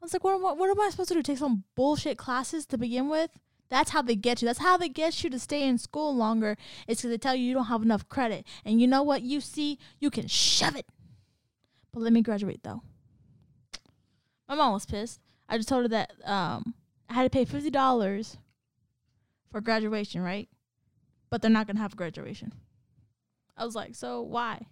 I 0.00 0.04
was 0.04 0.12
like, 0.12 0.22
what 0.22 0.34
am 0.34 0.46
I, 0.46 0.52
what 0.52 0.70
am 0.70 0.80
I 0.80 0.90
supposed 0.90 1.08
to 1.08 1.14
do? 1.14 1.22
Take 1.22 1.38
some 1.38 1.64
bullshit 1.74 2.18
classes 2.18 2.66
to 2.66 2.78
begin 2.78 3.08
with? 3.08 3.30
That's 3.70 3.90
how 3.90 4.02
they 4.02 4.16
get 4.16 4.42
you. 4.42 4.46
That's 4.46 4.58
how 4.58 4.76
they 4.76 4.88
get 4.88 5.24
you 5.24 5.30
to 5.30 5.38
stay 5.38 5.66
in 5.66 5.78
school 5.78 6.14
longer. 6.14 6.56
It's 6.86 7.00
because 7.00 7.10
they 7.10 7.18
tell 7.18 7.34
you 7.34 7.44
you 7.44 7.54
don't 7.54 7.66
have 7.66 7.82
enough 7.82 8.08
credit. 8.08 8.46
And 8.64 8.80
you 8.80 8.86
know 8.86 9.02
what? 9.02 9.22
You 9.22 9.40
see, 9.40 9.78
you 9.98 10.10
can 10.10 10.28
shove 10.28 10.76
it. 10.76 10.86
But 11.92 12.02
let 12.02 12.12
me 12.12 12.20
graduate 12.20 12.60
though. 12.62 12.82
My 14.48 14.54
mom 14.54 14.74
was 14.74 14.86
pissed. 14.86 15.20
I 15.48 15.56
just 15.56 15.68
told 15.68 15.84
her 15.84 15.88
that 15.88 16.12
um, 16.24 16.74
I 17.08 17.14
had 17.14 17.22
to 17.22 17.30
pay 17.30 17.44
fifty 17.44 17.70
dollars 17.70 18.36
for 19.52 19.60
graduation, 19.60 20.20
right? 20.22 20.48
But 21.30 21.40
they're 21.42 21.50
not 21.50 21.66
gonna 21.68 21.78
have 21.78 21.92
a 21.92 21.96
graduation. 21.96 22.52
I 23.56 23.64
was 23.64 23.74
like, 23.76 23.94
so 23.94 24.22
why? 24.22 24.66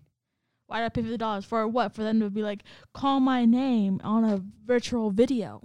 Why 0.67 0.79
did 0.81 0.87
I 0.87 0.89
pay 0.89 1.03
fifty 1.03 1.17
dollars 1.17 1.45
for 1.45 1.67
what? 1.69 1.95
For 1.95 2.03
them 2.03 2.21
to 2.21 2.31
be 2.31 2.43
like, 2.43 2.63
call 2.95 3.21
my 3.21 3.45
name 3.45 4.01
on 4.03 4.25
a 4.25 4.43
virtual 4.67 5.11
video. 5.11 5.61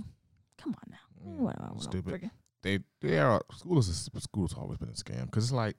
Come 0.58 0.76
on 0.76 0.92
now. 0.92 1.28
Mm, 1.32 1.38
Whatever, 1.40 1.64
whatever, 1.74 1.80
stupid. 1.82 2.32
They 2.64 2.80
they 3.02 3.20
are 3.20 3.42
school 3.58 3.80
is 3.80 4.10
a, 4.14 4.20
school 4.22 4.48
has 4.48 4.54
always 4.58 4.78
been 4.78 4.90
a 4.90 4.94
scam 4.94 5.26
because 5.26 5.46
it's 5.46 5.54
like 5.54 5.76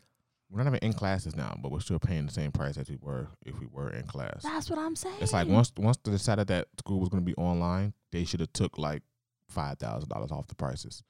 we're 0.49 0.63
not 0.63 0.69
even 0.69 0.79
in 0.81 0.93
classes 0.93 1.35
now, 1.35 1.57
but 1.61 1.73
we're 1.73 1.81
still 1.81 1.99
paying 1.99 2.25
the 2.27 2.33
same 2.33 2.53
price 2.53 2.77
as 2.79 2.89
we 2.89 2.97
were 3.01 3.29
if 3.45 3.59
we 3.59 3.67
were 3.67 3.91
in 3.91 4.05
class. 4.05 4.43
That's 4.45 4.71
what 4.71 4.79
I'm 4.79 4.95
saying. 4.95 5.17
It's 5.21 5.33
like 5.33 5.49
once 5.49 5.73
once 5.77 5.99
they 6.05 6.13
decided 6.13 6.47
that 6.49 6.69
school 6.79 7.01
was 7.01 7.09
going 7.09 7.25
to 7.25 7.27
be 7.27 7.35
online, 7.35 7.95
they 8.13 8.25
should 8.25 8.39
have 8.41 8.53
took 8.53 8.79
like 8.79 9.03
five 9.49 9.79
thousand 9.79 10.09
dollars 10.09 10.31
off 10.31 10.47
the 10.47 10.55
prices. 10.55 11.03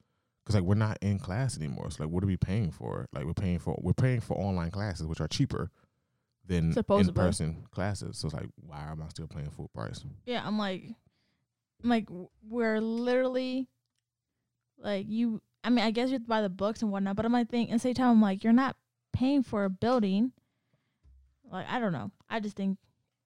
Cause 0.46 0.54
like 0.54 0.62
we're 0.64 0.74
not 0.76 0.96
in 1.02 1.18
class 1.18 1.56
anymore. 1.58 1.90
So 1.90 2.04
like, 2.04 2.12
what 2.12 2.22
are 2.22 2.28
we 2.28 2.36
paying 2.36 2.70
for? 2.70 3.06
Like 3.12 3.24
we're 3.24 3.34
paying 3.34 3.58
for 3.58 3.76
we're 3.82 3.92
paying 3.92 4.20
for 4.20 4.36
online 4.38 4.70
classes, 4.70 5.06
which 5.06 5.20
are 5.20 5.26
cheaper 5.26 5.70
than 6.46 6.72
in 6.90 7.12
person 7.12 7.64
classes. 7.72 8.18
So 8.18 8.26
it's 8.28 8.34
like, 8.34 8.48
why 8.54 8.78
am 8.90 9.02
I 9.02 9.08
still 9.08 9.26
paying 9.26 9.50
full 9.50 9.68
price? 9.74 10.04
Yeah, 10.24 10.46
I'm 10.46 10.56
like, 10.56 10.84
I'm 11.82 11.90
like, 11.90 12.06
w- 12.06 12.28
we're 12.48 12.80
literally, 12.80 13.66
like, 14.78 15.06
you. 15.08 15.42
I 15.64 15.70
mean, 15.70 15.84
I 15.84 15.90
guess 15.90 16.06
you 16.10 16.12
have 16.12 16.22
to 16.22 16.28
buy 16.28 16.42
the 16.42 16.48
books 16.48 16.80
and 16.80 16.92
whatnot, 16.92 17.16
but 17.16 17.24
I'm 17.24 17.32
like, 17.32 17.48
think, 17.50 17.70
and 17.72 17.82
same 17.82 17.94
time, 17.94 18.10
I'm 18.10 18.22
like, 18.22 18.44
you're 18.44 18.52
not 18.52 18.76
paying 19.12 19.42
for 19.42 19.64
a 19.64 19.70
building. 19.70 20.30
Like, 21.50 21.66
I 21.68 21.80
don't 21.80 21.92
know. 21.92 22.12
I 22.30 22.38
just 22.38 22.54
think 22.56 22.78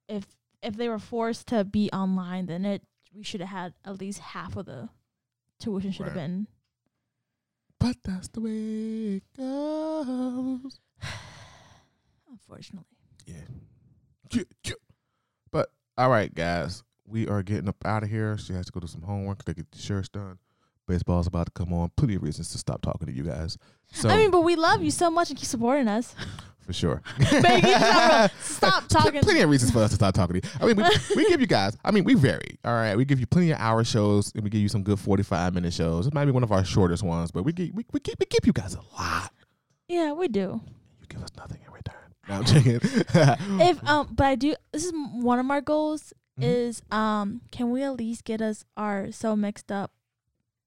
if 0.09 0.25
if 0.63 0.75
they 0.79 0.89
were 0.89 0.99
forced 0.99 1.49
to 1.49 1.65
be 1.65 1.91
online, 1.93 2.47
then 2.47 2.65
it 2.65 2.83
we 3.15 3.23
should 3.25 3.41
have 3.41 3.51
had 3.51 3.75
at 3.85 4.01
least 4.01 4.21
half 4.21 4.57
of 4.57 4.65
the 4.65 4.89
tuition 5.59 5.93
should 5.93 6.07
have 6.07 6.17
Right. 6.17 6.23
been. 6.23 6.47
But 7.81 7.97
that's 8.05 8.29
the 8.29 8.41
way 8.43 9.17
it 9.17 9.23
goes. 9.37 10.79
Unfortunately, 12.31 12.87
Yeah. 13.27 13.35
Yeah, 14.31 14.43
yeah. 14.65 14.73
But 15.51 15.71
all 15.99 16.11
right, 16.11 16.33
guys, 16.33 16.85
we 17.07 17.27
are 17.27 17.43
getting 17.43 17.69
up 17.69 17.85
out 17.85 18.03
of 18.05 18.11
here. 18.11 18.39
She 18.39 18.53
has 18.53 18.67
to 18.67 18.73
go 18.73 18.81
do 18.81 18.87
some 18.87 19.03
homework 19.03 19.45
to 19.45 19.55
get 19.55 19.71
the 19.73 19.79
shirts 19.79 20.09
done. 20.09 20.39
Baseball's 20.87 21.27
about 21.27 21.47
to 21.47 21.53
come 21.53 21.73
on. 21.73 21.91
Plenty 21.97 22.17
of 22.17 22.23
reasons 22.23 22.51
to 22.53 22.59
stop 22.59 22.83
talking 22.83 23.07
to 23.07 23.13
you 23.13 23.23
guys. 23.25 23.57
So 23.93 24.09
I 24.09 24.17
mean, 24.19 24.31
but 24.31 24.43
we 24.43 24.57
love 24.57 24.83
you 24.83 24.91
so 24.91 25.11
much 25.11 25.31
and 25.31 25.39
keep 25.39 25.49
supporting 25.49 25.89
us. 25.89 26.15
for 26.71 26.75
sure. 26.75 27.03
Baby, 27.43 27.67
stop, 28.41 28.87
talking. 28.89 29.21
Plenty 29.23 29.41
of 29.41 29.51
reasons 29.51 29.73
for 29.73 29.81
us 29.81 29.91
to 29.91 29.97
stop 29.97 30.15
talking 30.15 30.41
to 30.41 30.49
you. 30.49 30.55
I 30.61 30.67
mean, 30.67 30.77
we, 30.77 31.17
we 31.17 31.29
give 31.29 31.41
you 31.41 31.47
guys. 31.49 31.77
I 31.85 31.91
mean, 31.91 32.05
we 32.05 32.15
vary. 32.15 32.59
All 32.65 32.73
right, 32.73 32.97
we 32.97 33.05
give 33.05 33.19
you 33.19 33.27
plenty 33.27 33.51
of 33.51 33.59
hour 33.59 33.83
shows, 33.83 34.33
and 34.35 34.45
we 34.45 34.51
give 34.51 34.61
you 34.61 34.69
some 34.69 34.83
good 34.83 35.01
forty-five 35.01 35.53
minute 35.55 35.73
shows. 35.73 36.07
It 36.07 36.15
might 36.15 36.27
be 36.27 36.31
one 36.31 36.43
of 36.45 36.53
our 36.53 36.65
shortest 36.65 37.03
ones, 37.03 37.31
but 37.33 37.43
we 37.43 37.53
give 37.53 37.75
we, 37.75 37.85
we, 37.93 37.99
keep, 38.01 38.19
we 38.21 38.27
give 38.27 38.47
you 38.47 38.53
guys 38.53 38.75
a 38.75 38.81
lot. 39.03 39.33
Yeah, 39.89 40.13
we 40.13 40.29
do. 40.29 40.61
You 41.01 41.07
give 41.09 41.23
us 41.23 41.31
nothing 41.37 41.59
in 41.67 41.73
return. 41.73 41.97
No, 42.29 42.35
I'm 42.37 42.45
joking. 42.45 42.81
if 43.61 43.89
um 43.89 44.09
but 44.15 44.27
i 44.27 44.35
do 44.37 44.55
this 44.73 44.85
is 44.85 44.93
one 44.95 45.39
of 45.41 45.47
my 45.47 45.61
goals 45.61 46.13
Mhm. 46.39 46.45
is 46.45 46.83
um 46.93 47.41
can 47.51 47.71
we 47.73 47.83
at 47.83 47.95
least 47.97 48.25
get 48.25 48.41
us 48.41 48.65
our 48.77 49.11
so 49.11 49.35
mixed 49.35 49.73
up 49.73 49.91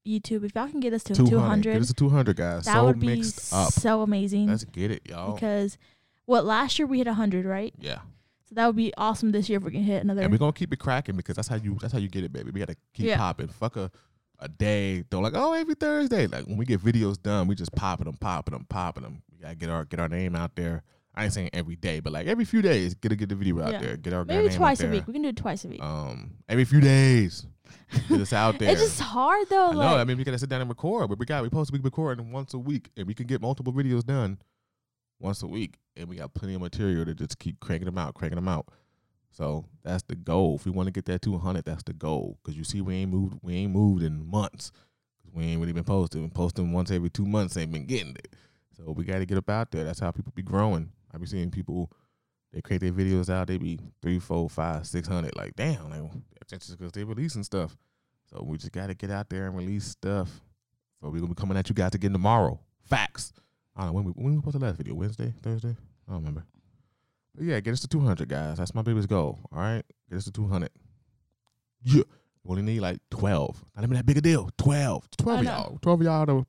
youtube 0.05 0.43
if 0.43 0.53
y'all 0.55 0.67
can 0.67 0.81
get 0.81 0.91
us 0.91 1.03
to 1.05 1.15
200. 1.15 1.29
200 1.29 1.71
Get 1.73 1.81
us 1.81 1.87
to 1.87 1.93
200, 1.93 2.35
guys. 2.35 2.65
that 2.65 2.73
so 2.73 2.83
would 2.85 2.99
be 2.99 3.23
so 3.23 4.01
amazing 4.01 4.47
Let's 4.47 4.65
get 4.65 4.91
it, 4.91 5.03
y'all. 5.09 5.33
because 5.35 5.77
what 6.25 6.45
last 6.45 6.79
year 6.79 6.86
we 6.88 6.97
hit 6.99 7.07
100 7.07 7.45
right 7.45 7.73
yeah. 7.79 7.99
so 8.47 8.55
that 8.55 8.65
would 8.67 8.75
be 8.75 8.93
awesome 8.97 9.31
this 9.31 9.49
year 9.49 9.57
if 9.57 9.63
we 9.63 9.71
can 9.71 9.83
hit 9.83 10.03
another 10.03 10.21
And 10.21 10.31
we're 10.31 10.38
gonna 10.38 10.53
keep 10.53 10.71
it 10.73 10.79
cracking 10.79 11.15
because 11.15 11.36
that's 11.36 11.47
how 11.47 11.55
you 11.55 11.77
that's 11.81 11.93
how 11.93 11.99
you 11.99 12.07
get 12.09 12.23
it, 12.23 12.31
baby. 12.33 12.51
We 12.51 12.59
gotta 12.59 12.75
keep 12.93 13.07
Yeah. 13.07 13.17
popping. 13.17 13.47
Fuck 13.47 13.75
a 13.77 13.91
a 14.39 14.47
day. 14.49 15.03
Don't 15.09 15.23
like, 15.23 15.33
oh 15.36 15.53
every 15.53 15.75
Thursday. 15.75 16.27
Like 16.27 16.45
when 16.47 16.57
we 16.57 16.65
get 16.65 16.81
videos 16.81 17.21
done, 17.21 17.47
we 17.47 17.55
just 17.55 17.73
popping 17.75 18.05
them, 18.05 18.15
popping 18.15 18.53
them, 18.53 18.65
popping 18.69 19.03
them. 19.03 19.21
We 19.31 19.38
gotta 19.39 19.55
get 19.55 19.69
our 19.69 19.86
get 19.86 19.99
our 19.99 20.09
name 20.09 20.36
out 20.36 20.55
there. 20.55 20.83
I 21.15 21.25
ain't 21.25 21.33
saying 21.33 21.51
every 21.53 21.75
day, 21.75 21.99
but 21.99 22.12
like 22.12 22.25
every 22.27 22.43
few 22.43 22.62
days, 22.62 22.93
get 22.95 23.12
a 23.12 23.15
get 23.15 23.29
the 23.29 23.36
video 23.36 23.62
out 23.62 23.71
Yeah. 23.73 23.79
there. 23.81 23.97
Get 23.97 24.13
our, 24.13 24.25
maybe 24.25 24.49
twice 24.53 24.81
a 24.81 24.88
week 24.88 25.05
we 25.07 25.13
can 25.13 25.21
do 25.21 25.29
it 25.29 25.38
twice 25.38 25.63
a 25.63 25.67
week 25.67 25.81
Um, 25.83 26.31
every 26.49 26.65
few 26.65 26.81
days, 26.81 27.45
get 28.09 28.19
us 28.19 28.33
out 28.33 28.57
there. 28.59 28.71
it's 28.71 28.81
just 28.81 28.99
hard 28.99 29.47
though 29.49 29.69
I 29.69 29.73
know. 29.73 29.97
I 29.97 30.03
mean, 30.05 30.17
we 30.17 30.23
gotta 30.23 30.39
sit 30.39 30.49
down 30.49 30.62
and 30.62 30.69
record, 30.69 31.09
but 31.09 31.19
we 31.19 31.25
got 31.25 31.43
we 31.43 31.49
supposed 31.49 31.71
to 31.71 31.73
be 31.73 31.83
recording 31.83 32.31
once 32.31 32.53
a 32.55 32.59
week, 32.59 32.89
and 32.97 33.05
we 33.07 33.13
can 33.13 33.27
get 33.27 33.41
multiple 33.41 33.71
videos 33.71 34.03
done 34.03 34.39
once 35.23 35.41
a 35.41 35.47
week, 35.47 35.77
and 35.97 36.07
we 36.07 36.17
got 36.17 36.33
plenty 36.33 36.53
of 36.53 36.62
material 36.62 37.05
to 37.05 37.13
just 37.15 37.39
keep 37.39 37.59
cranking 37.59 37.86
them 37.86 37.97
out, 37.97 38.13
cranking 38.13 38.36
them 38.36 38.47
out. 38.47 38.67
So 39.31 39.65
that's 39.83 40.03
the 40.03 40.15
goal. 40.15 40.55
If 40.55 40.65
we 40.65 40.71
want 40.71 40.88
to 40.88 40.91
get 40.91 41.05
that 41.05 41.21
200, 41.23 41.65
that's 41.65 41.83
the 41.83 41.93
goal. 41.93 42.38
Cause 42.43 42.55
you 42.55 42.63
see, 42.63 42.81
we 42.81 42.95
ain't 42.97 43.12
moved, 43.12 43.39
we 43.41 43.55
ain't 43.55 43.71
moved 43.71 44.03
in 44.03 44.27
months. 44.29 44.71
'Cause 45.23 45.31
we 45.33 45.43
ain't 45.45 45.59
really 45.59 45.73
been 45.73 45.83
posting. 45.83 46.29
Posting 46.29 46.71
once 46.71 46.91
every 46.91 47.09
two 47.09 47.25
months, 47.25 47.57
ain't 47.57 47.71
been 47.71 47.88
getting 47.88 48.15
it. 48.15 48.36
So 48.77 48.91
we 48.91 49.05
got 49.05 49.19
to 49.19 49.25
get 49.25 49.38
up 49.38 49.49
out 49.49 49.71
there. 49.71 49.83
That's 49.83 49.99
how 49.99 50.12
people 50.12 50.33
be 50.36 50.43
growing. 50.43 50.91
I 51.12 51.17
be 51.17 51.25
seeing 51.25 51.49
people. 51.51 51.91
They 52.51 52.62
create 52.62 52.81
their 52.81 52.91
videos 52.91 53.29
out. 53.29 53.47
They 53.47 53.57
be 53.57 53.79
three, 54.03 54.19
four, 54.19 54.47
five, 54.49 54.86
six 54.86 55.07
hundred. 55.07 55.36
Like 55.36 55.55
damn, 55.55 55.89
like 55.89 56.12
that's 56.49 56.67
just 56.67 56.77
because 56.77 56.91
they 56.91 57.03
releasing 57.03 57.43
stuff. 57.43 57.75
So 58.30 58.43
we 58.43 58.57
just 58.57 58.71
got 58.71 58.88
to 58.88 58.93
get 58.93 59.09
out 59.09 59.30
there 59.30 59.47
and 59.47 59.55
release 59.57 59.86
stuff. 59.86 60.41
So 60.99 61.09
we're 61.09 61.19
gonna 61.19 61.34
be 61.34 61.39
coming 61.41 61.57
at 61.57 61.69
you 61.69 61.76
guys 61.76 61.95
again 61.95 62.11
tomorrow. 62.13 62.59
Facts. 62.84 63.34
I 63.76 63.82
don't 63.82 63.88
know 63.88 63.93
when 63.93 64.05
we 64.05 64.11
when 64.11 64.36
we 64.36 64.41
post 64.41 64.59
the 64.59 64.65
last 64.65 64.78
video. 64.78 64.93
Wednesday, 64.93 65.34
Thursday. 65.41 65.76
I 66.07 66.11
don't 66.11 66.21
remember. 66.21 66.45
But 67.36 67.45
yeah, 67.45 67.59
get 67.59 67.74
us 67.74 67.80
to 67.82 67.88
200, 67.88 68.28
guys. 68.30 68.57
That's 68.57 68.76
my 68.76 68.84
biggest 68.84 69.09
goal. 69.09 69.39
All 69.51 69.59
right, 69.59 69.84
get 70.09 70.17
us 70.17 70.26
to 70.26 70.32
200. 70.32 70.69
Yeah, 71.84 72.03
we 72.43 72.51
only 72.51 72.61
need 72.61 72.80
like 72.82 72.99
12. 73.09 73.65
Not 73.76 73.84
even 73.84 73.95
that 73.95 74.05
big 74.05 74.17
a 74.17 74.21
deal. 74.21 74.49
12. 74.57 75.09
12 75.17 75.39
of 75.39 75.45
y'all. 75.45 75.80
12 75.82 76.01
of 76.01 76.05
y'all 76.05 76.26
to 76.26 76.45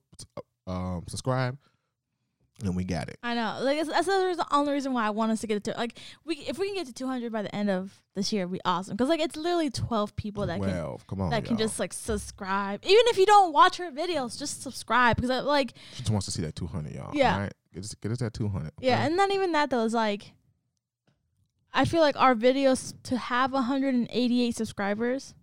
um, 0.66 1.04
subscribe, 1.08 1.56
and 2.62 2.76
we 2.76 2.84
got 2.84 3.08
it. 3.08 3.18
I 3.22 3.34
know, 3.34 3.58
like 3.62 3.78
that's, 3.78 3.88
that's 3.88 4.06
the 4.06 4.46
only 4.50 4.72
reason 4.72 4.92
why 4.92 5.06
I 5.06 5.10
want 5.10 5.32
us 5.32 5.40
to 5.40 5.46
get 5.46 5.56
it 5.56 5.64
to 5.64 5.74
like 5.76 5.98
we 6.24 6.36
if 6.36 6.58
we 6.58 6.68
can 6.68 6.76
get 6.76 6.86
to 6.86 6.92
200 6.92 7.32
by 7.32 7.42
the 7.42 7.54
end 7.54 7.70
of 7.70 8.00
this 8.14 8.32
year, 8.32 8.42
it'd 8.42 8.52
be 8.52 8.60
awesome. 8.64 8.96
Cause 8.96 9.08
like 9.08 9.20
it's 9.20 9.36
literally 9.36 9.70
12 9.70 10.14
people 10.14 10.46
that 10.46 10.60
can 10.60 10.70
12. 10.70 11.06
Come 11.06 11.20
on, 11.20 11.30
that 11.30 11.44
can 11.44 11.58
y'all. 11.58 11.66
just 11.66 11.80
like 11.80 11.92
subscribe. 11.92 12.84
Even 12.84 13.04
if 13.08 13.18
you 13.18 13.26
don't 13.26 13.52
watch 13.52 13.78
her 13.78 13.90
videos, 13.90 14.38
just 14.38 14.62
subscribe 14.62 15.16
because 15.16 15.30
I, 15.30 15.38
uh, 15.38 15.42
like 15.42 15.74
She 15.94 16.02
just 16.02 16.10
wants 16.10 16.26
to 16.26 16.32
see 16.32 16.42
that 16.42 16.54
200, 16.54 16.94
y'all. 16.94 17.10
Yeah. 17.12 17.40
Right, 17.40 17.54
get 17.72 17.84
us, 17.84 17.94
get 17.94 18.12
us 18.12 18.18
that 18.18 18.34
200. 18.34 18.72
yeah, 18.80 19.04
and 19.04 19.16
not 19.16 19.32
even 19.32 19.52
that 19.52 19.70
though. 19.70 19.84
It's 19.84 19.94
like 19.94 20.32
I 21.72 21.84
feel 21.84 22.00
like 22.00 22.16
our 22.16 22.36
videos 22.36 22.94
to 23.04 23.16
have 23.16 23.52
188 23.52 24.54
subscribers. 24.54 25.34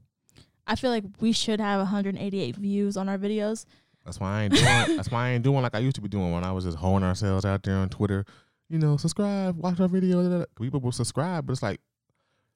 I 0.66 0.76
feel 0.76 0.92
like 0.92 1.04
we 1.20 1.34
should 1.34 1.60
have 1.60 1.80
188 1.80 2.56
views 2.56 2.96
on 2.96 3.10
our 3.10 3.18
videos. 3.18 3.66
That's 4.06 4.20
why 4.20 4.40
I 4.40 4.44
ain't 4.44 4.54
doing. 4.54 4.96
that's 4.98 5.12
why 5.12 5.28
I 5.28 5.30
ain't 5.32 5.44
doing 5.44 5.62
like 5.62 5.76
I 5.76 5.80
used 5.80 5.96
to 5.96 6.02
be 6.02 6.10
doing 6.10 6.32
when 6.32 6.44
I 6.44 6.52
was 6.52 6.66
just 6.66 6.78
holding 6.78 7.08
ourselves 7.08 7.46
out 7.46 7.64
there 7.64 7.76
on 7.76 7.90
Twitter. 7.90 8.26
You 8.70 8.80
know, 8.80 8.98
subscribe, 8.98 9.58
watch 9.58 9.80
our 9.80 9.88
video. 9.88 10.24
da, 10.24 10.40
da. 10.40 10.46
People 10.60 10.80
will 10.80 10.92
subscribe, 10.92 11.46
but 11.46 11.54
it's 11.54 11.64
like 11.64 11.82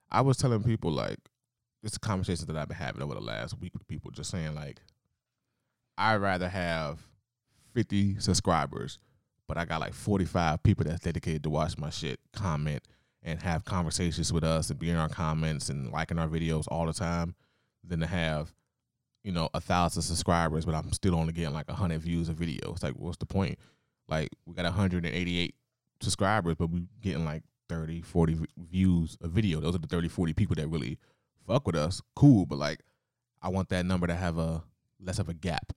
I 0.10 0.22
was 0.22 0.38
telling 0.38 0.64
people 0.64 0.92
like 0.92 1.20
it's 1.84 1.98
a 1.98 2.00
conversation 2.00 2.48
that 2.48 2.56
I've 2.56 2.68
been 2.68 2.78
having 2.78 3.02
over 3.02 3.14
the 3.14 3.22
last 3.22 3.60
week 3.60 3.74
with 3.74 3.88
people, 3.88 4.12
just 4.12 4.32
saying 4.32 4.56
like 4.56 4.80
I'd 5.98 6.16
rather 6.16 6.50
have 6.50 7.00
fifty 7.74 8.20
subscribers, 8.20 8.98
but 9.48 9.58
I 9.58 9.66
got 9.66 9.82
like 9.82 9.94
forty 9.94 10.26
five 10.26 10.64
people 10.64 10.86
that's 10.86 11.02
dedicated 11.02 11.44
to 11.44 11.50
watch 11.50 11.78
my 11.78 11.90
shit, 11.90 12.20
comment, 12.34 12.84
and 13.22 13.42
have 13.42 13.66
conversations 13.66 14.34
with 14.34 14.44
us 14.44 14.70
and 14.70 14.80
be 14.80 14.90
in 14.90 14.98
our 14.98 15.10
comments 15.10 15.70
and 15.70 15.92
liking 15.92 16.18
our 16.18 16.28
videos 16.28 16.66
all 16.70 16.86
the 16.86 16.94
time, 16.94 17.36
than 17.84 18.00
to 18.00 18.08
have 18.08 18.54
you 19.26 19.32
know, 19.32 19.50
a 19.56 19.60
thousand 19.60 20.04
subscribers, 20.04 20.66
but 20.66 20.76
I'm 20.76 20.94
still 20.94 21.16
only 21.16 21.34
getting 21.34 21.52
like 21.52 21.68
a 21.68 21.74
hundred 21.74 22.00
views 22.02 22.30
of 22.30 22.36
video. 22.36 22.72
It's 22.72 22.84
like, 22.84 22.94
what's 22.94 23.18
the 23.18 23.26
point? 23.26 23.58
Like, 24.08 24.30
we 24.46 24.54
got 24.54 24.66
188 24.66 25.56
subscribers, 26.00 26.56
but 26.60 26.70
we 26.70 26.84
getting 27.02 27.26
like 27.26 27.42
30, 27.68 28.02
40 28.04 28.38
views 28.70 29.18
a 29.22 29.28
video. 29.28 29.60
Those 29.60 29.74
are 29.74 29.80
the 29.80 29.88
30, 29.88 30.10
40 30.10 30.34
people 30.34 30.56
that 30.58 30.68
really 30.68 31.00
fuck 31.48 31.66
with 31.66 31.76
us. 31.76 32.04
Cool, 32.16 32.46
but 32.46 32.60
like, 32.60 32.82
I 33.42 33.50
want 33.50 33.70
that 33.70 33.88
number 33.88 34.06
to 34.06 34.14
have 34.14 34.38
a 34.38 34.64
less 35.02 35.18
of 35.18 35.28
a 35.28 35.34
gap. 35.34 35.74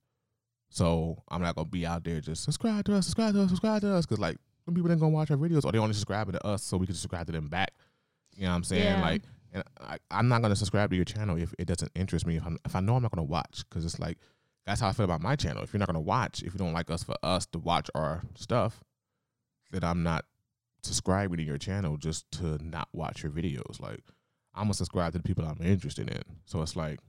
So 0.69 1.23
I'm 1.29 1.41
not 1.41 1.55
gonna 1.55 1.67
be 1.67 1.87
out 1.87 2.03
there 2.03 2.21
just 2.21 2.43
subscribe 2.43 2.85
to 2.85 2.93
us, 2.93 3.07
subscribe 3.07 3.33
to 3.33 3.41
us, 3.41 3.49
subscribe 3.49 3.81
to 3.81 3.95
us, 3.95 4.05
because 4.05 4.19
like 4.19 4.37
some 4.63 4.75
people 4.75 4.91
ain't 4.91 4.99
gonna 4.99 5.11
watch 5.11 5.31
our 5.31 5.37
videos 5.37 5.65
or 5.65 5.71
they 5.71 5.79
only 5.79 5.95
subscribing 5.95 6.33
to 6.33 6.45
us, 6.45 6.61
so 6.61 6.77
we 6.77 6.85
can 6.85 6.93
subscribe 6.93 7.25
to 7.25 7.31
them 7.31 7.47
back. 7.47 7.71
You 8.35 8.43
know 8.43 8.49
what 8.49 8.57
I'm 8.57 8.63
saying? 8.63 8.83
Yeah. 8.83 9.01
Like, 9.01 9.23
and 9.53 9.63
I, 9.79 9.97
I'm 10.11 10.27
not 10.27 10.41
gonna 10.41 10.55
subscribe 10.55 10.89
to 10.91 10.95
your 10.95 11.05
channel 11.05 11.37
if 11.37 11.53
it 11.57 11.65
doesn't 11.65 11.91
interest 11.95 12.25
me. 12.25 12.37
If, 12.37 12.45
I'm, 12.45 12.57
if 12.65 12.75
I 12.75 12.79
know 12.79 12.95
I'm 12.95 13.01
not 13.01 13.11
gonna 13.11 13.23
watch, 13.23 13.63
because 13.69 13.85
it's 13.85 13.99
like, 13.99 14.17
that's 14.65 14.81
how 14.81 14.89
I 14.89 14.91
feel 14.91 15.05
about 15.05 15.21
my 15.21 15.35
channel. 15.35 15.63
If 15.63 15.73
you're 15.73 15.79
not 15.79 15.87
gonna 15.87 15.99
watch, 15.99 16.43
if 16.43 16.53
you 16.53 16.59
don't 16.59 16.73
like 16.73 16.91
us 16.91 17.03
for 17.03 17.15
us 17.23 17.45
to 17.47 17.59
watch 17.59 17.89
our 17.95 18.23
stuff, 18.35 18.83
then 19.71 19.83
I'm 19.83 20.03
not 20.03 20.25
subscribing 20.81 21.37
to 21.37 21.43
your 21.43 21.57
channel 21.57 21.97
just 21.97 22.29
to 22.31 22.63
not 22.63 22.87
watch 22.93 23.23
your 23.23 23.31
videos. 23.31 23.79
Like 23.79 24.03
I'm 24.53 24.63
gonna 24.65 24.73
subscribe 24.73 25.13
to 25.13 25.17
the 25.17 25.23
people 25.23 25.45
I'm 25.45 25.65
interested 25.65 26.09
in. 26.09 26.21
So 26.45 26.61
it's 26.61 26.75
like 26.75 26.99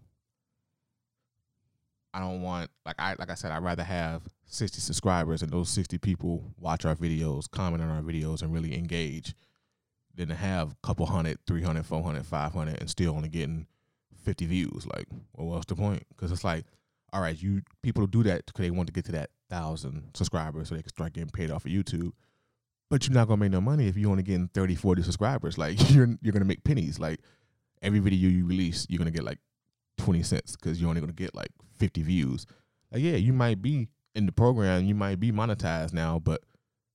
I 2.13 2.21
don't 2.21 2.43
want 2.43 2.71
like 2.85 2.97
I 2.99 3.15
like 3.19 3.31
I 3.31 3.35
said, 3.35 3.53
I'd 3.53 3.63
rather 3.63 3.85
have 3.85 4.23
60 4.47 4.81
subscribers 4.81 5.43
and 5.43 5.51
those 5.53 5.71
60 5.71 5.99
people 5.99 6.53
watch 6.59 6.85
our 6.85 6.97
videos, 6.97 7.51
comment 7.51 7.83
on 7.83 7.91
our 7.91 8.03
videos, 8.03 8.43
and 8.43 8.53
really 8.53 8.77
engage 8.77 9.35
than 10.15 10.29
to 10.29 10.35
have 10.35 10.73
a 10.73 10.87
couple 10.87 11.07
hundred, 11.07 11.39
300, 11.47 11.85
400, 11.87 12.27
500 12.27 12.81
and 12.81 12.91
still 12.91 13.15
only 13.15 13.29
getting 13.29 13.67
50 14.25 14.47
views. 14.47 14.87
Like, 14.87 15.07
well, 15.35 15.49
what's 15.49 15.67
the 15.67 15.77
point? 15.77 16.05
Because 16.11 16.33
it's 16.33 16.45
like, 16.45 16.65
all 17.13 17.21
right, 17.21 17.41
you 17.41 17.63
people 17.83 18.07
do 18.07 18.23
that 18.25 18.47
because 18.47 18.63
they 18.63 18.71
want 18.71 18.87
to 18.87 18.93
get 18.93 19.05
to 19.07 19.13
that 19.13 19.31
thousand 19.49 20.11
subscribers 20.15 20.69
so 20.69 20.75
they 20.75 20.83
can 20.83 20.91
start 20.91 21.13
getting 21.13 21.31
paid 21.31 21.51
off 21.51 21.65
of 21.65 21.73
YouTube. 21.73 22.13
But 22.89 23.07
you're 23.07 23.15
not 23.15 23.29
gonna 23.29 23.41
make 23.41 23.53
no 23.53 23.61
money 23.61 23.89
if 23.89 23.97
you're 23.97 24.11
only 24.11 24.23
getting 24.23 24.49
30, 24.49 24.75
40 24.77 25.03
subscribers. 25.03 25.59
Like 25.59 25.91
you're 25.91 26.09
you're 26.23 26.33
gonna 26.33 26.45
make 26.45 26.65
pennies. 26.65 26.99
Like 26.99 27.21
every 27.83 27.99
video 27.99 28.29
you 28.29 28.47
release, 28.47 28.87
you're 28.89 28.99
gonna 28.99 29.11
get 29.11 29.25
like 29.25 29.39
20 29.99 30.23
cents 30.23 30.57
because 30.57 30.81
you're 30.81 30.89
only 30.89 31.01
gonna 31.01 31.13
get 31.13 31.35
like 31.35 31.51
50 31.79 32.03
views. 32.03 32.47
Like, 32.93 33.03
yeah, 33.03 33.17
you 33.17 33.33
might 33.33 33.63
be 33.63 33.89
in 34.15 34.27
the 34.27 34.33
program, 34.33 34.85
you 34.85 34.95
might 34.95 35.21
be 35.21 35.33
monetized 35.33 35.93
now, 35.93 36.19
but 36.19 36.43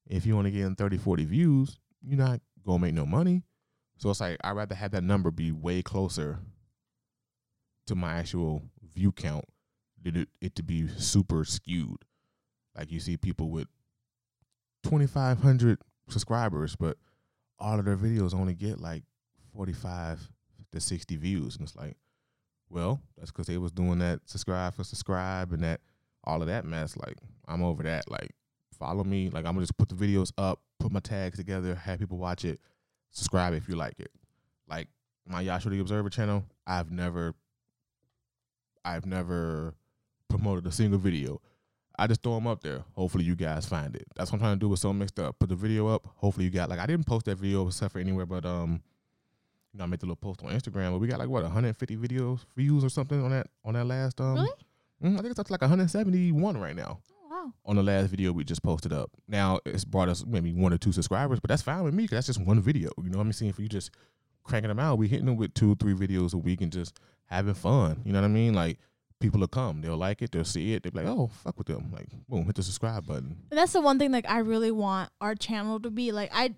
if 0.07 0.26
you're 0.26 0.38
only 0.38 0.51
getting 0.51 0.76
30, 0.76 0.97
40 0.97 1.26
views, 1.26 1.78
you're 2.01 2.20
not 2.20 2.41
gonna 2.66 2.80
make 2.80 2.93
no 2.93 3.05
money. 3.05 3.43
So 3.97 4.09
it's 4.09 4.22
like 4.22 4.38
I'd 4.43 4.51
rather 4.51 4.76
have 4.76 4.91
that 4.91 5.03
number 5.03 5.32
be 5.32 5.51
way 5.51 5.82
closer 5.82 6.39
to 7.88 7.95
my 7.95 8.16
actual 8.16 8.63
view 8.93 9.11
count 9.11 9.45
than 10.01 10.18
it, 10.18 10.30
it 10.41 10.55
to 10.55 10.63
be 10.63 10.88
super 10.88 11.45
skewed. 11.45 12.03
Like 12.78 12.91
you 12.91 12.99
see 12.99 13.18
people 13.18 13.49
with 13.49 13.68
2,500 14.84 15.80
subscribers, 16.09 16.76
but 16.76 16.97
all 17.57 17.80
of 17.80 17.86
their 17.86 17.97
videos 17.97 18.34
only 18.34 18.53
get 18.53 18.80
like 18.80 19.03
45 19.55 20.30
to 20.74 20.80
60 20.82 21.16
views. 21.16 21.55
And 21.55 21.68
it's 21.68 21.76
like, 21.76 21.95
well, 22.70 23.01
that's 23.18 23.32
because 23.32 23.47
they 23.47 23.57
was 23.57 23.72
doing 23.72 23.99
that 23.99 24.22
subscribe 24.26 24.76
for 24.76 24.84
subscribe 24.84 25.53
and 25.53 25.63
that 25.63 25.82
all 26.24 26.41
of 26.41 26.47
that 26.47 26.66
mess. 26.66 26.97
Like, 26.97 27.18
I'm 27.47 27.63
over 27.63 27.84
that. 27.84 28.09
Like, 28.09 28.32
follow 28.76 29.04
me. 29.04 29.30
Like, 29.30 29.46
I'm 29.46 29.54
gonna 29.54 29.62
just 29.62 29.78
put 29.78 29.90
the 29.90 29.96
videos 29.96 30.32
up, 30.38 30.60
put 30.80 30.92
my 30.92 31.00
tags 31.00 31.38
together, 31.38 31.76
have 31.76 32.00
people 32.00 32.18
watch 32.18 32.46
it, 32.46 32.60
subscribe 33.12 33.54
if 33.54 33.68
you 33.68 33.76
like 33.76 34.00
it. 34.00 34.12
Like 34.68 34.88
my 35.28 35.44
Yashua 35.44 35.72
the 35.72 35.80
Observer 35.80 36.10
channel, 36.10 36.44
I've 36.68 36.92
never, 36.92 37.34
I've 38.84 39.06
never 39.06 39.74
promoted 40.30 40.66
a 40.68 40.72
single 40.72 41.00
video. 41.00 41.42
I 41.98 42.08
just 42.08 42.22
throw 42.22 42.36
them 42.36 42.48
up 42.48 42.62
there. 42.62 42.84
Hopefully 42.94 43.24
you 43.24 43.36
guys 43.36 43.66
find 43.66 43.96
it. 43.96 44.06
That's 44.16 44.32
what 44.32 44.38
I'm 44.38 44.42
trying 44.42 44.60
to 44.60 44.60
do. 44.60 44.74
It's 44.74 44.82
so 44.82 44.92
mixed 44.92 45.18
up. 45.18 45.40
Put 45.40 45.50
the 45.50 45.56
video 45.56 45.88
up. 45.88 46.06
Hopefully 46.16 46.46
you 46.46 46.52
got 46.52 46.70
like 46.70 46.80
I 46.80 46.86
didn't 46.86 47.06
post 47.06 47.26
that 47.26 47.38
video 47.38 47.68
except 47.68 47.94
for 47.94 48.00
anywhere, 48.00 48.26
but 48.26 48.46
um, 48.46 48.82
you 49.72 49.78
know 49.78 49.86
I 49.86 49.88
made 49.88 50.02
the 50.02 50.08
little 50.08 50.18
post 50.18 50.44
on 50.44 50.52
Instagram. 50.52 50.92
But 50.92 51.00
we 51.00 51.08
got 51.08 51.20
like 51.20 51.30
what 51.30 51.44
150 51.44 51.96
videos 51.96 52.46
views 52.56 52.84
or 52.84 52.90
something 52.90 53.24
on 53.24 53.32
that 53.32 53.48
on 53.64 53.76
that 53.76 53.86
last 53.86 54.20
um. 54.20 54.34
Really? 54.34 54.50
mm, 55.04 55.14
I 55.14 55.22
think 55.22 55.32
it's 55.32 55.40
up 55.40 55.48
to 55.48 55.54
like 55.54 55.62
171 55.62 56.58
right 56.58 56.76
now 56.76 57.00
on 57.66 57.76
the 57.76 57.84
last 57.84 58.08
video 58.08 58.32
we 58.32 58.43
just 58.43 58.64
posted 58.64 58.93
up. 58.93 59.12
Now 59.28 59.60
it's 59.66 59.86
brought 59.86 60.10
us 60.10 60.26
maybe 60.26 60.54
one 60.54 60.74
or 60.74 60.78
two 60.78 60.91
subscribers, 60.91 61.39
but 61.39 61.50
that's 61.50 61.62
fine 61.62 61.84
with 61.84 61.93
me 61.93 62.04
because 62.04 62.18
that's 62.18 62.28
just 62.28 62.41
one 62.41 62.62
video. 62.62 62.91
You 63.02 63.10
know 63.10 63.18
what 63.18 63.26
I'm 63.26 63.34
saying? 63.34 63.52
If 63.52 63.60
you 63.60 63.68
just 63.68 63.91
cranking 64.43 64.70
them 64.70 64.80
out, 64.80 64.98
we 64.98 65.08
hitting 65.08 65.26
them 65.26 65.38
with 65.38 65.54
two, 65.54 65.76
three 65.76 65.93
videos 65.93 66.34
a 66.34 66.38
week 66.38 66.62
and 66.62 66.72
just 66.72 67.00
having 67.26 67.54
fun. 67.54 68.02
You 68.06 68.14
know 68.14 68.22
what 68.22 68.28
I 68.28 68.30
mean? 68.30 68.54
Like 68.54 68.80
people 69.20 69.39
will 69.39 69.48
come, 69.48 69.82
they'll 69.82 69.98
like 69.98 70.22
it, 70.22 70.32
they'll 70.32 70.46
see 70.46 70.74
it, 70.74 70.84
they'll 70.84 70.91
be 70.91 71.00
like, 71.00 71.08
oh, 71.08 71.30
fuck 71.43 71.58
with 71.58 71.68
them. 71.68 71.91
Like, 71.91 72.08
boom, 72.30 72.46
hit 72.46 72.56
the 72.56 72.64
subscribe 72.64 73.06
button. 73.06 73.38
And 73.50 73.58
that's 73.58 73.74
the 73.74 73.82
one 73.82 74.00
thing 74.00 74.12
like 74.12 74.30
I 74.30 74.39
really 74.39 74.72
want 74.72 75.10
our 75.22 75.36
channel 75.36 75.80
to 75.82 75.89
be 75.89 76.12
like 76.12 76.30
I 76.34 76.56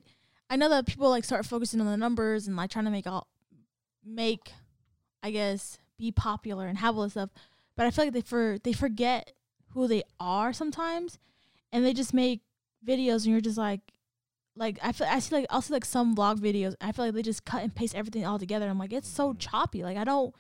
I 0.50 0.56
know 0.56 0.70
that 0.70 0.86
people 0.86 1.10
like 1.10 1.24
start 1.24 1.46
focusing 1.46 1.82
on 1.82 1.88
the 1.88 1.98
numbers 1.98 2.48
and 2.48 2.56
like 2.56 2.70
trying 2.70 2.86
to 2.86 2.92
make 2.92 3.08
all 3.08 3.28
make 4.06 4.52
I 5.24 5.32
guess 5.32 5.78
be 5.98 6.12
popular 6.12 6.68
and 6.68 6.78
have 6.78 6.96
all 6.96 7.04
this 7.04 7.14
stuff. 7.14 7.30
But 7.76 7.86
I 7.86 7.92
feel 7.92 8.06
like 8.06 8.14
they 8.14 8.22
for 8.22 8.58
they 8.64 8.74
forget 8.74 9.32
who 9.70 9.88
they 9.88 10.04
are 10.20 10.54
sometimes 10.54 11.20
and 11.72 11.86
they 11.86 11.94
just 11.94 12.14
make 12.14 12.42
videos 12.86 13.24
and 13.24 13.28
you're 13.28 13.42
just 13.42 13.58
like 13.58 13.82
like 14.56 14.80
I 14.82 14.92
feel 14.92 15.08
I 15.10 15.20
see 15.20 15.36
like 15.36 15.46
I'll 15.50 15.62
see 15.62 15.74
like 15.74 15.86
some 15.86 16.16
vlog 16.16 16.40
videos 16.40 16.76
I 16.82 16.92
feel 16.92 17.06
like 17.06 17.14
they 17.14 17.22
just 17.22 17.46
cut 17.46 17.64
and 17.64 17.74
paste 17.74 17.96
everything 17.96 18.26
all 18.26 18.40
together. 18.40 18.68
I'm 18.68 18.80
like, 18.80 18.94
it's 18.94 19.08
so 19.08 19.30
mm-hmm. 19.30 19.40
choppy. 19.40 19.84
Like 19.84 19.98
I 19.98 20.04
don't 20.04 20.34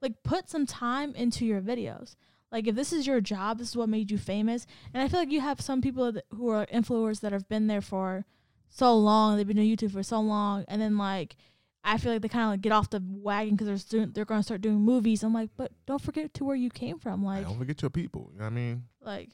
like 0.00 0.22
put 0.24 0.50
some 0.50 0.66
time 0.66 1.14
into 1.14 1.46
your 1.46 1.60
videos. 1.60 2.16
Like 2.50 2.66
if 2.66 2.74
this 2.74 2.92
is 2.92 3.06
your 3.06 3.20
job, 3.20 3.58
this 3.58 3.70
is 3.70 3.76
what 3.76 3.88
made 3.88 4.10
you 4.10 4.18
famous. 4.18 4.66
And 4.92 5.02
I 5.02 5.08
feel 5.08 5.20
like 5.20 5.30
you 5.30 5.40
have 5.40 5.60
some 5.60 5.80
people 5.80 6.12
that, 6.12 6.24
who 6.30 6.48
are 6.48 6.66
influencers 6.66 7.20
that 7.20 7.32
have 7.32 7.48
been 7.48 7.66
there 7.66 7.80
for 7.80 8.26
so 8.68 8.94
long. 8.96 9.36
They've 9.36 9.46
been 9.46 9.56
doing 9.56 9.74
YouTube 9.74 9.92
for 9.92 10.02
so 10.02 10.20
long, 10.20 10.64
and 10.68 10.80
then 10.80 10.98
like 10.98 11.36
I 11.84 11.98
feel 11.98 12.12
like 12.12 12.22
they 12.22 12.28
kind 12.28 12.44
of 12.44 12.50
like 12.50 12.60
get 12.60 12.72
off 12.72 12.90
the 12.90 13.02
wagon 13.04 13.54
because 13.54 13.66
they're 13.66 13.76
student, 13.76 14.14
they're 14.14 14.24
going 14.24 14.38
to 14.40 14.44
start 14.44 14.60
doing 14.60 14.80
movies. 14.80 15.22
I'm 15.22 15.34
like, 15.34 15.50
but 15.56 15.72
don't 15.86 16.00
forget 16.00 16.32
to 16.34 16.44
where 16.44 16.54
you 16.56 16.70
came 16.70 16.98
from. 16.98 17.24
Like, 17.24 17.44
don't 17.44 17.58
forget 17.58 17.82
your 17.82 17.90
people. 17.90 18.30
You 18.32 18.38
know 18.38 18.44
what 18.44 18.52
I 18.52 18.54
mean? 18.54 18.84
like 19.04 19.30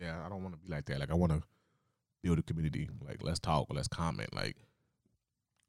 Yeah, 0.00 0.20
I 0.24 0.28
don't 0.28 0.42
want 0.42 0.54
to 0.54 0.60
be 0.60 0.68
like 0.72 0.84
that. 0.86 0.98
Like 0.98 1.10
I 1.10 1.14
want 1.14 1.32
to 1.32 1.42
build 2.22 2.38
a 2.38 2.42
community. 2.42 2.88
Like 3.06 3.22
let's 3.22 3.38
talk, 3.38 3.68
let's 3.70 3.88
comment. 3.88 4.34
Like 4.34 4.56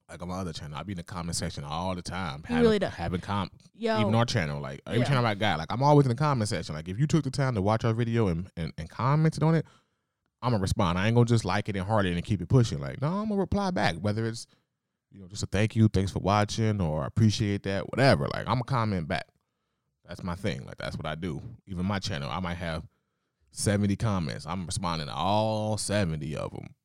like 0.09 0.21
on 0.21 0.29
my 0.29 0.35
other 0.39 0.53
channel, 0.53 0.77
I 0.77 0.83
be 0.83 0.93
in 0.93 0.97
the 0.97 1.03
comment 1.03 1.35
section 1.35 1.63
all 1.63 1.93
the 1.93 2.01
time. 2.01 2.39
You 2.47 2.55
having, 2.55 2.63
really 2.63 2.79
do. 2.79 2.85
having 2.87 3.19
com 3.21 3.49
yo, 3.75 3.99
even 3.99 4.15
our 4.15 4.25
channel. 4.25 4.61
Like 4.61 4.81
every 4.87 4.99
Yeah. 4.99 5.05
channel 5.05 5.25
I 5.25 5.35
got, 5.35 5.59
like 5.59 5.71
I'm 5.71 5.83
always 5.83 6.05
in 6.05 6.09
the 6.09 6.15
comment 6.15 6.49
section. 6.49 6.73
Like 6.75 6.87
if 6.87 6.97
you 6.99 7.05
took 7.07 7.25
the 7.25 7.31
time 7.31 7.55
to 7.55 7.61
watch 7.61 7.83
our 7.85 7.93
video 7.93 8.27
and, 8.29 8.49
and, 8.55 8.73
and 8.77 8.89
commented 8.89 9.43
on 9.43 9.53
it, 9.53 9.65
I'm 10.41 10.51
gonna 10.51 10.61
respond. 10.61 10.97
I 10.97 11.07
ain't 11.07 11.15
gonna 11.15 11.25
just 11.25 11.45
like 11.45 11.67
it 11.69 11.75
and 11.75 11.85
heart 11.85 12.05
it 12.05 12.13
and 12.13 12.23
keep 12.23 12.41
it 12.41 12.47
pushing. 12.49 12.79
Like, 12.79 13.01
no, 13.01 13.07
I'm 13.07 13.27
gonna 13.29 13.39
reply 13.39 13.69
back. 13.71 13.95
Whether 13.95 14.25
it's, 14.25 14.47
you 15.11 15.19
know, 15.19 15.27
just 15.27 15.43
a 15.43 15.47
thank 15.47 15.75
you, 15.75 15.87
thanks 15.87 16.11
for 16.11 16.19
watching, 16.19 16.81
or 16.81 17.05
appreciate 17.05 17.63
that, 17.63 17.89
whatever. 17.89 18.27
Like 18.27 18.47
I'm 18.47 18.55
gonna 18.55 18.63
comment 18.63 19.07
back. 19.07 19.27
That's 20.07 20.23
my 20.23 20.35
thing. 20.35 20.65
Like 20.65 20.77
that's 20.77 20.97
what 20.97 21.05
I 21.05 21.15
do. 21.15 21.41
Even 21.67 21.85
my 21.85 21.99
channel, 21.99 22.29
I 22.29 22.39
might 22.39 22.55
have 22.57 22.83
70 23.51 23.95
comments. 23.95 24.45
I'm 24.45 24.65
responding 24.65 25.07
to 25.07 25.13
all 25.13 25.77
70 25.77 26.35
of 26.35 26.51
them. 26.51 26.75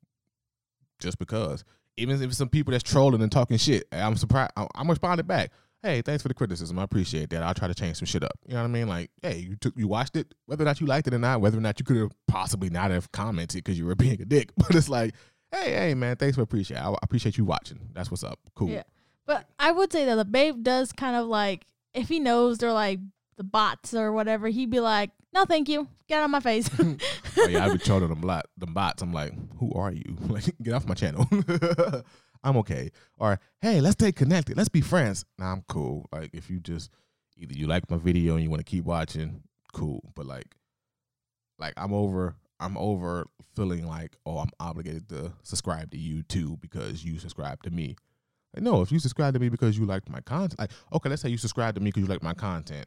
Just 0.99 1.18
because. 1.18 1.64
Even 1.99 2.23
if 2.23 2.33
some 2.33 2.49
people 2.49 2.73
that's 2.73 2.83
trolling 2.83 3.20
and 3.20 3.31
talking 3.31 3.59
shit, 3.59 3.85
I'm 3.93 4.16
surprised. 4.16 4.53
I'm 4.57 4.89
responding 4.89 5.27
back. 5.27 5.51
Hey, 5.83 6.01
thanks 6.01 6.23
for 6.23 6.29
the 6.29 6.35
criticism. 6.35 6.79
I 6.79 6.85
appreciate 6.85 7.31
that. 7.31 7.43
I'll 7.43 7.55
try 7.55 7.68
to 7.68 7.75
change 7.75 7.99
some 7.99 8.07
shit 8.07 8.23
up. 8.23 8.39
You 8.47 8.55
know 8.55 8.61
what 8.61 8.68
I 8.68 8.68
mean? 8.68 8.89
Like, 8.89 9.11
hey, 9.20 9.39
you 9.39 9.57
took, 9.57 9.77
you 9.77 9.89
watched 9.89 10.16
it, 10.16 10.33
whether 10.47 10.62
or 10.62 10.64
not 10.64 10.81
you 10.81 10.87
liked 10.87 11.09
it 11.09 11.14
or 11.14 11.18
not, 11.18 11.41
whether 11.41 11.59
or 11.59 11.61
not 11.61 11.79
you 11.81 11.85
could 11.85 11.97
have 11.97 12.12
possibly 12.29 12.70
not 12.70 12.93
have 12.93 13.11
commented 13.12 13.64
because 13.64 13.79
you 13.79 13.85
were 13.85 13.95
being 13.97 14.23
a 14.23 14.25
dick. 14.25 14.53
But 14.57 14.75
it's 14.75 14.89
like, 14.89 15.14
hey, 15.53 15.72
hey, 15.72 15.94
man, 15.94 16.16
thanks 16.16 16.36
for 16.36 16.42
appreciate. 16.42 16.78
I, 16.78 16.94
appreciate 17.03 17.36
you 17.36 17.44
watching. 17.44 17.78
That's 17.92 18.11
what's 18.11 18.24
up. 18.24 18.38
Cool. 18.55 18.70
Yeah. 18.70 18.82
But 19.26 19.46
I 19.59 19.70
would 19.70 19.92
say 19.92 20.05
that 20.07 20.16
the 20.16 20.24
babe 20.24 20.62
does 20.62 20.92
kind 20.92 21.16
of 21.16 21.26
like 21.26 21.66
if 21.94 22.09
he 22.09 22.18
knows 22.18 22.59
they're 22.59 22.72
like 22.72 22.98
the 23.36 23.44
bots 23.44 23.94
or 23.94 24.12
whatever, 24.12 24.48
he'd 24.48 24.70
be 24.70 24.80
like, 24.80 25.11
"No, 25.32 25.44
thank 25.44 25.68
you, 25.68 25.86
get 26.09 26.18
out 26.18 26.24
of 26.24 26.30
my 26.30 26.40
face." 26.40 26.68
oh 26.80 27.48
yeah, 27.48 27.64
I 27.64 27.72
be 27.72 27.78
trolling 27.84 28.09
them 28.09 28.22
lot, 28.22 28.46
them 28.59 28.74
bots. 28.74 29.03
I'm 29.03 29.12
like, 29.12 29.32
who 29.59 29.72
are 29.74 29.92
you? 29.92 30.16
Like, 30.28 30.44
get 30.61 30.74
off 30.74 30.86
my 30.86 30.94
channel. 30.94 31.26
I'm 32.44 32.57
okay. 32.59 32.90
Or 33.18 33.38
hey, 33.61 33.80
let's 33.80 33.92
stay 33.92 34.12
connected. 34.12 34.57
Let's 34.57 34.68
be 34.68 34.80
friends. 34.80 35.24
Nah, 35.38 35.53
I'm 35.53 35.64
cool. 35.68 36.09
Like 36.12 36.30
if 36.32 36.50
you 36.50 36.59
just 36.59 36.90
either 37.36 37.55
you 37.55 37.66
like 37.66 37.90
my 37.90 37.98
video 37.98 38.34
and 38.34 38.42
you 38.42 38.50
want 38.50 38.61
to 38.61 38.70
keep 38.70 38.84
watching, 38.84 39.42
cool. 39.72 40.12
But 40.14 40.26
like, 40.26 40.57
like 41.59 41.74
I'm 41.76 41.92
over. 41.92 42.36
I'm 42.62 42.76
over 42.78 43.26
feeling 43.54 43.86
like, 43.86 44.16
oh, 44.24 44.38
I'm 44.38 44.50
obligated 44.60 45.08
to 45.10 45.32
subscribe 45.42 45.90
to 45.90 45.98
you 45.98 46.22
too 46.22 46.56
because 46.60 47.04
you 47.04 47.18
subscribe 47.18 47.62
to 47.64 47.70
me. 47.70 47.96
Like, 48.54 48.62
no, 48.62 48.82
if 48.82 48.92
you 48.92 48.98
subscribe 48.98 49.34
to 49.34 49.40
me 49.40 49.48
because 49.48 49.76
you 49.76 49.84
liked 49.84 50.08
my 50.08 50.20
content, 50.20 50.58
like, 50.58 50.70
okay, 50.92 51.08
let's 51.08 51.22
say 51.22 51.28
you 51.28 51.38
subscribe 51.38 51.74
to 51.74 51.80
me 51.80 51.90
because 51.90 52.02
you 52.02 52.08
like 52.08 52.22
my 52.22 52.34
content, 52.34 52.86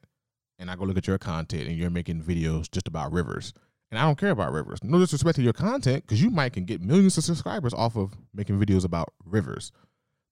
and 0.59 0.71
I 0.71 0.75
go 0.75 0.85
look 0.85 0.97
at 0.97 1.07
your 1.07 1.17
content 1.17 1.67
and 1.67 1.75
you're 1.75 1.89
making 1.89 2.21
videos 2.21 2.69
just 2.71 2.87
about 2.87 3.11
rivers, 3.11 3.53
and 3.91 3.99
I 3.99 4.03
don't 4.03 4.17
care 4.17 4.29
about 4.29 4.53
rivers. 4.53 4.83
No 4.83 4.99
disrespect 4.99 5.35
to 5.37 5.41
your 5.41 5.53
content, 5.53 6.03
because 6.03 6.21
you 6.21 6.29
might 6.29 6.53
can 6.53 6.65
get 6.65 6.81
millions 6.81 7.17
of 7.17 7.23
subscribers 7.23 7.73
off 7.73 7.97
of 7.97 8.13
making 8.33 8.59
videos 8.59 8.85
about 8.85 9.13
rivers. 9.25 9.71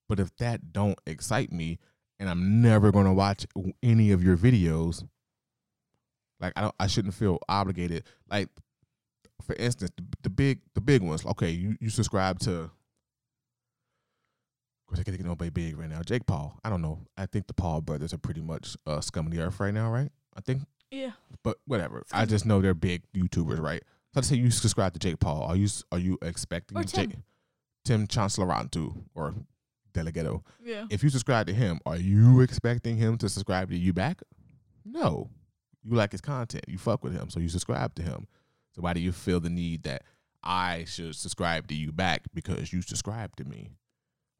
But 0.07 0.19
if 0.19 0.35
that 0.37 0.71
don't 0.71 0.99
excite 1.05 1.51
me, 1.51 1.79
and 2.19 2.29
I'm 2.29 2.61
never 2.61 2.91
gonna 2.91 3.13
watch 3.13 3.45
any 3.81 4.11
of 4.11 4.23
your 4.23 4.37
videos, 4.37 5.03
like 6.39 6.53
I 6.55 6.71
I 6.79 6.87
shouldn't 6.87 7.15
feel 7.15 7.39
obligated. 7.49 8.03
Like, 8.29 8.49
for 9.45 9.55
instance, 9.55 9.91
the, 9.97 10.03
the 10.23 10.29
big, 10.29 10.59
the 10.73 10.81
big 10.81 11.01
ones. 11.01 11.25
Okay, 11.25 11.49
you 11.51 11.75
you 11.79 11.89
subscribe 11.89 12.39
to. 12.39 12.51
Of 12.61 12.71
course, 14.87 14.99
I 14.99 15.03
can't 15.03 15.15
think 15.15 15.21
of 15.21 15.27
nobody 15.27 15.49
big 15.49 15.77
right 15.77 15.89
now. 15.89 16.01
Jake 16.01 16.25
Paul. 16.25 16.59
I 16.63 16.69
don't 16.69 16.81
know. 16.81 16.99
I 17.17 17.25
think 17.25 17.47
the 17.47 17.53
Paul 17.53 17.81
brothers 17.81 18.13
are 18.13 18.17
pretty 18.17 18.41
much 18.41 18.75
uh, 18.85 19.01
scum 19.01 19.27
of 19.27 19.31
the 19.31 19.41
earth 19.41 19.59
right 19.59 19.73
now, 19.73 19.89
right? 19.91 20.11
I 20.35 20.41
think 20.41 20.63
yeah. 20.91 21.11
but 21.43 21.57
whatever. 21.65 22.03
I 22.11 22.25
just 22.25 22.45
know 22.45 22.61
they're 22.61 22.73
big 22.73 23.03
YouTubers, 23.15 23.59
right? 23.59 23.81
So 24.13 24.19
let's 24.19 24.27
say 24.27 24.35
you 24.35 24.51
subscribe 24.51 24.93
to 24.93 24.99
Jake 24.99 25.19
Paul. 25.19 25.43
Are 25.43 25.55
you 25.55 25.67
are 25.91 25.99
you 25.99 26.17
expecting 26.21 26.77
Or 26.77 26.83
Jake, 26.83 27.15
Tim 27.83 28.07
Chantarangsu 28.07 29.03
or 29.15 29.33
DeLaGhetto? 29.93 30.43
Yeah. 30.63 30.85
If 30.89 31.03
you 31.03 31.09
subscribe 31.09 31.47
to 31.47 31.53
him, 31.53 31.79
are 31.85 31.97
you 31.97 32.41
expecting 32.41 32.97
him 32.97 33.17
to 33.17 33.29
subscribe 33.29 33.69
to 33.69 33.77
you 33.77 33.93
back? 33.93 34.21
No. 34.85 35.29
you 35.83 35.95
like 35.95 36.11
his 36.11 36.21
content, 36.21 36.65
you 36.67 36.77
fuck 36.77 37.03
with 37.03 37.13
him, 37.13 37.29
so 37.29 37.39
you 37.39 37.49
subscribe 37.49 37.95
to 37.95 38.03
him. 38.03 38.27
So 38.73 38.81
why 38.81 38.93
do 38.93 38.99
you 38.99 39.11
feel 39.11 39.39
the 39.39 39.49
need 39.49 39.83
that 39.83 40.03
I 40.43 40.85
should 40.87 41.15
subscribe 41.15 41.67
to 41.67 41.75
you 41.75 41.91
back 41.91 42.23
because 42.33 42.73
you 42.73 42.81
subscribe 42.81 43.35
to 43.37 43.45
me? 43.45 43.71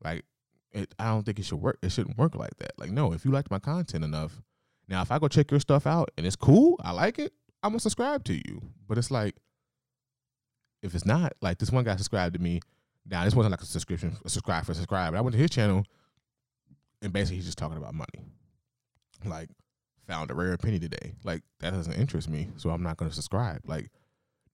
Like, 0.04 0.26
it, 0.72 0.94
I 0.98 1.06
don't 1.06 1.24
think 1.24 1.40
it 1.40 1.46
should 1.46 1.62
work. 1.62 1.78
It 1.82 1.92
shouldn't 1.92 2.18
work 2.18 2.36
like 2.36 2.58
that. 2.58 2.72
Like, 2.78 2.90
no, 2.90 3.14
if 3.14 3.26
you 3.26 3.32
liked 3.32 3.52
my 3.52 3.60
content 3.60 4.04
enough, 4.04 4.42
now 4.88 5.02
if 5.02 5.12
I 5.12 5.20
go 5.20 5.28
check 5.28 5.52
your 5.52 5.60
stuff 5.60 5.86
out 5.86 6.10
and 6.18 6.26
it's 6.26 6.36
cool, 6.36 6.80
I 6.84 6.92
like 6.92 7.20
it, 7.20 7.34
I'm 7.62 7.72
gonna 7.72 7.80
subscribe 7.80 8.24
to 8.26 8.34
you. 8.34 8.62
But 8.88 8.98
it's 8.98 9.12
like, 9.12 9.36
if 10.82 10.96
it's 10.96 11.06
not, 11.06 11.34
like 11.42 11.60
this 11.60 11.72
one 11.72 11.84
guy 11.84 11.96
subscribed 11.96 12.36
to 12.36 12.42
me. 12.42 12.60
Now 13.06 13.24
this 13.24 13.36
wasn't 13.36 13.52
like 13.52 13.62
a 13.62 13.66
subscription, 13.66 14.18
a 14.26 14.30
subscribe 14.30 14.66
for 14.66 14.74
subscribe. 14.74 15.14
But 15.14 15.20
I 15.20 15.22
went 15.22 15.34
to 15.34 15.42
his 15.42 15.52
channel, 15.52 15.86
and 17.02 17.14
basically 17.14 17.38
he's 17.38 17.46
just 17.46 17.58
talking 17.58 17.78
about 17.78 17.94
money. 17.94 18.26
Like, 19.26 19.50
found 20.08 20.32
a 20.32 20.34
rare 20.34 20.58
penny 20.58 20.80
today. 20.80 21.14
Like 21.24 21.44
that 21.60 21.72
doesn't 21.72 21.94
interest 21.94 22.30
me, 22.30 22.50
so 22.58 22.72
I'm 22.72 22.84
not 22.84 22.98
gonna 22.98 23.12
subscribe. 23.12 23.62
Like, 23.66 23.92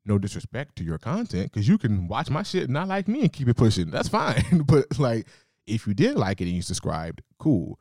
no 0.05 0.17
disrespect 0.17 0.75
to 0.77 0.83
your 0.83 0.97
content, 0.97 1.51
because 1.51 1.67
you 1.67 1.77
can 1.77 2.07
watch 2.07 2.29
my 2.29 2.43
shit 2.43 2.63
and 2.63 2.73
not 2.73 2.87
like 2.87 3.07
me 3.07 3.21
and 3.21 3.33
keep 3.33 3.47
it 3.47 3.57
pushing. 3.57 3.89
That's 3.89 4.09
fine. 4.09 4.63
but 4.65 4.99
like, 4.99 5.27
if 5.67 5.85
you 5.87 5.93
did 5.93 6.15
like 6.15 6.41
it 6.41 6.45
and 6.45 6.55
you 6.55 6.61
subscribed, 6.61 7.21
cool. 7.37 7.79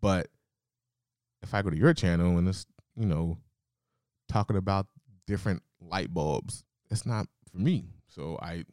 But 0.00 0.28
if 1.42 1.54
I 1.54 1.62
go 1.62 1.70
to 1.70 1.76
your 1.76 1.94
channel 1.94 2.38
and 2.38 2.48
it's 2.48 2.66
you 2.96 3.06
know 3.06 3.38
talking 4.28 4.56
about 4.56 4.86
different 5.26 5.62
light 5.80 6.12
bulbs, 6.12 6.64
it's 6.90 7.06
not 7.06 7.26
for 7.50 7.58
me. 7.58 7.84
So 8.08 8.38
I 8.42 8.64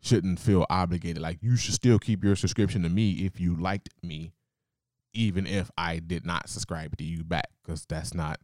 shouldn't 0.00 0.38
feel 0.38 0.66
obligated. 0.68 1.22
Like 1.22 1.38
you 1.40 1.56
should 1.56 1.74
still 1.74 1.98
keep 1.98 2.22
your 2.22 2.36
subscription 2.36 2.82
to 2.82 2.88
me 2.88 3.12
if 3.24 3.40
you 3.40 3.56
liked 3.56 3.90
me, 4.02 4.32
even 5.12 5.46
if 5.46 5.70
I 5.76 5.98
did 5.98 6.26
not 6.26 6.48
subscribe 6.48 6.96
to 6.98 7.04
you 7.04 7.24
back, 7.24 7.50
because 7.62 7.86
that's 7.86 8.14
not 8.14 8.40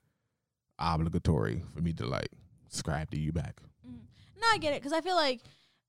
obligatory 0.78 1.62
for 1.74 1.80
me 1.80 1.92
to 1.92 2.06
like 2.06 2.30
subscribe 2.68 3.10
to 3.10 3.18
you 3.18 3.32
back. 3.32 3.60
Mm-hmm. 3.86 4.40
No, 4.40 4.46
I 4.52 4.58
get 4.58 4.72
it 4.72 4.80
because 4.80 4.92
I 4.92 5.00
feel 5.00 5.16
like 5.16 5.40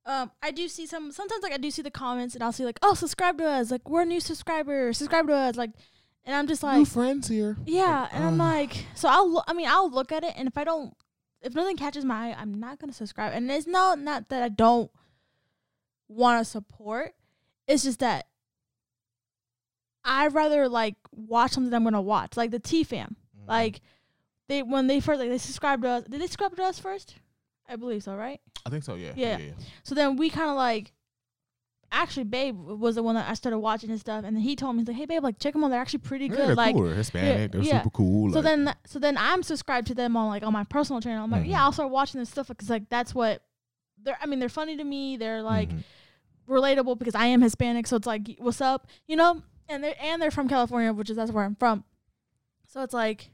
um, 0.06 0.32
I 0.42 0.52
do 0.52 0.68
see 0.68 0.86
some. 0.86 1.12
Sometimes 1.12 1.44
like 1.44 1.54
I 1.54 1.58
do 1.58 1.70
see 1.72 1.82
the 1.82 1.92
comments 1.92 2.34
and 2.36 2.44
I'll 2.44 2.52
see 2.52 2.66
like, 2.66 2.80
oh, 2.82 2.94
subscribe 2.94 3.38
to 3.38 3.46
us. 3.48 3.72
Like 3.72 3.88
we're 3.88 4.06
new 4.06 4.20
subscribers. 4.20 4.98
Subscribe 4.98 5.28
to 5.28 5.34
us. 5.34 5.56
Like, 5.56 5.72
and 6.26 6.36
I'm 6.36 6.48
just 6.48 6.64
like, 6.64 6.78
New 6.78 6.86
friends 6.86 7.28
here. 7.28 7.58
yeah. 7.66 8.08
And 8.12 8.24
I'm 8.24 8.42
uh. 8.42 8.46
like, 8.46 8.86
so 8.96 9.08
I'll. 9.08 9.32
Lo- 9.32 9.44
I 9.48 9.54
mean, 9.54 9.68
I'll 9.68 9.90
look 9.90 10.12
at 10.12 10.24
it, 10.24 10.34
and 10.36 10.48
if 10.48 10.58
I 10.58 10.64
don't, 10.64 10.94
if 11.42 11.54
nothing 11.54 11.78
catches 11.78 12.06
my 12.06 12.30
eye, 12.30 12.36
I'm 12.38 12.60
not 12.60 12.80
gonna 12.80 12.94
subscribe. 12.94 13.34
And 13.34 13.52
it's 13.52 13.68
not 13.68 14.00
not 14.00 14.30
that 14.30 14.42
I 14.42 14.50
don't 14.50 14.90
want 16.08 16.44
to 16.44 16.50
support. 16.50 17.14
It's 17.68 17.84
just 17.84 18.00
that 18.00 18.26
I'd 20.04 20.34
rather 20.34 20.68
like 20.68 20.96
watch 21.12 21.52
something 21.52 21.74
I'm 21.74 21.84
gonna 21.84 22.02
watch, 22.02 22.36
like 22.36 22.52
the 22.52 22.60
T 22.60 22.84
Fam. 22.84 23.16
Mm-hmm. 23.38 23.50
Like 23.50 23.82
they 24.50 24.62
when 24.64 24.88
they 24.88 25.00
first 25.00 25.20
like 25.22 25.30
they 25.30 25.38
subscribed 25.38 25.84
to 25.84 25.90
us. 25.90 26.04
Did 26.04 26.20
they 26.20 26.26
subscribe 26.26 26.56
to 26.58 26.64
us 26.64 26.78
first? 26.80 27.16
I 27.70 27.76
believe 27.78 28.04
so, 28.04 28.16
right? 28.16 28.42
I 28.66 28.70
think 28.70 28.84
so. 28.84 28.96
Yeah. 28.96 29.14
Yeah. 29.16 29.38
So 29.84 29.96
then 29.96 30.18
we 30.18 30.30
kind 30.30 30.50
of 30.50 30.56
like, 30.58 30.92
actually, 31.92 32.24
Babe 32.24 32.58
was 32.58 32.96
the 32.96 33.04
one 33.04 33.16
that 33.16 33.30
I 33.30 33.36
started 33.36 33.60
watching 33.60 33.90
his 33.90 34.02
stuff, 34.02 34.26
and 34.26 34.36
then 34.36 34.42
he 34.44 34.56
told 34.56 34.76
me 34.76 34.82
he's 34.82 34.88
like, 34.88 34.98
"Hey, 34.98 35.06
Babe, 35.06 35.24
like 35.24 35.40
check 35.40 35.54
them 35.54 35.64
out. 35.64 35.70
They're 35.70 35.80
actually 35.80 36.00
pretty 36.00 36.26
Yeah, 36.26 36.36
good." 36.36 36.48
they're 36.50 36.56
like, 36.56 36.76
cool. 36.76 36.86
They're 36.86 36.96
Hispanic. 36.96 37.52
They're 37.52 37.62
yeah. 37.62 37.78
super 37.84 37.92
cool. 37.92 38.32
so 38.34 38.40
like- 38.40 38.44
then 38.44 38.76
so 38.86 39.00
then 39.00 39.18
I'm 39.18 39.44
subscribed 39.44 39.88
to 39.88 39.96
them 39.96 40.18
on 40.18 40.28
like 40.30 40.44
on 40.44 40.52
my 40.52 40.64
personal 40.66 41.00
channel. 41.02 41.24
I'm 41.24 41.32
like, 41.32 41.44
Mhm. 41.44 41.50
yeah, 41.52 41.64
I'll 41.64 41.72
start 41.72 41.92
watching 41.92 42.20
this 42.20 42.30
stuff 42.30 42.48
because 42.48 42.70
like 42.70 42.90
that's 42.90 43.14
what 43.16 43.44
they're. 44.02 44.18
I 44.22 44.26
mean, 44.26 44.40
they're 44.40 44.50
funny 44.50 44.76
to 44.78 44.84
me. 44.84 45.16
They're 45.18 45.42
like 45.44 45.70
Mhm. 45.70 45.84
relatable 46.48 46.98
because 46.98 47.16
I 47.16 47.28
am 47.28 47.42
Hispanic, 47.42 47.86
so 47.88 47.96
it's 47.98 48.08
like, 48.08 48.36
what's 48.40 48.62
up, 48.62 48.88
you 49.08 49.16
know? 49.16 49.44
And 49.68 49.84
they're 49.84 49.96
and 50.02 50.20
they're 50.22 50.32
from 50.32 50.48
California, 50.50 50.92
which 50.92 51.10
is 51.12 51.16
that's 51.18 51.32
where 51.32 51.46
I'm 51.46 51.56
from. 51.56 51.84
So 52.68 52.82
it's 52.82 52.94
like 52.94 53.30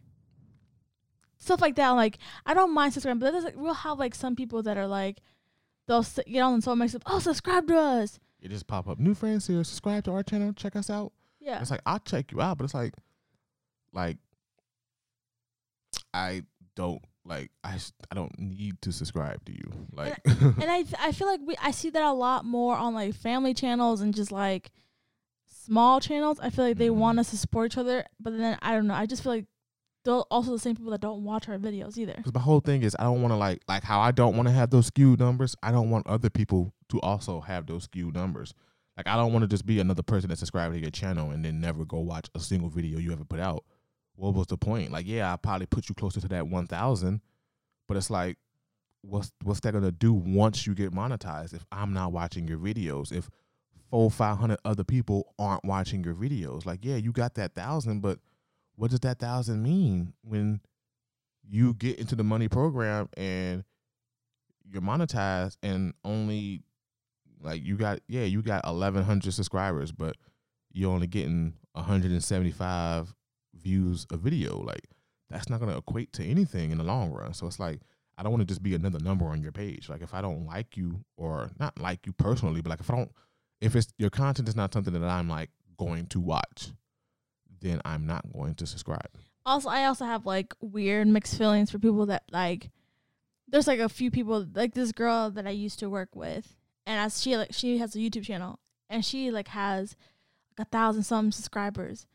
stuff 1.46 1.62
like 1.62 1.76
that. 1.76 1.90
Like 1.92 2.18
I 2.46 2.54
don't 2.54 2.74
mind 2.74 2.94
subscribing, 2.94 3.20
but 3.20 3.32
there's 3.32 3.44
like, 3.46 3.56
we'll 3.58 3.74
have 3.74 3.98
like 4.00 4.14
some 4.16 4.36
people 4.36 4.62
that 4.64 4.78
are 4.78 4.88
like 4.88 5.22
they'll 5.88 6.06
get 6.28 6.42
on 6.42 6.56
and 6.56 6.64
so 6.64 6.76
makes 6.76 6.96
up, 6.96 7.04
oh, 7.06 7.20
subscribe 7.20 7.68
to 7.68 7.78
us. 7.78 8.20
it 8.42 8.50
just 8.50 8.68
pop 8.68 8.88
up. 8.88 9.00
New 9.00 9.14
friends 9.14 9.48
here. 9.48 9.64
Subscribe 9.64 10.04
to 10.06 10.12
our 10.12 10.24
channel. 10.24 10.52
Check 10.54 10.76
us 10.76 10.90
out. 10.90 11.14
Yeah, 11.40 11.62
It's 11.62 11.70
like 11.72 11.82
I'll 11.86 12.00
check 12.00 12.32
you 12.32 12.42
out, 12.42 12.58
but 12.58 12.64
it's 12.66 12.74
like, 12.74 12.94
like, 13.94 14.18
I 16.14 16.44
don't 16.76 17.02
like 17.24 17.52
I 17.64 17.78
I 18.12 18.16
don't 18.16 18.38
need 18.40 18.82
to 18.84 18.92
subscribe 18.92 19.44
to 19.46 19.52
you. 19.52 19.72
Like, 19.94 20.20
and 20.26 20.64
I 20.70 20.82
th- 20.90 20.96
I 21.00 21.12
feel 21.12 21.28
like 21.28 21.42
we 21.44 21.56
I 21.62 21.72
see 21.72 21.90
that 21.92 22.04
a 22.04 22.12
lot 22.14 22.46
more 22.46 22.76
on 22.76 22.94
like 22.94 23.16
family 23.16 23.54
channels 23.54 24.02
and 24.02 24.14
just 24.14 24.32
like 24.32 24.72
small 25.48 26.00
channels. 26.00 26.40
I 26.42 26.50
feel 26.50 26.66
like 26.66 26.78
they 26.78 26.90
Mhm. 26.90 26.96
want 26.96 27.20
us 27.20 27.30
to 27.32 27.38
support 27.38 27.72
each 27.74 27.78
other, 27.78 28.06
but 28.20 28.38
then 28.38 28.58
I 28.62 28.74
don't 28.74 28.88
know. 28.88 28.94
I 28.94 29.06
just 29.06 29.24
feel 29.24 29.32
like 29.34 29.46
they're 30.06 30.14
also 30.14 30.52
the 30.52 30.60
same 30.60 30.76
people 30.76 30.92
that 30.92 31.02
don't 31.02 31.24
watch 31.24 31.50
our 31.50 31.58
videos 31.58 31.98
either. 31.98 32.14
Because 32.16 32.34
my 32.34 32.40
whole 32.40 32.60
thing 32.62 32.84
is 32.84 32.96
I 32.98 33.04
don't 33.04 33.22
want 33.22 33.32
to 33.34 33.38
like 33.38 33.62
like 33.68 33.84
how 33.84 34.00
I 34.00 34.12
don't 34.12 34.36
want 34.36 34.48
to 34.48 34.54
have 34.54 34.70
those 34.70 34.86
skewed 34.86 35.20
numbers. 35.20 35.56
I 35.62 35.72
don't 35.72 35.90
want 35.90 36.08
other 36.08 36.30
people 36.30 36.74
to 36.90 37.02
also 37.02 37.42
have 37.42 37.66
those 37.66 37.84
skewed 37.84 38.14
numbers. 38.14 38.54
Like 38.96 39.08
I 39.08 39.16
don't 39.16 39.34
want 39.34 39.44
to 39.44 39.48
just 39.48 39.66
be 39.66 39.80
another 39.80 40.04
person 40.04 40.30
that 40.30 40.38
subscribed 40.38 40.76
to 40.76 40.80
your 40.80 40.92
channel 40.92 41.32
and 41.32 41.44
then 41.44 41.60
never 41.60 41.84
go 41.84 42.00
watch 42.00 42.30
a 42.36 42.40
single 42.40 42.70
video 42.70 43.00
you 43.00 43.12
ever 43.12 43.26
put 43.26 43.40
out. 43.40 43.66
What 44.16 44.34
was 44.36 44.48
the 44.48 44.58
point? 44.58 44.92
Like, 44.92 45.08
yeah, 45.08 45.34
I 45.34 45.36
probably 45.36 45.66
put 45.66 45.90
you 45.90 45.96
closer 45.96 46.22
to 46.22 46.28
that 46.30 46.48
one 46.48 46.68
thousand, 46.68 47.22
but 47.88 47.98
it's 47.98 48.10
like, 48.12 48.38
what's 49.02 49.32
what's 49.44 49.60
that 49.62 49.74
gonna 49.74 49.92
do 49.92 50.14
once 50.14 50.68
you 50.68 50.76
get 50.76 50.94
monetized? 50.94 51.54
If 51.54 51.66
I'm 51.72 51.94
not 51.94 52.12
watching 52.12 52.48
your 52.48 52.60
videos, 52.60 53.12
if 53.12 53.28
four 53.90 54.12
five 54.12 54.38
hundred 54.38 54.60
other 54.64 54.84
people 54.84 55.34
aren't 55.40 55.66
watching 55.66 56.04
your 56.04 56.14
videos, 56.14 56.66
like, 56.66 56.86
yeah, 56.86 56.96
you 56.96 57.12
got 57.12 57.34
that 57.36 57.56
thousand, 57.56 58.02
but 58.02 58.20
what 58.76 58.92
does 58.92 59.00
that 59.02 59.20
thousand 59.20 59.64
mean 59.64 60.14
when 60.22 60.62
you 61.48 61.74
get 61.74 62.00
into 62.00 62.16
the 62.16 62.24
money 62.24 62.48
program 62.48 63.10
and 63.18 63.64
you're 64.68 64.82
monetized 64.82 65.58
and 65.64 65.94
only 66.04 66.64
like 67.42 67.64
you 67.64 67.78
got 67.78 68.00
yeah 68.08 68.24
you 68.24 68.42
got 68.42 68.66
1100 68.66 69.32
subscribers 69.34 69.92
but 69.92 70.16
you're 70.72 70.92
only 70.92 71.08
getting 71.08 71.54
175 71.74 73.16
views 73.54 74.06
a 74.12 74.18
video? 74.18 74.60
Like 74.60 74.90
that's 75.30 75.50
not 75.50 75.60
going 75.60 75.72
to 75.72 75.78
equate 75.78 76.12
to 76.14 76.24
anything 76.24 76.72
in 76.72 76.78
the 76.78 76.84
long 76.84 77.12
run. 77.12 77.34
So 77.34 77.48
it's 77.48 77.60
like 77.60 77.80
i 78.18 78.24
don't 78.24 78.32
want 78.32 78.42
to 78.42 78.48
just 78.48 78.64
be 78.64 78.76
another 78.76 79.00
number 79.00 79.26
on 79.26 79.42
your 79.42 79.52
page. 79.52 79.90
Like 79.90 80.02
if 80.02 80.14
i 80.14 80.22
don't 80.22 80.46
like 80.46 80.78
you 80.78 81.04
or 81.18 81.52
not 81.60 81.80
like 81.80 82.06
you 82.06 82.14
personally 82.14 82.62
but 82.62 82.70
like 82.70 82.80
if 82.80 82.90
i 82.90 82.96
don't 82.96 83.12
if 83.62 83.76
it's 83.76 83.94
your 83.98 84.10
content 84.10 84.48
is 84.48 84.56
not 84.56 84.74
something 84.74 84.94
that 84.94 85.04
i'm 85.04 85.30
like 85.30 85.50
going 85.78 86.06
to 86.08 86.20
watch 86.20 86.72
then 87.66 87.82
i'm 87.84 88.06
not 88.06 88.24
going 88.34 88.56
to 88.56 88.66
subscribe 88.66 89.10
also 89.46 89.70
I 89.70 89.86
also 89.86 90.06
have 90.06 90.26
like 90.26 90.54
weird 90.60 91.08
mixed 91.08 91.38
feelings 91.38 91.70
for 91.72 91.80
people 91.80 92.06
that 92.08 92.24
like 92.32 92.72
there's 93.48 93.68
like 93.68 93.80
a 93.80 93.90
few 93.90 94.10
people 94.10 94.46
like 94.54 94.74
this 94.74 94.92
girl 94.92 95.30
that 95.32 95.46
I 95.46 95.52
used 95.52 95.80
to 95.80 95.90
work 95.90 96.16
with 96.16 96.56
and 96.86 97.00
as 97.00 97.22
she 97.22 97.38
like 97.38 97.54
she 97.54 97.78
has 97.78 97.96
a 97.96 98.00
YouTube 98.00 98.24
channel 98.24 98.60
and 98.90 99.06
she 99.06 99.32
like 99.32 99.50
has 99.50 99.96
like 100.58 100.68
a 100.68 100.70
thousand 100.70 101.04
some 101.04 101.32
subscribers 101.32 102.08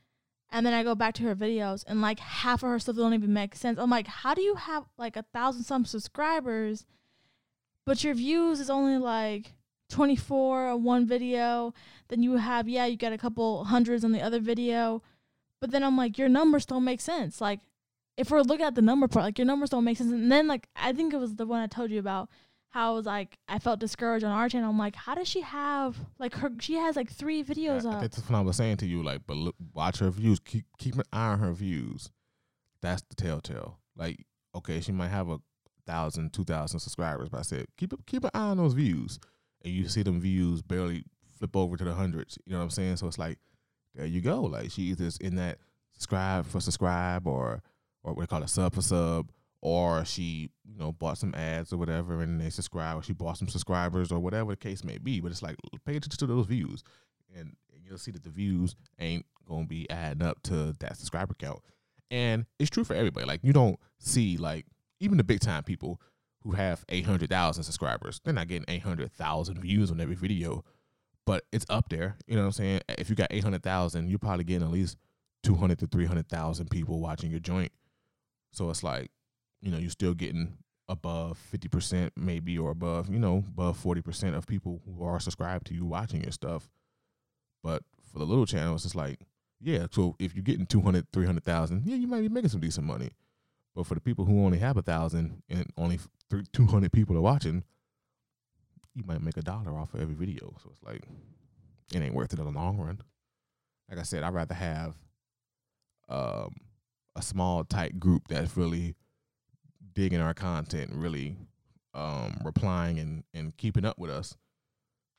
and 0.50 0.66
then 0.66 0.74
I 0.74 0.82
go 0.82 0.96
back 0.96 1.14
to 1.14 1.22
her 1.24 1.36
videos 1.36 1.84
and 1.86 2.00
like 2.00 2.18
half 2.18 2.64
of 2.64 2.70
her 2.70 2.78
stuff 2.80 2.96
don't 2.96 3.14
even 3.14 3.32
make 3.32 3.54
sense. 3.54 3.78
I'm 3.78 3.88
like, 3.88 4.08
how 4.08 4.34
do 4.34 4.42
you 4.42 4.56
have 4.56 4.84
like 4.98 5.16
a 5.16 5.24
thousand 5.32 5.62
some 5.62 5.84
subscribers 5.84 6.84
but 7.86 8.02
your 8.02 8.14
views 8.14 8.58
is 8.58 8.70
only 8.70 8.98
like 8.98 9.54
24 9.90 10.68
on 10.68 10.82
one 10.84 11.06
video 11.06 11.74
then 12.08 12.22
you 12.22 12.36
have 12.36 12.68
yeah 12.68 12.86
you 12.86 12.96
got 12.96 13.12
a 13.12 13.18
couple 13.18 13.64
hundreds 13.64 14.04
on 14.04 14.12
the 14.12 14.20
other 14.20 14.38
video 14.38 15.02
but 15.60 15.70
then 15.70 15.82
I'm 15.82 15.96
like, 15.96 16.18
your 16.18 16.28
numbers 16.28 16.66
don't 16.66 16.84
make 16.84 17.00
sense. 17.00 17.40
Like, 17.40 17.60
if 18.16 18.30
we're 18.30 18.42
looking 18.42 18.66
at 18.66 18.74
the 18.74 18.82
number 18.82 19.08
part, 19.08 19.24
like 19.24 19.38
your 19.38 19.46
numbers 19.46 19.70
don't 19.70 19.84
make 19.84 19.96
sense. 19.96 20.10
And 20.10 20.30
then 20.30 20.46
like 20.46 20.68
I 20.76 20.92
think 20.92 21.14
it 21.14 21.18
was 21.18 21.36
the 21.36 21.46
one 21.46 21.60
I 21.60 21.66
told 21.66 21.90
you 21.90 21.98
about 21.98 22.28
how 22.70 22.92
I 22.92 22.94
was 22.94 23.06
like 23.06 23.38
I 23.48 23.58
felt 23.58 23.80
discouraged 23.80 24.24
on 24.24 24.32
our 24.32 24.48
channel. 24.48 24.70
I'm 24.70 24.78
like, 24.78 24.94
how 24.94 25.14
does 25.14 25.28
she 25.28 25.40
have 25.40 25.96
like 26.18 26.34
her? 26.34 26.50
She 26.60 26.74
has 26.74 26.96
like 26.96 27.10
three 27.10 27.42
videos 27.42 27.84
Yeah, 27.84 27.90
up. 27.90 28.00
That's 28.02 28.18
what 28.18 28.36
I 28.36 28.40
was 28.42 28.56
saying 28.56 28.78
to 28.78 28.86
you. 28.86 29.02
Like, 29.02 29.22
but 29.26 29.36
look, 29.36 29.54
watch 29.72 29.98
her 30.00 30.10
views. 30.10 30.38
Keep 30.40 30.66
keep 30.78 30.96
an 30.96 31.04
eye 31.12 31.32
on 31.32 31.38
her 31.38 31.52
views. 31.52 32.10
That's 32.82 33.02
the 33.08 33.14
telltale. 33.14 33.78
Like, 33.96 34.26
okay, 34.54 34.80
she 34.80 34.92
might 34.92 35.08
have 35.08 35.28
a 35.28 35.40
thousand, 35.86 36.32
two 36.32 36.44
thousand 36.44 36.80
subscribers, 36.80 37.28
but 37.28 37.38
I 37.38 37.42
said 37.42 37.66
keep 37.76 37.94
keep 38.06 38.24
an 38.24 38.30
eye 38.34 38.50
on 38.50 38.58
those 38.58 38.74
views, 38.74 39.18
and 39.64 39.72
you 39.72 39.88
see 39.88 40.02
them 40.02 40.20
views 40.20 40.62
barely 40.62 41.04
flip 41.38 41.56
over 41.56 41.76
to 41.76 41.84
the 41.84 41.94
hundreds. 41.94 42.38
You 42.44 42.52
know 42.52 42.58
what 42.58 42.64
I'm 42.64 42.70
saying? 42.70 42.96
So 42.96 43.06
it's 43.06 43.18
like, 43.18 43.38
there 43.94 44.06
you 44.06 44.20
go. 44.20 44.42
Like 44.42 44.70
she 44.70 44.82
either's 44.82 45.16
in 45.18 45.36
that 45.36 45.58
subscribe 45.92 46.46
for 46.46 46.60
subscribe, 46.60 47.26
or 47.26 47.62
or 48.02 48.14
what 48.14 48.22
they 48.22 48.26
call 48.26 48.42
it 48.42 48.48
sub 48.48 48.74
for 48.74 48.82
sub, 48.82 49.30
or 49.60 50.04
she 50.04 50.50
you 50.64 50.78
know 50.78 50.92
bought 50.92 51.18
some 51.18 51.34
ads 51.34 51.72
or 51.72 51.76
whatever, 51.76 52.22
and 52.22 52.40
they 52.40 52.50
subscribe, 52.50 52.98
or 52.98 53.02
she 53.02 53.12
bought 53.12 53.38
some 53.38 53.48
subscribers, 53.48 54.12
or 54.12 54.20
whatever 54.20 54.52
the 54.52 54.56
case 54.56 54.84
may 54.84 54.98
be. 54.98 55.20
But 55.20 55.32
it's 55.32 55.42
like 55.42 55.56
pay 55.84 55.96
attention 55.96 56.18
to 56.18 56.26
those 56.26 56.46
views, 56.46 56.82
and 57.36 57.56
you'll 57.84 57.98
see 57.98 58.12
that 58.12 58.22
the 58.22 58.30
views 58.30 58.76
ain't 58.98 59.26
gonna 59.48 59.66
be 59.66 59.88
adding 59.90 60.22
up 60.22 60.42
to 60.44 60.74
that 60.78 60.96
subscriber 60.96 61.34
count. 61.34 61.60
And 62.10 62.46
it's 62.58 62.70
true 62.70 62.84
for 62.84 62.94
everybody. 62.94 63.26
Like 63.26 63.40
you 63.42 63.52
don't 63.52 63.78
see 63.98 64.36
like 64.36 64.66
even 65.00 65.16
the 65.16 65.24
big 65.24 65.40
time 65.40 65.62
people 65.64 66.00
who 66.42 66.52
have 66.52 66.84
eight 66.88 67.04
hundred 67.04 67.30
thousand 67.30 67.64
subscribers, 67.64 68.20
they're 68.24 68.34
not 68.34 68.48
getting 68.48 68.64
eight 68.68 68.82
hundred 68.82 69.12
thousand 69.12 69.60
views 69.60 69.90
on 69.90 70.00
every 70.00 70.14
video, 70.14 70.64
but 71.30 71.44
it's 71.52 71.66
up 71.70 71.88
there. 71.90 72.16
You 72.26 72.34
know 72.34 72.40
what 72.40 72.46
I'm 72.46 72.52
saying? 72.54 72.80
If 72.98 73.08
you 73.08 73.14
got 73.14 73.28
eight 73.30 73.44
hundred 73.44 73.62
thousand, 73.62 74.08
you're 74.08 74.18
probably 74.18 74.42
getting 74.42 74.66
at 74.66 74.72
least 74.72 74.96
two 75.44 75.54
hundred 75.54 75.78
to 75.78 75.86
three 75.86 76.04
hundred 76.04 76.28
thousand 76.28 76.70
people 76.70 76.98
watching 76.98 77.30
your 77.30 77.38
joint. 77.38 77.70
So 78.50 78.68
it's 78.68 78.82
like, 78.82 79.12
you 79.60 79.70
know, 79.70 79.78
you're 79.78 79.90
still 79.90 80.12
getting 80.12 80.58
above 80.88 81.38
50% 81.54 82.10
maybe 82.16 82.58
or 82.58 82.72
above, 82.72 83.08
you 83.08 83.20
know, 83.20 83.44
above 83.46 83.80
40% 83.80 84.34
of 84.36 84.44
people 84.44 84.82
who 84.84 85.04
are 85.04 85.20
subscribed 85.20 85.68
to 85.68 85.74
you 85.74 85.86
watching 85.86 86.20
your 86.20 86.32
stuff. 86.32 86.68
But 87.62 87.84
for 88.12 88.18
the 88.18 88.26
little 88.26 88.44
channels, 88.44 88.84
it's 88.84 88.96
like, 88.96 89.20
yeah, 89.60 89.86
so 89.92 90.16
if 90.18 90.34
you're 90.34 90.42
getting 90.42 90.66
200, 90.66 91.12
300,000, 91.12 91.82
yeah, 91.86 91.94
you 91.94 92.08
might 92.08 92.22
be 92.22 92.28
making 92.28 92.50
some 92.50 92.60
decent 92.60 92.88
money. 92.88 93.10
But 93.76 93.86
for 93.86 93.94
the 93.94 94.00
people 94.00 94.24
who 94.24 94.44
only 94.44 94.58
have 94.58 94.76
a 94.76 94.82
thousand 94.82 95.44
and 95.48 95.70
only 95.76 96.00
200 96.52 96.90
people 96.90 97.16
are 97.16 97.20
watching, 97.20 97.62
you 98.94 99.04
might 99.06 99.22
make 99.22 99.36
a 99.36 99.42
dollar 99.42 99.76
off 99.76 99.94
of 99.94 100.00
every 100.00 100.14
video. 100.14 100.54
So 100.62 100.70
it's 100.70 100.82
like, 100.82 101.04
it 101.94 102.02
ain't 102.02 102.14
worth 102.14 102.32
it 102.32 102.38
in 102.38 102.44
the 102.44 102.50
long 102.50 102.78
run. 102.78 103.00
Like 103.88 103.98
I 103.98 104.02
said, 104.02 104.22
I'd 104.22 104.34
rather 104.34 104.54
have 104.54 104.94
um, 106.08 106.54
a 107.16 107.22
small, 107.22 107.64
tight 107.64 107.98
group 107.98 108.28
that's 108.28 108.56
really 108.56 108.94
digging 109.92 110.20
our 110.20 110.34
content 110.34 110.90
really 110.94 111.36
um, 111.94 112.40
replying 112.44 112.98
and, 112.98 113.24
and 113.34 113.56
keeping 113.56 113.84
up 113.84 113.98
with 113.98 114.10
us 114.10 114.36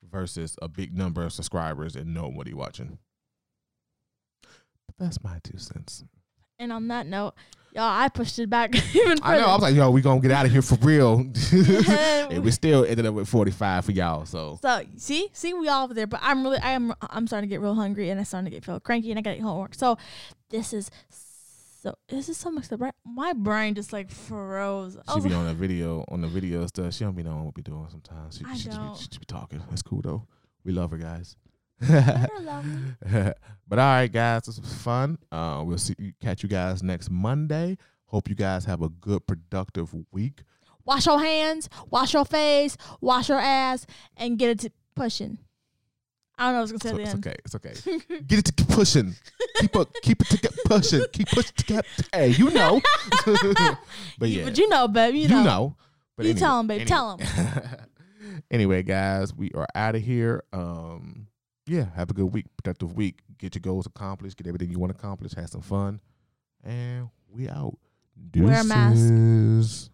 versus 0.09 0.57
a 0.61 0.67
big 0.67 0.95
number 0.97 1.23
of 1.23 1.33
subscribers 1.33 1.95
and 1.95 2.13
nobody 2.13 2.53
watching. 2.53 2.97
But 4.41 4.95
that's 4.97 5.23
my 5.23 5.39
two 5.43 5.57
cents. 5.57 6.03
And 6.57 6.71
on 6.71 6.87
that 6.89 7.07
note, 7.07 7.33
y'all, 7.73 7.83
I 7.83 8.09
pushed 8.09 8.39
it 8.39 8.49
back 8.49 8.75
even 8.95 9.17
further. 9.17 9.21
I 9.23 9.37
know. 9.37 9.45
I 9.45 9.53
was 9.53 9.61
like, 9.61 9.75
yo, 9.75 9.91
we 9.91 10.01
gonna 10.01 10.21
get 10.21 10.31
out 10.31 10.45
of 10.45 10.51
here 10.51 10.61
for 10.61 10.75
real. 10.75 11.25
And 12.31 12.45
we 12.45 12.51
still 12.51 12.85
ended 12.85 13.05
up 13.05 13.13
with 13.13 13.27
forty 13.27 13.51
five 13.51 13.83
for 13.85 13.91
y'all. 13.91 14.25
So 14.25 14.57
So 14.61 14.83
see, 14.95 15.29
see, 15.33 15.53
we 15.53 15.67
all 15.67 15.83
over 15.83 15.93
there, 15.93 16.07
but 16.07 16.21
I'm 16.23 16.43
really, 16.43 16.59
I 16.59 16.71
am, 16.71 16.93
I'm 17.01 17.27
starting 17.27 17.49
to 17.49 17.53
get 17.53 17.61
real 17.61 17.75
hungry, 17.75 18.09
and 18.09 18.19
I'm 18.19 18.25
starting 18.25 18.45
to 18.45 18.51
get 18.51 18.63
feel 18.63 18.79
cranky, 18.79 19.11
and 19.11 19.19
I 19.19 19.21
got 19.21 19.31
to 19.31 19.37
get 19.37 19.43
homework. 19.43 19.75
So 19.75 19.97
this 20.49 20.71
is 20.71 20.89
so 21.81 21.95
this 22.09 22.29
is 22.29 22.37
so 22.37 22.51
much. 22.51 22.67
The 22.67 22.77
brain, 22.77 22.91
my 23.03 23.33
brain 23.33 23.73
just 23.73 23.91
like 23.91 24.11
froze. 24.11 24.97
I 25.07 25.15
she 25.15 25.21
be 25.21 25.29
like, 25.29 25.39
on 25.39 25.47
the 25.47 25.53
video 25.53 26.05
on 26.09 26.21
the 26.21 26.27
video 26.27 26.65
stuff. 26.67 26.93
She 26.93 27.03
don't 27.03 27.15
be 27.15 27.23
knowing 27.23 27.43
what 27.45 27.55
we 27.55 27.63
doing 27.63 27.87
sometimes. 27.89 28.37
She, 28.37 28.45
I 28.45 28.55
she, 28.55 28.65
just 28.65 28.77
be, 28.77 28.85
don't. 28.85 28.97
she 28.97 29.07
just 29.07 29.19
be 29.19 29.25
talking. 29.25 29.63
That's 29.69 29.81
cool 29.81 30.01
though. 30.01 30.27
We 30.63 30.73
love 30.73 30.91
her 30.91 30.97
guys. 30.97 31.35
"Better 31.81 32.29
love 32.41 32.65
me." 32.65 32.93
but 33.67 33.79
all 33.79 33.85
right, 33.85 34.11
guys, 34.11 34.43
this 34.43 34.59
was 34.59 34.73
fun. 34.73 35.17
Uh, 35.31 35.63
we'll 35.65 35.77
see 35.77 35.95
catch 36.21 36.43
you 36.43 36.49
guys 36.49 36.81
next 36.83 37.09
Monday. 37.09 37.77
Hope 38.05 38.27
you 38.29 38.35
guys 38.35 38.65
have 38.65 38.81
a 38.81 38.89
good, 38.89 39.25
productive 39.25 39.93
week. 40.11 40.43
Wash 40.85 41.05
your 41.05 41.19
hands, 41.19 41.69
wash 41.89 42.13
your 42.13 42.25
face, 42.25 42.75
wash 42.99 43.29
your 43.29 43.39
ass, 43.39 43.85
and 44.17 44.37
get 44.37 44.49
it 44.49 44.59
to 44.59 44.71
pushing. 44.95 45.37
I 46.37 46.45
don't 46.45 46.53
know 46.53 46.61
what 46.61 46.69
I 46.69 46.73
was 46.73 46.81
gonna 46.83 46.95
say. 46.95 47.01
it's 47.03 47.11
say 47.11 47.17
okay. 47.17 47.35
It's 47.45 47.55
okay. 47.99 48.19
Get 48.27 48.39
it 48.39 48.45
to 48.45 48.51
keep 48.51 48.67
pushing. 48.69 49.13
Keep 49.59 49.75
up. 49.75 49.93
Keep 50.01 50.21
it 50.21 50.27
to 50.29 50.37
get 50.39 50.51
pushing. 50.65 51.03
Keep 51.13 51.27
pushing 51.27 51.53
to 51.55 51.65
get. 51.65 51.85
Hey, 52.11 52.29
you 52.29 52.49
know. 52.49 52.81
but 54.17 54.27
yeah, 54.29 54.45
But 54.45 54.57
you 54.57 54.67
know, 54.67 54.87
baby, 54.87 55.19
you, 55.19 55.23
you 55.23 55.29
know. 55.29 55.43
know. 55.43 55.75
But 56.17 56.25
You 56.25 56.31
anyway- 56.31 56.39
tell 56.39 56.59
'em, 56.59 56.67
babe, 56.67 56.87
tell 56.87 57.11
anyway- 57.19 57.77
anyway, 58.49 58.83
guys, 58.83 59.35
we 59.35 59.51
are 59.53 59.67
out 59.75 59.93
of 59.95 60.01
here. 60.01 60.43
Um, 60.51 61.27
yeah, 61.71 61.85
have 61.95 62.09
a 62.09 62.13
good 62.13 62.25
week, 62.25 62.45
productive 62.57 62.97
week. 62.97 63.19
Get 63.37 63.55
your 63.55 63.61
goals 63.61 63.85
accomplished. 63.85 64.35
Get 64.35 64.45
everything 64.45 64.69
you 64.69 64.77
want 64.77 64.91
to 64.91 64.99
accomplish. 64.99 65.33
Have 65.33 65.49
some 65.49 65.61
fun, 65.61 66.01
and 66.63 67.09
we 67.29 67.47
out. 67.47 67.77
Wear 68.35 68.59
a 68.59 68.63
mask. 68.65 68.97
Deuces. 68.97 69.89